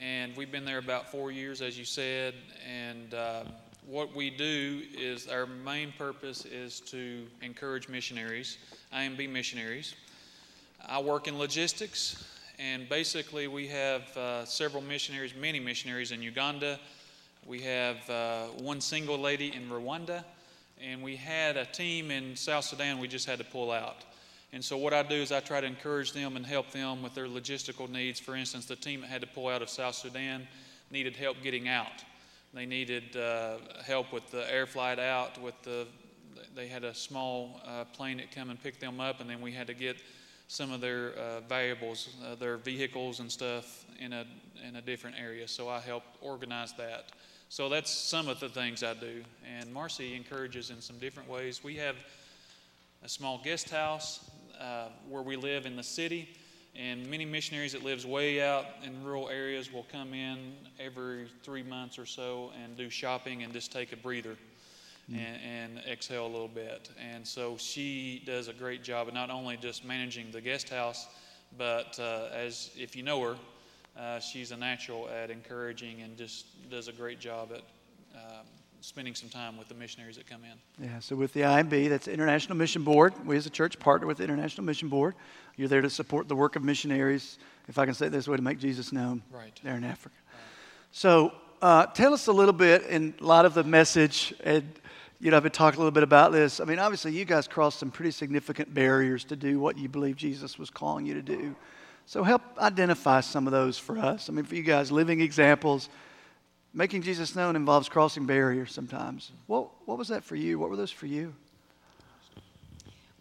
and 0.00 0.36
we've 0.36 0.50
been 0.50 0.64
there 0.64 0.78
about 0.78 1.10
four 1.10 1.30
years, 1.30 1.62
as 1.62 1.78
you 1.78 1.84
said. 1.84 2.34
And 2.68 3.14
uh, 3.14 3.44
what 3.86 4.14
we 4.14 4.30
do 4.30 4.82
is 4.96 5.28
our 5.28 5.46
main 5.46 5.92
purpose 5.98 6.44
is 6.44 6.80
to 6.80 7.26
encourage 7.40 7.88
missionaries, 7.88 8.58
IMB 8.94 9.30
missionaries. 9.30 9.94
I 10.86 11.00
work 11.00 11.28
in 11.28 11.38
logistics, 11.38 12.24
and 12.58 12.88
basically 12.88 13.48
we 13.48 13.68
have 13.68 14.16
uh, 14.16 14.44
several 14.44 14.82
missionaries, 14.82 15.34
many 15.34 15.60
missionaries 15.60 16.12
in 16.12 16.22
Uganda. 16.22 16.78
We 17.46 17.60
have 17.62 18.08
uh, 18.08 18.46
one 18.58 18.80
single 18.80 19.18
lady 19.18 19.52
in 19.54 19.68
Rwanda, 19.68 20.24
and 20.80 21.02
we 21.02 21.16
had 21.16 21.56
a 21.56 21.64
team 21.64 22.10
in 22.10 22.36
South 22.36 22.64
Sudan 22.64 22.98
we 22.98 23.08
just 23.08 23.26
had 23.26 23.38
to 23.38 23.44
pull 23.44 23.70
out. 23.70 24.04
And 24.52 24.62
so 24.62 24.76
what 24.76 24.92
I 24.92 25.02
do 25.02 25.14
is 25.14 25.32
I 25.32 25.40
try 25.40 25.62
to 25.62 25.66
encourage 25.66 26.12
them 26.12 26.36
and 26.36 26.44
help 26.44 26.70
them 26.72 27.02
with 27.02 27.14
their 27.14 27.26
logistical 27.26 27.88
needs. 27.88 28.20
For 28.20 28.36
instance, 28.36 28.66
the 28.66 28.76
team 28.76 29.00
that 29.00 29.08
had 29.08 29.22
to 29.22 29.26
pull 29.26 29.48
out 29.48 29.62
of 29.62 29.70
South 29.70 29.94
Sudan 29.94 30.46
needed 30.90 31.16
help 31.16 31.38
getting 31.42 31.68
out. 31.68 32.04
They 32.52 32.66
needed 32.66 33.16
uh, 33.16 33.56
help 33.82 34.12
with 34.12 34.30
the 34.30 34.50
air 34.52 34.66
flight 34.66 34.98
out. 34.98 35.40
With 35.40 35.60
the, 35.62 35.86
they 36.54 36.68
had 36.68 36.84
a 36.84 36.94
small 36.94 37.62
uh, 37.66 37.84
plane 37.84 38.18
that 38.18 38.30
come 38.30 38.50
and 38.50 38.62
pick 38.62 38.78
them 38.78 39.00
up, 39.00 39.20
and 39.20 39.30
then 39.30 39.40
we 39.40 39.52
had 39.52 39.66
to 39.68 39.74
get 39.74 39.96
some 40.48 40.70
of 40.70 40.82
their 40.82 41.12
uh, 41.12 41.40
valuables, 41.48 42.10
uh, 42.26 42.34
their 42.34 42.58
vehicles 42.58 43.20
and 43.20 43.32
stuff 43.32 43.86
in 43.98 44.12
a, 44.12 44.26
in 44.68 44.76
a 44.76 44.82
different 44.82 45.16
area. 45.18 45.48
So 45.48 45.70
I 45.70 45.80
help 45.80 46.02
organize 46.20 46.74
that. 46.74 47.12
So 47.48 47.70
that's 47.70 47.90
some 47.90 48.28
of 48.28 48.38
the 48.38 48.50
things 48.50 48.82
I 48.82 48.92
do. 48.92 49.22
And 49.58 49.72
Marcy 49.72 50.14
encourages 50.14 50.68
in 50.68 50.82
some 50.82 50.98
different 50.98 51.30
ways. 51.30 51.64
We 51.64 51.76
have 51.76 51.96
a 53.02 53.08
small 53.08 53.40
guest 53.42 53.70
house 53.70 54.30
uh, 54.60 54.88
where 55.08 55.22
we 55.22 55.36
live 55.36 55.66
in 55.66 55.76
the 55.76 55.82
city. 55.82 56.28
And 56.74 57.06
many 57.10 57.26
missionaries 57.26 57.72
that 57.72 57.84
lives 57.84 58.06
way 58.06 58.42
out 58.42 58.64
in 58.82 59.04
rural 59.04 59.28
areas 59.28 59.70
will 59.70 59.86
come 59.92 60.14
in 60.14 60.54
every 60.80 61.28
three 61.42 61.62
months 61.62 61.98
or 61.98 62.06
so 62.06 62.50
and 62.62 62.76
do 62.76 62.88
shopping 62.88 63.42
and 63.42 63.52
just 63.52 63.70
take 63.70 63.92
a 63.92 63.96
breather 63.96 64.36
mm. 65.10 65.18
and, 65.18 65.76
and, 65.76 65.86
exhale 65.86 66.26
a 66.26 66.28
little 66.28 66.48
bit. 66.48 66.88
And 66.98 67.26
so 67.26 67.56
she 67.58 68.22
does 68.24 68.48
a 68.48 68.54
great 68.54 68.82
job 68.82 69.08
of 69.08 69.14
not 69.14 69.28
only 69.28 69.58
just 69.58 69.84
managing 69.84 70.30
the 70.30 70.40
guest 70.40 70.70
house, 70.70 71.08
but 71.58 71.98
uh, 72.00 72.28
as 72.34 72.70
if 72.74 72.96
you 72.96 73.02
know 73.02 73.20
her, 73.20 73.36
uh, 73.98 74.18
she's 74.18 74.50
a 74.50 74.56
natural 74.56 75.10
at 75.10 75.30
encouraging 75.30 76.00
and 76.00 76.16
just 76.16 76.46
does 76.70 76.88
a 76.88 76.92
great 76.92 77.20
job 77.20 77.50
at 77.52 77.62
um, 78.14 78.46
spending 78.82 79.14
some 79.14 79.28
time 79.28 79.56
with 79.56 79.68
the 79.68 79.74
missionaries 79.74 80.16
that 80.16 80.26
come 80.26 80.42
in. 80.44 80.86
Yeah, 80.86 80.98
so 80.98 81.14
with 81.14 81.32
the 81.32 81.42
IMB, 81.42 81.88
that's 81.88 82.06
the 82.06 82.12
International 82.12 82.56
Mission 82.56 82.82
Board. 82.82 83.14
We 83.24 83.36
as 83.36 83.46
a 83.46 83.50
church 83.50 83.78
partner 83.78 84.06
with 84.06 84.18
the 84.18 84.24
International 84.24 84.64
Mission 84.64 84.88
Board. 84.88 85.14
You're 85.56 85.68
there 85.68 85.82
to 85.82 85.90
support 85.90 86.28
the 86.28 86.34
work 86.34 86.56
of 86.56 86.64
missionaries, 86.64 87.38
if 87.68 87.78
I 87.78 87.84
can 87.84 87.94
say 87.94 88.06
it 88.06 88.10
this 88.10 88.26
way, 88.26 88.36
to 88.36 88.42
make 88.42 88.58
Jesus 88.58 88.92
known 88.92 89.22
right. 89.32 89.58
there 89.62 89.76
in 89.76 89.84
Africa. 89.84 90.16
Right. 90.32 90.40
So 90.90 91.32
uh, 91.62 91.86
tell 91.86 92.12
us 92.12 92.26
a 92.26 92.32
little 92.32 92.52
bit 92.52 92.82
in 92.86 93.14
light 93.20 93.44
of 93.44 93.54
the 93.54 93.64
message 93.64 94.34
and 94.42 94.64
you 95.20 95.30
know, 95.30 95.36
I've 95.36 95.44
been 95.44 95.52
talking 95.52 95.76
a 95.76 95.80
little 95.80 95.92
bit 95.92 96.02
about 96.02 96.32
this. 96.32 96.58
I 96.58 96.64
mean, 96.64 96.80
obviously, 96.80 97.12
you 97.12 97.24
guys 97.24 97.46
crossed 97.46 97.78
some 97.78 97.92
pretty 97.92 98.10
significant 98.10 98.74
barriers 98.74 99.22
to 99.26 99.36
do 99.36 99.60
what 99.60 99.78
you 99.78 99.88
believe 99.88 100.16
Jesus 100.16 100.58
was 100.58 100.68
calling 100.68 101.06
you 101.06 101.14
to 101.14 101.22
do. 101.22 101.54
So, 102.06 102.24
help 102.24 102.42
identify 102.58 103.20
some 103.20 103.46
of 103.46 103.52
those 103.52 103.78
for 103.78 103.96
us. 103.98 104.28
I 104.28 104.32
mean, 104.32 104.44
for 104.44 104.56
you 104.56 104.64
guys, 104.64 104.90
living 104.90 105.20
examples. 105.20 105.88
Making 106.74 107.02
Jesus 107.02 107.36
known 107.36 107.56
involves 107.56 107.88
crossing 107.88 108.26
barriers 108.26 108.72
sometimes. 108.72 109.32
What, 109.46 109.68
what 109.86 109.98
was 109.98 110.08
that 110.08 110.24
for 110.24 110.36
you? 110.36 110.58
What 110.58 110.70
were 110.70 110.76
those 110.76 110.90
for 110.90 111.06
you? 111.06 111.34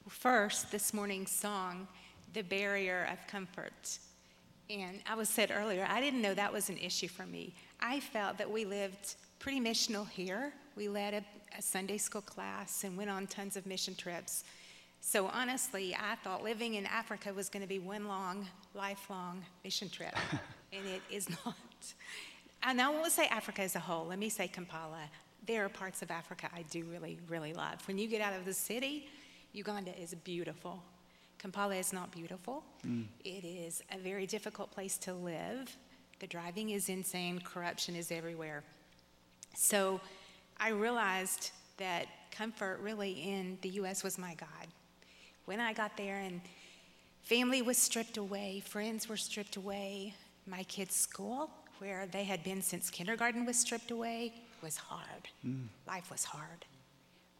Well, 0.05 0.09
first, 0.09 0.71
this 0.71 0.93
morning's 0.93 1.31
song, 1.31 1.87
The 2.33 2.43
Barrier 2.43 3.09
of 3.11 3.27
Comfort. 3.27 3.99
And 4.69 4.99
I 5.05 5.15
was 5.15 5.27
said 5.27 5.51
earlier, 5.53 5.85
I 5.89 5.99
didn't 5.99 6.21
know 6.21 6.33
that 6.33 6.53
was 6.53 6.69
an 6.69 6.77
issue 6.77 7.09
for 7.09 7.25
me. 7.25 7.53
I 7.81 7.99
felt 7.99 8.37
that 8.37 8.49
we 8.49 8.63
lived 8.63 9.15
pretty 9.39 9.59
missional 9.59 10.07
here. 10.07 10.53
We 10.77 10.87
led 10.87 11.13
a 11.13 11.23
a 11.57 11.61
Sunday 11.61 11.97
school 11.97 12.21
class 12.21 12.83
and 12.83 12.97
went 12.97 13.09
on 13.09 13.27
tons 13.27 13.57
of 13.57 13.65
mission 13.65 13.95
trips. 13.95 14.43
So 15.01 15.27
honestly, 15.27 15.95
I 15.95 16.15
thought 16.15 16.43
living 16.43 16.75
in 16.75 16.85
Africa 16.85 17.33
was 17.33 17.49
going 17.49 17.61
to 17.61 17.67
be 17.67 17.79
one 17.79 18.07
long, 18.07 18.47
lifelong 18.75 19.43
mission 19.63 19.89
trip, 19.89 20.15
and 20.73 20.85
it 20.85 21.01
is 21.09 21.29
not. 21.29 21.55
And 22.63 22.81
I 22.81 22.89
won't 22.89 23.11
say 23.11 23.27
Africa 23.27 23.63
as 23.63 23.75
a 23.75 23.79
whole. 23.79 24.05
Let 24.05 24.19
me 24.19 24.29
say 24.29 24.47
Kampala. 24.47 25.09
There 25.47 25.65
are 25.65 25.69
parts 25.69 26.01
of 26.01 26.11
Africa 26.11 26.49
I 26.53 26.63
do 26.63 26.83
really, 26.85 27.17
really 27.27 27.53
love. 27.53 27.85
When 27.87 27.97
you 27.97 28.07
get 28.07 28.21
out 28.21 28.33
of 28.33 28.45
the 28.45 28.53
city, 28.53 29.07
Uganda 29.53 29.99
is 29.99 30.13
beautiful. 30.13 30.81
Kampala 31.39 31.75
is 31.75 31.91
not 31.91 32.11
beautiful. 32.11 32.63
Mm. 32.85 33.05
It 33.25 33.43
is 33.43 33.81
a 33.91 33.97
very 33.97 34.27
difficult 34.27 34.71
place 34.71 34.97
to 34.99 35.13
live. 35.13 35.75
The 36.19 36.27
driving 36.27 36.69
is 36.69 36.87
insane. 36.87 37.41
Corruption 37.43 37.95
is 37.95 38.11
everywhere. 38.11 38.63
So 39.55 39.99
I 40.57 40.69
realized 40.69 41.49
that 41.77 42.05
comfort 42.29 42.79
really 42.81 43.11
in 43.11 43.57
the 43.61 43.69
U.S. 43.69 44.03
was 44.03 44.19
my 44.19 44.35
God. 44.35 44.67
When 45.45 45.59
I 45.59 45.73
got 45.73 45.97
there 45.97 46.19
and 46.19 46.41
family 47.23 47.63
was 47.63 47.79
stripped 47.79 48.17
away, 48.17 48.61
friends 48.63 49.09
were 49.09 49.17
stripped 49.17 49.55
away, 49.55 50.13
my 50.45 50.63
kids' 50.63 50.95
school, 50.95 51.49
where 51.81 52.05
they 52.11 52.23
had 52.23 52.43
been 52.43 52.61
since 52.61 52.91
kindergarten, 52.91 53.43
was 53.43 53.57
stripped 53.57 53.89
away, 53.89 54.31
was 54.61 54.77
hard. 54.77 55.27
Mm. 55.45 55.65
Life 55.87 56.11
was 56.11 56.23
hard. 56.23 56.65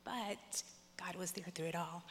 But 0.03 0.63
God 0.97 1.15
was 1.15 1.31
there 1.31 1.45
through 1.53 1.67
it 1.67 1.75
all. 1.75 2.03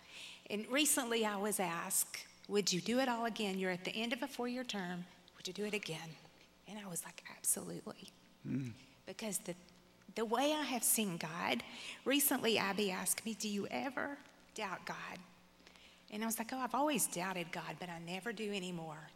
And 0.49 0.65
recently 0.71 1.27
I 1.27 1.37
was 1.37 1.59
asked, 1.59 2.25
Would 2.49 2.73
you 2.73 2.81
do 2.81 3.01
it 3.01 3.09
all 3.09 3.25
again? 3.25 3.59
You're 3.59 3.73
at 3.73 3.85
the 3.85 3.91
end 3.91 4.13
of 4.13 4.23
a 4.23 4.29
four 4.29 4.47
year 4.47 4.63
term. 4.63 5.05
Would 5.37 5.49
you 5.49 5.53
do 5.53 5.65
it 5.65 5.75
again? 5.75 6.09
And 6.69 6.79
I 6.79 6.89
was 6.89 7.05
like, 7.05 7.25
Absolutely. 7.37 8.11
Mm. 8.49 8.71
Because 9.07 9.39
the 9.39 9.55
the 10.17 10.25
way 10.25 10.53
I 10.53 10.63
have 10.63 10.83
seen 10.83 11.17
God. 11.19 11.63
Recently, 12.05 12.59
Abby 12.59 12.91
asked 12.91 13.25
me, 13.25 13.35
Do 13.35 13.49
you 13.49 13.67
ever 13.71 14.19
doubt 14.55 14.85
God? 14.87 15.19
And 16.13 16.23
I 16.23 16.27
was 16.27 16.39
like, 16.39 16.53
Oh, 16.53 16.59
I've 16.59 16.75
always 16.77 17.09
doubted 17.09 17.51
God, 17.51 17.77
but 17.81 17.89
I 17.89 17.99
never 18.07 18.33
do 18.33 18.53
anymore 18.53 19.09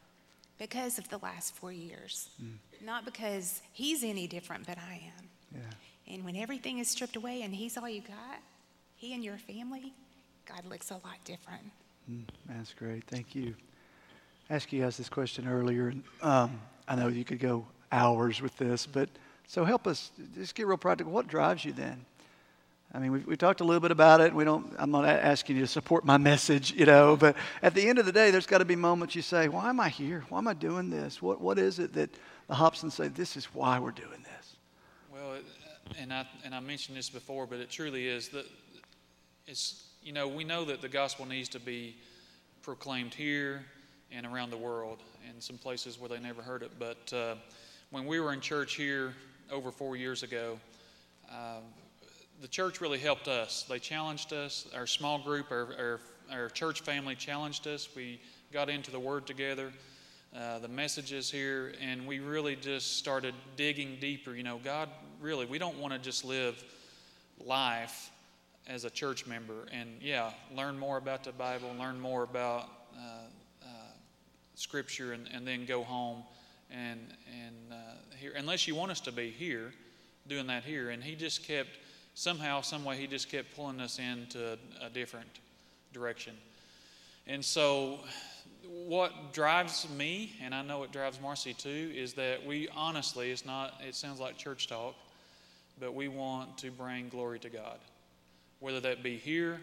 because 0.59 0.99
of 0.99 1.09
the 1.09 1.19
last 1.19 1.55
four 1.55 1.73
years. 1.73 2.29
Mm. 2.43 2.57
Not 2.85 3.05
because 3.05 3.63
He's 3.73 4.05
any 4.05 4.27
different, 4.27 4.67
but 4.67 4.79
I 4.79 4.95
am. 4.95 5.29
Yeah. 5.55 6.15
And 6.15 6.25
when 6.25 6.37
everything 6.37 6.79
is 6.79 6.89
stripped 6.89 7.17
away 7.17 7.43
and 7.43 7.55
He's 7.55 7.77
all 7.77 7.89
you 7.89 8.01
got, 8.01 8.39
He 8.97 9.15
and 9.15 9.25
your 9.25 9.39
family, 9.39 9.93
God 10.47 10.65
looks 10.67 10.91
a 10.91 10.95
lot 10.95 11.19
different. 11.25 11.71
Mm, 12.11 12.25
that's 12.49 12.75
great. 12.75 13.05
Thank 13.05 13.35
you. 13.35 13.55
I 14.51 14.57
asked 14.57 14.73
you 14.73 14.83
guys 14.83 14.97
this 14.97 15.09
question 15.09 15.49
earlier, 15.49 15.89
and 15.89 16.03
um, 16.21 16.61
I 16.87 16.97
know 16.97 17.09
you 17.09 17.25
could 17.25 17.41
go 17.41 17.67
hours 17.91 18.43
with 18.43 18.57
this, 18.59 18.87
but 18.87 19.09
so 19.47 19.65
help 19.65 19.87
us, 19.87 20.11
just 20.35 20.55
get 20.55 20.67
real 20.67 20.77
practical. 20.77 21.13
What 21.13 21.29
drives 21.29 21.65
you 21.65 21.73
then? 21.73 22.05
I 22.95 23.01
mean, 23.01 23.11
we 23.11 23.19
we 23.19 23.37
talked 23.37 23.61
a 23.61 23.65
little 23.65 23.81
bit 23.81 23.91
about 23.91 24.21
it. 24.21 24.33
We 24.33 24.45
don't, 24.45 24.73
I'm 24.79 24.93
not 24.93 25.05
asking 25.05 25.57
you 25.57 25.63
to 25.63 25.67
support 25.67 26.05
my 26.05 26.17
message, 26.17 26.71
you 26.71 26.87
know, 26.87 27.17
but 27.17 27.35
at 27.61 27.75
the 27.75 27.89
end 27.89 27.99
of 27.99 28.07
the 28.07 28.13
day, 28.13 28.31
there's 28.31 28.47
got 28.47 28.59
to 28.59 28.65
be 28.65 28.77
moments 28.77 29.17
you 29.17 29.23
say, 29.23 29.49
why 29.49 29.69
am 29.69 29.81
I 29.81 29.89
here? 29.89 30.25
Why 30.29 30.39
am 30.39 30.47
I 30.47 30.55
doing 30.55 30.91
this? 30.91 31.21
What, 31.21 31.41
what 31.41 31.59
is 31.59 31.81
it 31.81 31.93
that 31.95 32.11
the 32.47 32.55
Hobsons 32.55 32.93
say, 32.93 33.09
this 33.09 33.37
is 33.37 33.47
why 33.47 33.81
we're 33.81 33.91
doing 33.91 34.23
this? 34.23 34.57
Well, 35.13 35.39
and 35.99 36.13
I, 36.13 36.25
and 36.45 36.55
I 36.55 36.61
mentioned 36.61 36.97
this 36.97 37.11
before, 37.11 37.47
but 37.49 37.59
it 37.59 37.69
truly 37.69 38.07
is 38.07 38.29
that 38.29 38.47
it's, 39.47 39.89
you 40.01 40.13
know, 40.13 40.29
we 40.29 40.45
know 40.45 40.65
that 40.65 40.81
the 40.81 40.89
gospel 40.89 41.27
needs 41.27 41.49
to 41.51 41.61
be 41.61 41.97
proclaimed 42.63 43.13
here 43.13 43.65
and 44.13 44.25
around 44.25 44.51
the 44.51 44.57
world 44.57 45.03
in 45.29 45.41
some 45.41 45.59
places 45.59 45.99
where 45.99 46.09
they 46.09 46.21
never 46.21 46.43
heard 46.43 46.63
it. 46.63 46.71
But 46.79 47.13
uh, 47.13 47.35
when 47.91 48.07
we 48.07 48.21
were 48.21 48.33
in 48.33 48.41
church 48.41 48.75
here 48.75 49.15
over 49.51 49.73
four 49.73 49.97
years 49.97 50.23
ago, 50.23 50.61
uh, 51.29 51.59
the 52.41 52.49
church 52.49 52.81
really 52.81 52.99
helped 52.99 53.29
us. 53.29 53.65
They 53.69 53.79
challenged 53.79 54.33
us. 54.33 54.67
Our 54.75 54.87
small 54.87 55.19
group, 55.19 55.51
our, 55.51 55.69
our, 55.79 56.01
our 56.33 56.49
church 56.49 56.81
family 56.83 57.15
challenged 57.15 57.67
us. 57.67 57.89
We 57.95 58.21
got 58.53 58.69
into 58.69 58.91
the 58.91 59.01
Word 59.01 59.27
together, 59.27 59.73
uh, 60.37 60.59
the 60.59 60.69
messages 60.69 61.31
here, 61.31 61.75
and 61.81 62.07
we 62.07 62.21
really 62.21 62.57
just 62.57 62.99
started 62.99 63.35
digging 63.57 63.99
deeper. 64.01 64.35
You 64.35 64.43
know, 64.43 64.61
God, 64.63 64.89
really, 65.21 65.47
we 65.47 65.59
don't 65.59 65.79
want 65.79 65.93
to 65.93 65.99
just 65.99 66.25
live 66.25 66.63
life 67.39 68.11
as 68.67 68.85
a 68.85 68.91
church 68.91 69.27
member. 69.27 69.67
And 69.73 69.91
yeah, 70.01 70.31
learn 70.55 70.79
more 70.79 70.97
about 70.97 71.25
the 71.25 71.33
Bible, 71.33 71.71
learn 71.79 72.01
more 72.01 72.25
about 72.25 72.69
uh, 72.97 73.01
uh, 73.63 73.67
Scripture, 74.55 75.13
and, 75.13 75.29
and 75.33 75.47
then 75.47 75.67
go 75.67 75.83
home 75.83 76.23
and 76.71 77.01
and 77.43 77.57
uh, 77.73 77.77
here. 78.19 78.33
Unless 78.37 78.67
you 78.67 78.75
want 78.75 78.91
us 78.91 79.01
to 79.01 79.13
be 79.13 79.31
here, 79.31 79.73
doing 80.27 80.47
that 80.47 80.65
here. 80.65 80.91
And 80.91 81.03
he 81.03 81.15
just 81.15 81.47
kept 81.47 81.71
somehow, 82.15 82.61
some 82.61 82.85
way, 82.85 82.97
he 82.97 83.07
just 83.07 83.31
kept 83.31 83.55
pulling 83.55 83.81
us 83.81 83.99
into 83.99 84.59
a 84.83 84.91
different 84.91 85.29
direction. 85.93 86.35
And 87.27 87.45
so, 87.45 88.01
what 88.87 89.33
drives 89.33 89.89
me, 89.97 90.33
and 90.43 90.55
I 90.55 90.63
know 90.63 90.83
it 90.83 90.93
drives 90.93 91.21
Marcy 91.21 91.55
too, 91.55 91.93
is 91.95 92.15
that 92.15 92.45
we 92.45 92.69
honestly, 92.75 93.31
it's 93.31 93.47
not. 93.47 93.75
It 93.87 93.95
sounds 93.95 94.21
like 94.21 94.37
church 94.37 94.67
talk, 94.69 94.95
but 95.81 95.95
we 95.95 96.09
want 96.09 96.59
to 96.59 96.71
bring 96.71 97.09
glory 97.09 97.39
to 97.41 97.49
God 97.49 97.79
whether 98.65 98.81
that 98.81 99.03
be 99.03 99.19
here 99.19 99.61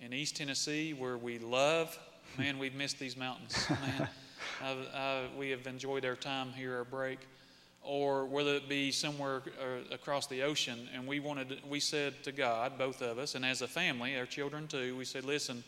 in 0.00 0.12
East 0.12 0.36
Tennessee 0.36 0.92
where 0.92 1.18
we 1.18 1.36
love. 1.40 1.98
Man, 2.38 2.60
we've 2.60 2.76
missed 2.76 3.00
these 3.00 3.16
mountains. 3.16 3.66
Man, 3.68 4.08
I, 4.94 5.24
we 5.36 5.50
have 5.50 5.66
enjoyed 5.66 6.04
our 6.04 6.14
time 6.14 6.50
here, 6.54 6.76
our 6.76 6.84
break. 6.84 7.18
Or 7.88 8.24
whether 8.26 8.54
it 8.54 8.68
be 8.68 8.90
somewhere 8.90 9.42
uh, 9.60 9.94
across 9.94 10.26
the 10.26 10.42
ocean, 10.42 10.88
and 10.92 11.06
we 11.06 11.20
wanted, 11.20 11.60
we 11.70 11.78
said 11.78 12.14
to 12.24 12.32
God, 12.32 12.76
both 12.78 13.00
of 13.00 13.16
us, 13.18 13.36
and 13.36 13.44
as 13.44 13.62
a 13.62 13.68
family, 13.68 14.18
our 14.18 14.26
children 14.26 14.66
too, 14.66 14.96
we 14.96 15.04
said, 15.04 15.24
"Listen, 15.24 15.62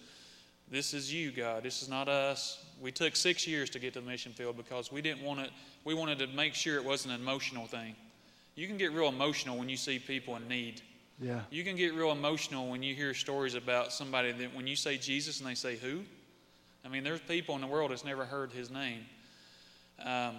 this 0.69 0.95
is 0.95 1.15
you, 1.15 1.31
God. 1.31 1.63
This 1.63 1.81
is 1.81 1.89
not 1.89 2.09
us." 2.09 2.65
We 2.81 2.91
took 2.91 3.15
six 3.15 3.47
years 3.47 3.71
to 3.71 3.79
get 3.79 3.95
to 3.95 4.01
the 4.01 4.07
mission 4.07 4.33
field 4.33 4.57
because 4.57 4.91
we 4.91 5.01
didn't 5.01 5.23
want 5.23 5.41
it. 5.41 5.51
We 5.85 5.95
wanted 5.95 6.19
to 6.19 6.27
make 6.27 6.55
sure 6.55 6.77
it 6.77 6.85
wasn't 6.85 7.15
an 7.15 7.21
emotional 7.21 7.67
thing. 7.67 7.95
You 8.57 8.67
can 8.67 8.79
get 8.79 8.93
real 8.93 9.09
emotional 9.09 9.57
when 9.57 9.69
you 9.69 9.77
see 9.77 10.01
people 10.01 10.35
in 10.35 10.49
need. 10.49 10.83
Yeah. 11.21 11.43
You 11.51 11.63
can 11.63 11.77
get 11.77 11.95
real 11.95 12.11
emotional 12.11 12.69
when 12.69 12.83
you 12.83 12.97
hear 12.97 13.15
stories 13.15 13.55
about 13.55 13.93
somebody 13.93 14.33
that 14.33 14.55
when 14.55 14.67
you 14.67 14.75
say 14.75 14.99
Jesus 14.99 15.39
and 15.39 15.49
they 15.49 15.55
say 15.55 15.77
who. 15.77 16.03
I 16.85 16.89
mean, 16.89 17.05
there's 17.05 17.21
people 17.21 17.55
in 17.55 17.61
the 17.61 17.67
world 17.67 17.93
that's 17.93 18.05
never 18.05 18.25
heard 18.25 18.51
his 18.51 18.71
name. 18.71 19.05
Um, 20.05 20.37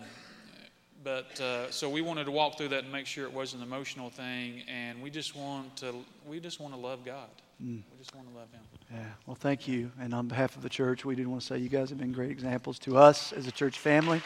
but 1.04 1.40
uh, 1.40 1.72
so 1.72 1.90
we 1.90 2.02
wanted 2.02 2.26
to 2.26 2.32
walk 2.32 2.58
through 2.58 2.70
that 2.70 2.84
and 2.84 2.92
make 2.92 3.06
sure 3.06 3.26
it 3.26 3.34
wasn't 3.34 3.62
an 3.62 3.68
emotional 3.68 4.10
thing, 4.10 4.64
and 4.68 5.02
we 5.02 5.10
just 5.10 5.36
want 5.36 5.76
to 5.78 5.94
we 6.28 6.40
just 6.40 6.60
want 6.60 6.74
to 6.74 6.80
love 6.80 7.06
God. 7.06 7.30
Mm. 7.64 7.84
We 7.92 7.98
just 7.98 8.16
want 8.16 8.30
to 8.30 8.36
love 8.38 8.52
Him. 8.52 8.62
Yeah. 8.94 9.06
Well, 9.26 9.36
thank 9.36 9.68
you, 9.68 9.92
and 10.00 10.14
on 10.14 10.28
behalf 10.28 10.56
of 10.56 10.62
the 10.62 10.70
church, 10.70 11.06
we 11.06 11.16
do 11.16 11.30
want 11.30 11.42
to 11.42 11.48
say 11.48 11.58
you 11.58 11.70
guys 11.70 11.90
have 11.90 12.00
been 12.00 12.14
great 12.14 12.32
examples 12.32 12.80
to 12.80 12.98
us 12.98 13.34
as 13.34 13.48
a 13.48 13.52
church 13.52 13.80
family. 13.80 14.22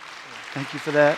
Thank 0.54 0.74
you 0.74 0.80
for 0.80 0.92
that. 0.92 1.18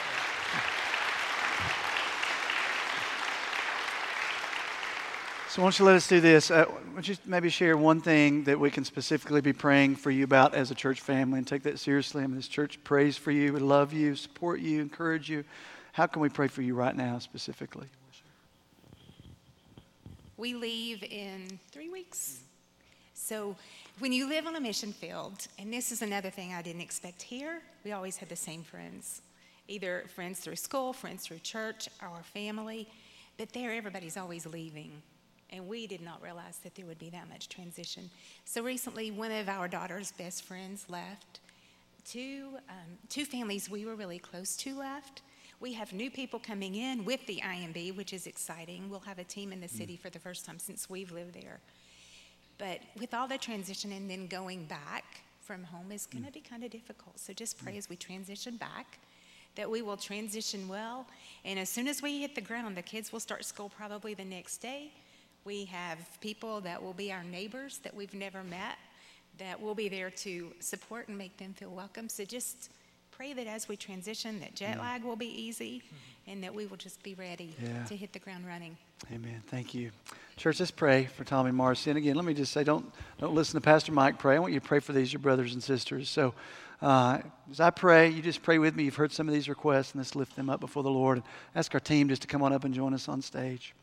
So, 5.56 5.62
why 5.62 5.68
don't 5.68 5.80
you 5.80 5.86
let 5.86 5.96
us 5.96 6.10
do 6.10 6.20
this? 6.20 6.52
Uh, 6.52 6.66
why 6.66 6.96
don't 6.96 7.08
you 7.08 7.16
maybe 7.26 7.48
share 7.48 7.78
one 7.78 8.02
thing 8.02 8.44
that 8.44 8.60
we 8.60 8.70
can 8.70 8.84
specifically 8.84 9.40
be 9.40 9.54
praying 9.54 9.96
for 9.96 10.12
you 10.12 10.26
about 10.26 10.54
as 10.54 10.70
a 10.70 10.76
church 10.76 11.00
family 11.00 11.38
and 11.38 11.48
take 11.48 11.64
that 11.64 11.80
seriously? 11.80 12.24
I 12.24 12.28
mean, 12.28 12.36
this 12.36 12.50
church 12.50 12.78
prays 12.84 13.16
for 13.16 13.32
you, 13.32 13.54
we 13.54 13.62
love 13.62 13.94
you, 13.94 14.18
support 14.18 14.60
you, 14.60 14.82
encourage 14.82 15.30
you. 15.30 15.46
How 15.94 16.08
can 16.08 16.22
we 16.22 16.28
pray 16.28 16.50
for 16.50 16.62
you 16.62 16.76
right 16.76 16.94
now 16.94 17.20
specifically? 17.20 17.88
We 20.36 20.56
leave 20.56 21.04
in 21.04 21.58
three 21.72 21.88
weeks. 21.88 22.42
So, 23.14 23.56
when 24.00 24.12
you 24.12 24.28
live 24.28 24.48
on 24.48 24.58
a 24.58 24.60
mission 24.60 24.92
field, 24.92 25.48
and 25.58 25.72
this 25.72 25.90
is 25.94 26.02
another 26.02 26.32
thing 26.32 26.54
I 26.54 26.64
didn't 26.64 26.82
expect 26.82 27.22
here, 27.22 27.62
we 27.86 27.94
always 27.94 28.18
had 28.18 28.28
the 28.28 28.36
same 28.36 28.62
friends 28.62 29.22
either 29.70 30.04
friends 30.14 30.42
through 30.42 30.58
school, 30.58 30.92
friends 30.92 31.24
through 31.24 31.40
church, 31.40 31.88
our 32.02 32.24
family. 32.24 32.90
But 33.38 33.54
there, 33.54 33.72
everybody's 33.72 34.18
always 34.18 34.46
leaving 34.46 35.02
and 35.56 35.68
we 35.68 35.88
did 35.88 36.02
not 36.02 36.22
realize 36.22 36.58
that 36.64 36.76
there 36.76 36.86
would 36.86 37.00
be 37.00 37.10
that 37.10 37.30
much 37.30 37.50
transition. 37.50 38.10
So 38.44 38.62
recently, 38.62 39.12
one 39.12 39.32
of 39.32 39.50
our 39.50 39.68
daughter's 39.68 40.12
best 40.12 40.44
friends 40.44 40.86
left. 40.90 41.40
Two, 42.06 42.50
um, 42.70 42.98
two 43.10 43.26
families 43.26 43.70
we 43.70 43.86
were 43.86 43.96
really 43.96 44.20
close 44.20 44.56
to 44.58 44.78
left. 44.78 45.22
We 45.60 45.74
have 45.74 45.94
new 45.94 46.12
people 46.12 46.40
coming 46.40 46.76
in 46.76 47.06
with 47.06 47.26
the 47.26 47.42
IMB, 47.44 47.96
which 47.96 48.14
is 48.14 48.28
exciting. 48.28 48.90
We'll 48.90 49.00
have 49.02 49.20
a 49.20 49.24
team 49.24 49.52
in 49.52 49.62
the 49.62 49.68
mm. 49.68 49.78
city 49.78 49.98
for 49.98 50.10
the 50.10 50.20
first 50.20 50.46
time 50.46 50.60
since 50.60 50.90
we've 50.90 51.12
lived 51.12 51.34
there. 51.34 51.60
But 52.58 52.82
with 53.00 53.14
all 53.14 53.28
the 53.28 53.38
transition 53.38 53.92
and 53.92 54.10
then 54.10 54.28
going 54.28 54.66
back 54.66 55.22
from 55.42 55.64
home 55.64 55.92
is 55.92 56.06
going 56.06 56.26
to 56.26 56.30
mm. 56.30 56.36
be 56.36 56.42
kind 56.42 56.64
of 56.64 56.72
difficult. 56.72 57.20
So 57.20 57.34
just 57.34 57.58
pray 57.58 57.74
mm. 57.74 57.78
as 57.78 57.90
we 57.90 57.96
transition 57.96 58.58
back 58.58 59.00
that 59.56 59.70
we 59.70 59.82
will 59.82 59.98
transition 59.98 60.68
well. 60.68 61.08
And 61.44 61.58
as 61.58 61.70
soon 61.70 61.88
as 61.88 62.02
we 62.02 62.22
hit 62.22 62.36
the 62.36 62.42
ground, 62.42 62.76
the 62.76 62.82
kids 62.82 63.12
will 63.12 63.20
start 63.20 63.46
school 63.46 63.70
probably 63.70 64.14
the 64.14 64.26
next 64.26 64.58
day. 64.58 64.92
We 65.46 65.66
have 65.66 66.00
people 66.22 66.60
that 66.62 66.82
will 66.82 66.94
be 66.94 67.12
our 67.14 67.24
neighbors 67.24 67.78
that 67.84 67.96
we've 67.96 68.16
never 68.16 68.44
met 68.44 68.78
that 69.38 69.62
will 69.62 69.76
be 69.76 69.90
there 69.90 70.10
to 70.10 70.52
support 70.60 71.08
and 71.08 71.16
make 71.16 71.38
them 71.38 71.54
feel 71.54 71.70
welcome. 71.70 72.10
So 72.10 72.26
just 72.26 72.72
pray 73.12 73.34
that 73.34 73.46
as 73.46 73.68
we 73.68 73.78
transition, 73.78 74.40
that 74.40 74.56
jet 74.56 74.80
lag 74.80 75.04
will 75.04 75.16
be 75.16 75.28
easy 75.28 75.84
and 76.26 76.44
that 76.44 76.54
we 76.54 76.66
will 76.66 76.78
just 76.78 77.04
be 77.04 77.14
ready 77.14 77.54
yeah. 77.62 77.84
to 77.84 77.96
hit 77.96 78.12
the 78.12 78.18
ground 78.18 78.48
running. 78.48 78.76
Amen. 79.14 79.44
Thank 79.46 79.76
you. 79.76 79.92
Church, 80.36 80.60
let's 80.60 80.72
pray 80.72 81.06
for 81.06 81.24
Tommy 81.24 81.50
and 81.50 81.58
Marcy. 81.58 81.92
And 81.92 81.98
again, 81.98 82.16
let 82.16 82.26
me 82.26 82.34
just 82.34 82.52
say, 82.52 82.64
don't, 82.64 82.92
don't 83.20 83.36
listen 83.36 83.54
to 83.54 83.62
Pastor 83.62 83.92
Mike 83.92 84.18
pray. 84.18 84.38
I 84.38 84.40
want 84.40 84.52
you 84.52 84.60
to 84.60 84.66
pray 84.66 84.80
for 84.80 84.94
these, 84.94 85.14
your 85.14 85.20
brothers 85.20 85.54
and 85.54 85.62
sisters. 85.62 86.10
So 86.10 86.34
uh, 86.82 87.20
as 87.52 87.60
I 87.60 87.70
pray, 87.70 88.10
you 88.10 88.24
just 88.24 88.42
pray 88.42 88.58
with 88.58 88.76
me. 88.76 88.86
You've 88.86 88.96
heard 88.96 89.12
some 89.12 89.28
of 89.28 89.34
these 89.36 89.48
requests, 89.48 89.92
and 89.92 90.00
let's 90.00 90.16
lift 90.16 90.36
them 90.36 90.50
up 90.50 90.60
before 90.60 90.82
the 90.82 90.90
Lord. 90.90 91.22
Ask 91.54 91.74
our 91.76 91.80
team 91.80 92.10
just 92.10 92.24
to 92.24 92.28
come 92.28 92.42
on 92.42 92.52
up 92.52 92.64
and 92.64 92.74
join 92.74 92.96
us 92.96 93.08
on 93.08 93.22
stage. 93.22 93.76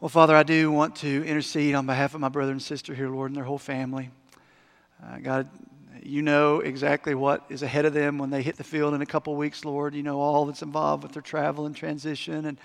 Well, 0.00 0.08
Father, 0.08 0.36
I 0.36 0.44
do 0.44 0.70
want 0.70 0.94
to 0.96 1.24
intercede 1.26 1.74
on 1.74 1.86
behalf 1.86 2.14
of 2.14 2.20
my 2.20 2.28
brother 2.28 2.52
and 2.52 2.62
sister 2.62 2.94
here, 2.94 3.08
Lord, 3.08 3.30
and 3.30 3.36
their 3.36 3.42
whole 3.42 3.58
family. 3.58 4.10
Uh, 5.02 5.18
God, 5.18 5.48
you 6.00 6.22
know 6.22 6.60
exactly 6.60 7.16
what 7.16 7.44
is 7.48 7.64
ahead 7.64 7.84
of 7.84 7.94
them 7.94 8.16
when 8.16 8.30
they 8.30 8.40
hit 8.40 8.56
the 8.56 8.62
field 8.62 8.94
in 8.94 9.02
a 9.02 9.06
couple 9.06 9.34
weeks, 9.34 9.64
Lord. 9.64 9.96
You 9.96 10.04
know 10.04 10.20
all 10.20 10.46
that's 10.46 10.62
involved 10.62 11.02
with 11.02 11.14
their 11.14 11.22
travel 11.22 11.66
and 11.66 11.74
transition, 11.74 12.46
and, 12.46 12.60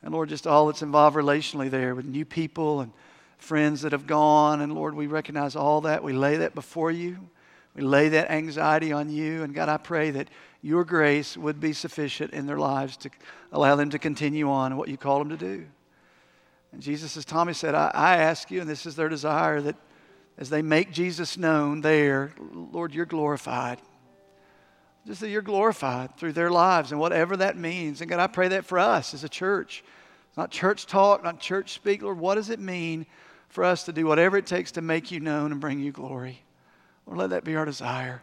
and 0.00 0.14
Lord, 0.14 0.28
just 0.28 0.46
all 0.46 0.68
that's 0.68 0.82
involved 0.82 1.16
relationally 1.16 1.68
there 1.68 1.96
with 1.96 2.04
new 2.04 2.24
people 2.24 2.82
and 2.82 2.92
friends 3.38 3.82
that 3.82 3.90
have 3.90 4.06
gone. 4.06 4.60
And 4.60 4.72
Lord, 4.72 4.94
we 4.94 5.08
recognize 5.08 5.56
all 5.56 5.80
that. 5.80 6.04
We 6.04 6.12
lay 6.12 6.36
that 6.36 6.54
before 6.54 6.92
you. 6.92 7.18
We 7.74 7.82
lay 7.82 8.10
that 8.10 8.30
anxiety 8.30 8.92
on 8.92 9.10
you. 9.10 9.42
And 9.42 9.52
God, 9.52 9.68
I 9.68 9.78
pray 9.78 10.12
that 10.12 10.28
your 10.62 10.84
grace 10.84 11.36
would 11.36 11.58
be 11.58 11.72
sufficient 11.72 12.32
in 12.32 12.46
their 12.46 12.58
lives 12.58 12.96
to 12.98 13.10
allow 13.50 13.74
them 13.74 13.90
to 13.90 13.98
continue 13.98 14.48
on 14.48 14.70
in 14.70 14.78
what 14.78 14.88
you 14.88 14.96
call 14.96 15.18
them 15.18 15.30
to 15.30 15.36
do. 15.36 15.66
And 16.76 16.82
Jesus, 16.82 17.16
as 17.16 17.24
Tommy 17.24 17.54
said, 17.54 17.74
I, 17.74 17.90
I 17.94 18.16
ask 18.18 18.50
you, 18.50 18.60
and 18.60 18.68
this 18.68 18.84
is 18.84 18.96
their 18.96 19.08
desire, 19.08 19.62
that 19.62 19.76
as 20.36 20.50
they 20.50 20.60
make 20.60 20.92
Jesus 20.92 21.38
known 21.38 21.80
there, 21.80 22.34
Lord, 22.52 22.92
you're 22.92 23.06
glorified. 23.06 23.80
Just 25.06 25.22
that 25.22 25.30
you're 25.30 25.40
glorified 25.40 26.18
through 26.18 26.34
their 26.34 26.50
lives 26.50 26.92
and 26.92 27.00
whatever 27.00 27.34
that 27.38 27.56
means. 27.56 28.02
And 28.02 28.10
God, 28.10 28.20
I 28.20 28.26
pray 28.26 28.48
that 28.48 28.66
for 28.66 28.78
us 28.78 29.14
as 29.14 29.24
a 29.24 29.28
church. 29.30 29.82
It's 30.28 30.36
not 30.36 30.50
church 30.50 30.84
talk, 30.84 31.24
not 31.24 31.40
church 31.40 31.72
speak. 31.72 32.02
Lord, 32.02 32.18
what 32.18 32.34
does 32.34 32.50
it 32.50 32.60
mean 32.60 33.06
for 33.48 33.64
us 33.64 33.84
to 33.84 33.92
do 33.94 34.04
whatever 34.04 34.36
it 34.36 34.44
takes 34.44 34.72
to 34.72 34.82
make 34.82 35.10
you 35.10 35.18
known 35.18 35.52
and 35.52 35.60
bring 35.62 35.80
you 35.80 35.92
glory? 35.92 36.42
Lord, 37.06 37.18
let 37.18 37.30
that 37.30 37.44
be 37.44 37.56
our 37.56 37.64
desire. 37.64 38.20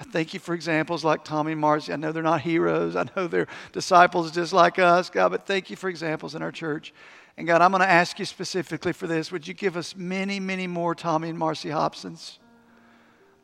I 0.00 0.04
thank 0.04 0.32
you 0.32 0.40
for 0.40 0.54
examples 0.54 1.04
like 1.04 1.22
Tommy 1.22 1.52
and 1.52 1.60
Marcy. 1.60 1.92
I 1.92 1.96
know 1.96 2.12
they're 2.12 2.22
not 2.22 2.40
heroes. 2.40 2.96
I 2.96 3.04
know 3.14 3.26
they're 3.26 3.48
disciples 3.72 4.30
just 4.30 4.54
like 4.54 4.78
us, 4.78 5.10
God, 5.10 5.32
but 5.32 5.46
thank 5.46 5.68
you 5.68 5.76
for 5.76 5.90
examples 5.90 6.34
in 6.34 6.40
our 6.40 6.52
church. 6.52 6.94
And 7.38 7.46
God, 7.46 7.62
I'm 7.62 7.70
going 7.70 7.82
to 7.82 7.88
ask 7.88 8.18
you 8.18 8.24
specifically 8.24 8.92
for 8.92 9.06
this. 9.06 9.30
Would 9.30 9.46
you 9.46 9.54
give 9.54 9.76
us 9.76 9.94
many, 9.94 10.40
many 10.40 10.66
more 10.66 10.92
Tommy 10.92 11.28
and 11.28 11.38
Marcy 11.38 11.68
Hobsons 11.68 12.38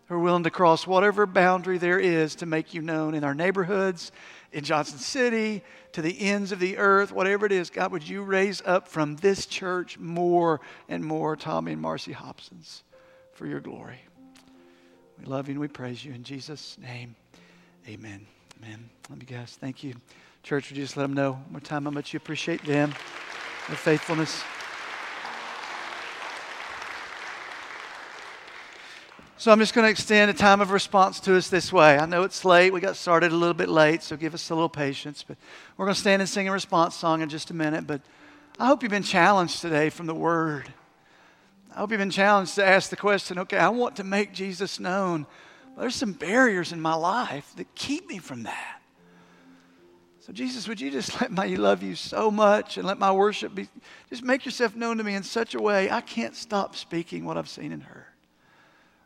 who 0.08 0.16
are 0.16 0.18
willing 0.18 0.42
to 0.42 0.50
cross 0.50 0.84
whatever 0.84 1.26
boundary 1.26 1.78
there 1.78 2.00
is 2.00 2.34
to 2.34 2.44
make 2.44 2.74
you 2.74 2.82
known 2.82 3.14
in 3.14 3.22
our 3.22 3.36
neighborhoods, 3.36 4.10
in 4.50 4.64
Johnson 4.64 4.98
City, 4.98 5.62
to 5.92 6.02
the 6.02 6.20
ends 6.20 6.50
of 6.50 6.58
the 6.58 6.76
earth, 6.76 7.12
whatever 7.12 7.46
it 7.46 7.52
is? 7.52 7.70
God, 7.70 7.92
would 7.92 8.06
you 8.06 8.22
raise 8.22 8.60
up 8.66 8.88
from 8.88 9.14
this 9.14 9.46
church 9.46 9.96
more 9.96 10.60
and 10.88 11.04
more 11.04 11.36
Tommy 11.36 11.70
and 11.70 11.80
Marcy 11.80 12.12
Hobsons 12.12 12.82
for 13.32 13.46
your 13.46 13.60
glory? 13.60 14.00
We 15.20 15.26
love 15.26 15.46
you 15.46 15.52
and 15.52 15.60
we 15.60 15.68
praise 15.68 16.04
you. 16.04 16.12
In 16.12 16.24
Jesus' 16.24 16.76
name, 16.82 17.14
amen. 17.88 18.26
Amen. 18.60 18.90
Let 19.08 19.20
me 19.20 19.24
guys. 19.24 19.56
Thank 19.60 19.84
you. 19.84 19.94
Church, 20.42 20.68
would 20.70 20.76
you 20.76 20.82
just 20.82 20.96
let 20.96 21.04
them 21.04 21.12
know 21.12 21.34
one 21.34 21.52
more 21.52 21.60
time 21.60 21.84
how 21.84 21.90
much 21.92 22.12
you 22.12 22.16
appreciate 22.16 22.64
them? 22.64 22.92
Their 23.68 23.76
faithfulness. 23.76 24.42
So 29.36 29.52
I'm 29.52 29.58
just 29.58 29.74
going 29.74 29.84
to 29.84 29.90
extend 29.90 30.30
a 30.30 30.34
time 30.34 30.62
of 30.62 30.70
response 30.70 31.20
to 31.20 31.36
us 31.36 31.48
this 31.48 31.70
way. 31.70 31.98
I 31.98 32.06
know 32.06 32.22
it's 32.22 32.46
late. 32.46 32.72
We 32.72 32.80
got 32.80 32.96
started 32.96 33.30
a 33.30 33.36
little 33.36 33.52
bit 33.52 33.68
late, 33.68 34.02
so 34.02 34.16
give 34.16 34.32
us 34.32 34.48
a 34.48 34.54
little 34.54 34.70
patience. 34.70 35.22
But 35.22 35.36
we're 35.76 35.84
going 35.84 35.94
to 35.94 36.00
stand 36.00 36.22
and 36.22 36.28
sing 36.28 36.48
a 36.48 36.52
response 36.52 36.94
song 36.94 37.20
in 37.20 37.28
just 37.28 37.50
a 37.50 37.54
minute. 37.54 37.86
But 37.86 38.00
I 38.58 38.66
hope 38.66 38.82
you've 38.82 38.90
been 38.90 39.02
challenged 39.02 39.60
today 39.60 39.90
from 39.90 40.06
the 40.06 40.14
Word. 40.14 40.72
I 41.74 41.80
hope 41.80 41.90
you've 41.90 41.98
been 41.98 42.10
challenged 42.10 42.54
to 42.54 42.64
ask 42.64 42.88
the 42.88 42.96
question 42.96 43.38
okay, 43.40 43.58
I 43.58 43.68
want 43.68 43.96
to 43.96 44.04
make 44.04 44.32
Jesus 44.32 44.80
known. 44.80 45.26
There's 45.76 45.96
some 45.96 46.12
barriers 46.12 46.72
in 46.72 46.80
my 46.80 46.94
life 46.94 47.52
that 47.56 47.74
keep 47.74 48.08
me 48.08 48.18
from 48.18 48.44
that. 48.44 48.73
So, 50.26 50.32
Jesus, 50.32 50.66
would 50.68 50.80
you 50.80 50.90
just 50.90 51.20
let 51.20 51.30
my 51.30 51.46
love 51.48 51.82
you 51.82 51.94
so 51.94 52.30
much 52.30 52.78
and 52.78 52.86
let 52.86 52.98
my 52.98 53.12
worship 53.12 53.54
be, 53.54 53.68
just 54.08 54.22
make 54.22 54.46
yourself 54.46 54.74
known 54.74 54.96
to 54.96 55.04
me 55.04 55.14
in 55.14 55.22
such 55.22 55.54
a 55.54 55.60
way 55.60 55.90
I 55.90 56.00
can't 56.00 56.34
stop 56.34 56.76
speaking 56.76 57.26
what 57.26 57.36
I've 57.36 57.48
seen 57.48 57.72
and 57.72 57.82
heard. 57.82 58.06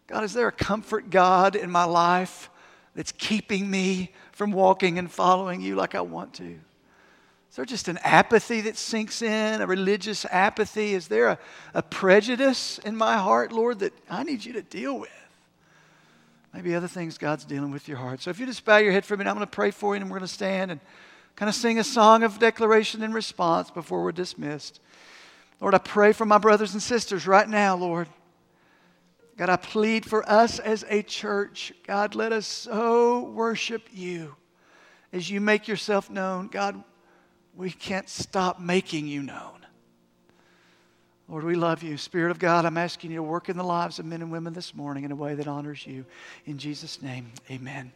God, 0.06 0.22
is 0.22 0.32
there 0.32 0.46
a 0.46 0.52
comfort 0.52 1.10
God 1.10 1.56
in 1.56 1.72
my 1.72 1.84
life 1.84 2.50
that's 2.94 3.10
keeping 3.10 3.68
me 3.68 4.12
from 4.30 4.52
walking 4.52 4.96
and 4.96 5.10
following 5.10 5.60
you 5.60 5.74
like 5.74 5.96
I 5.96 6.02
want 6.02 6.34
to? 6.34 6.44
Is 6.44 7.56
there 7.56 7.64
just 7.64 7.88
an 7.88 7.98
apathy 8.04 8.60
that 8.60 8.76
sinks 8.76 9.20
in, 9.20 9.60
a 9.60 9.66
religious 9.66 10.24
apathy? 10.26 10.94
Is 10.94 11.08
there 11.08 11.28
a, 11.30 11.38
a 11.74 11.82
prejudice 11.82 12.78
in 12.84 12.96
my 12.96 13.16
heart, 13.16 13.50
Lord, 13.50 13.80
that 13.80 13.92
I 14.08 14.22
need 14.22 14.44
you 14.44 14.52
to 14.52 14.62
deal 14.62 14.96
with? 14.96 15.10
Maybe 16.54 16.76
other 16.76 16.88
things 16.88 17.18
God's 17.18 17.44
dealing 17.44 17.72
with 17.72 17.88
your 17.88 17.98
heart. 17.98 18.22
So 18.22 18.30
if 18.30 18.38
you 18.38 18.46
just 18.46 18.64
bow 18.64 18.76
your 18.76 18.92
head 18.92 19.04
for 19.04 19.14
a 19.14 19.18
minute, 19.18 19.30
I'm 19.30 19.36
going 19.36 19.46
to 19.46 19.50
pray 19.50 19.72
for 19.72 19.96
you 19.96 20.00
and 20.00 20.08
we're 20.08 20.18
going 20.18 20.28
to 20.28 20.32
stand 20.32 20.70
and 20.70 20.80
kind 21.38 21.48
of 21.48 21.54
sing 21.54 21.78
a 21.78 21.84
song 21.84 22.24
of 22.24 22.40
declaration 22.40 23.00
and 23.00 23.14
response 23.14 23.70
before 23.70 24.02
we're 24.02 24.10
dismissed. 24.10 24.80
Lord, 25.60 25.72
I 25.72 25.78
pray 25.78 26.12
for 26.12 26.24
my 26.24 26.38
brothers 26.38 26.72
and 26.72 26.82
sisters 26.82 27.28
right 27.28 27.48
now, 27.48 27.76
Lord. 27.76 28.08
God, 29.36 29.48
I 29.48 29.54
plead 29.54 30.04
for 30.04 30.28
us 30.28 30.58
as 30.58 30.84
a 30.88 31.00
church. 31.04 31.72
God, 31.86 32.16
let 32.16 32.32
us 32.32 32.44
so 32.44 33.20
worship 33.20 33.82
you 33.92 34.34
as 35.12 35.30
you 35.30 35.40
make 35.40 35.68
yourself 35.68 36.10
known. 36.10 36.48
God, 36.48 36.82
we 37.54 37.70
can't 37.70 38.08
stop 38.08 38.58
making 38.58 39.06
you 39.06 39.22
known. 39.22 39.64
Lord, 41.28 41.44
we 41.44 41.54
love 41.54 41.84
you. 41.84 41.98
Spirit 41.98 42.32
of 42.32 42.40
God, 42.40 42.64
I'm 42.64 42.76
asking 42.76 43.12
you 43.12 43.18
to 43.18 43.22
work 43.22 43.48
in 43.48 43.56
the 43.56 43.62
lives 43.62 44.00
of 44.00 44.06
men 44.06 44.22
and 44.22 44.32
women 44.32 44.54
this 44.54 44.74
morning 44.74 45.04
in 45.04 45.12
a 45.12 45.16
way 45.16 45.36
that 45.36 45.46
honors 45.46 45.86
you. 45.86 46.04
In 46.46 46.58
Jesus' 46.58 47.00
name, 47.00 47.30
amen. 47.48 47.92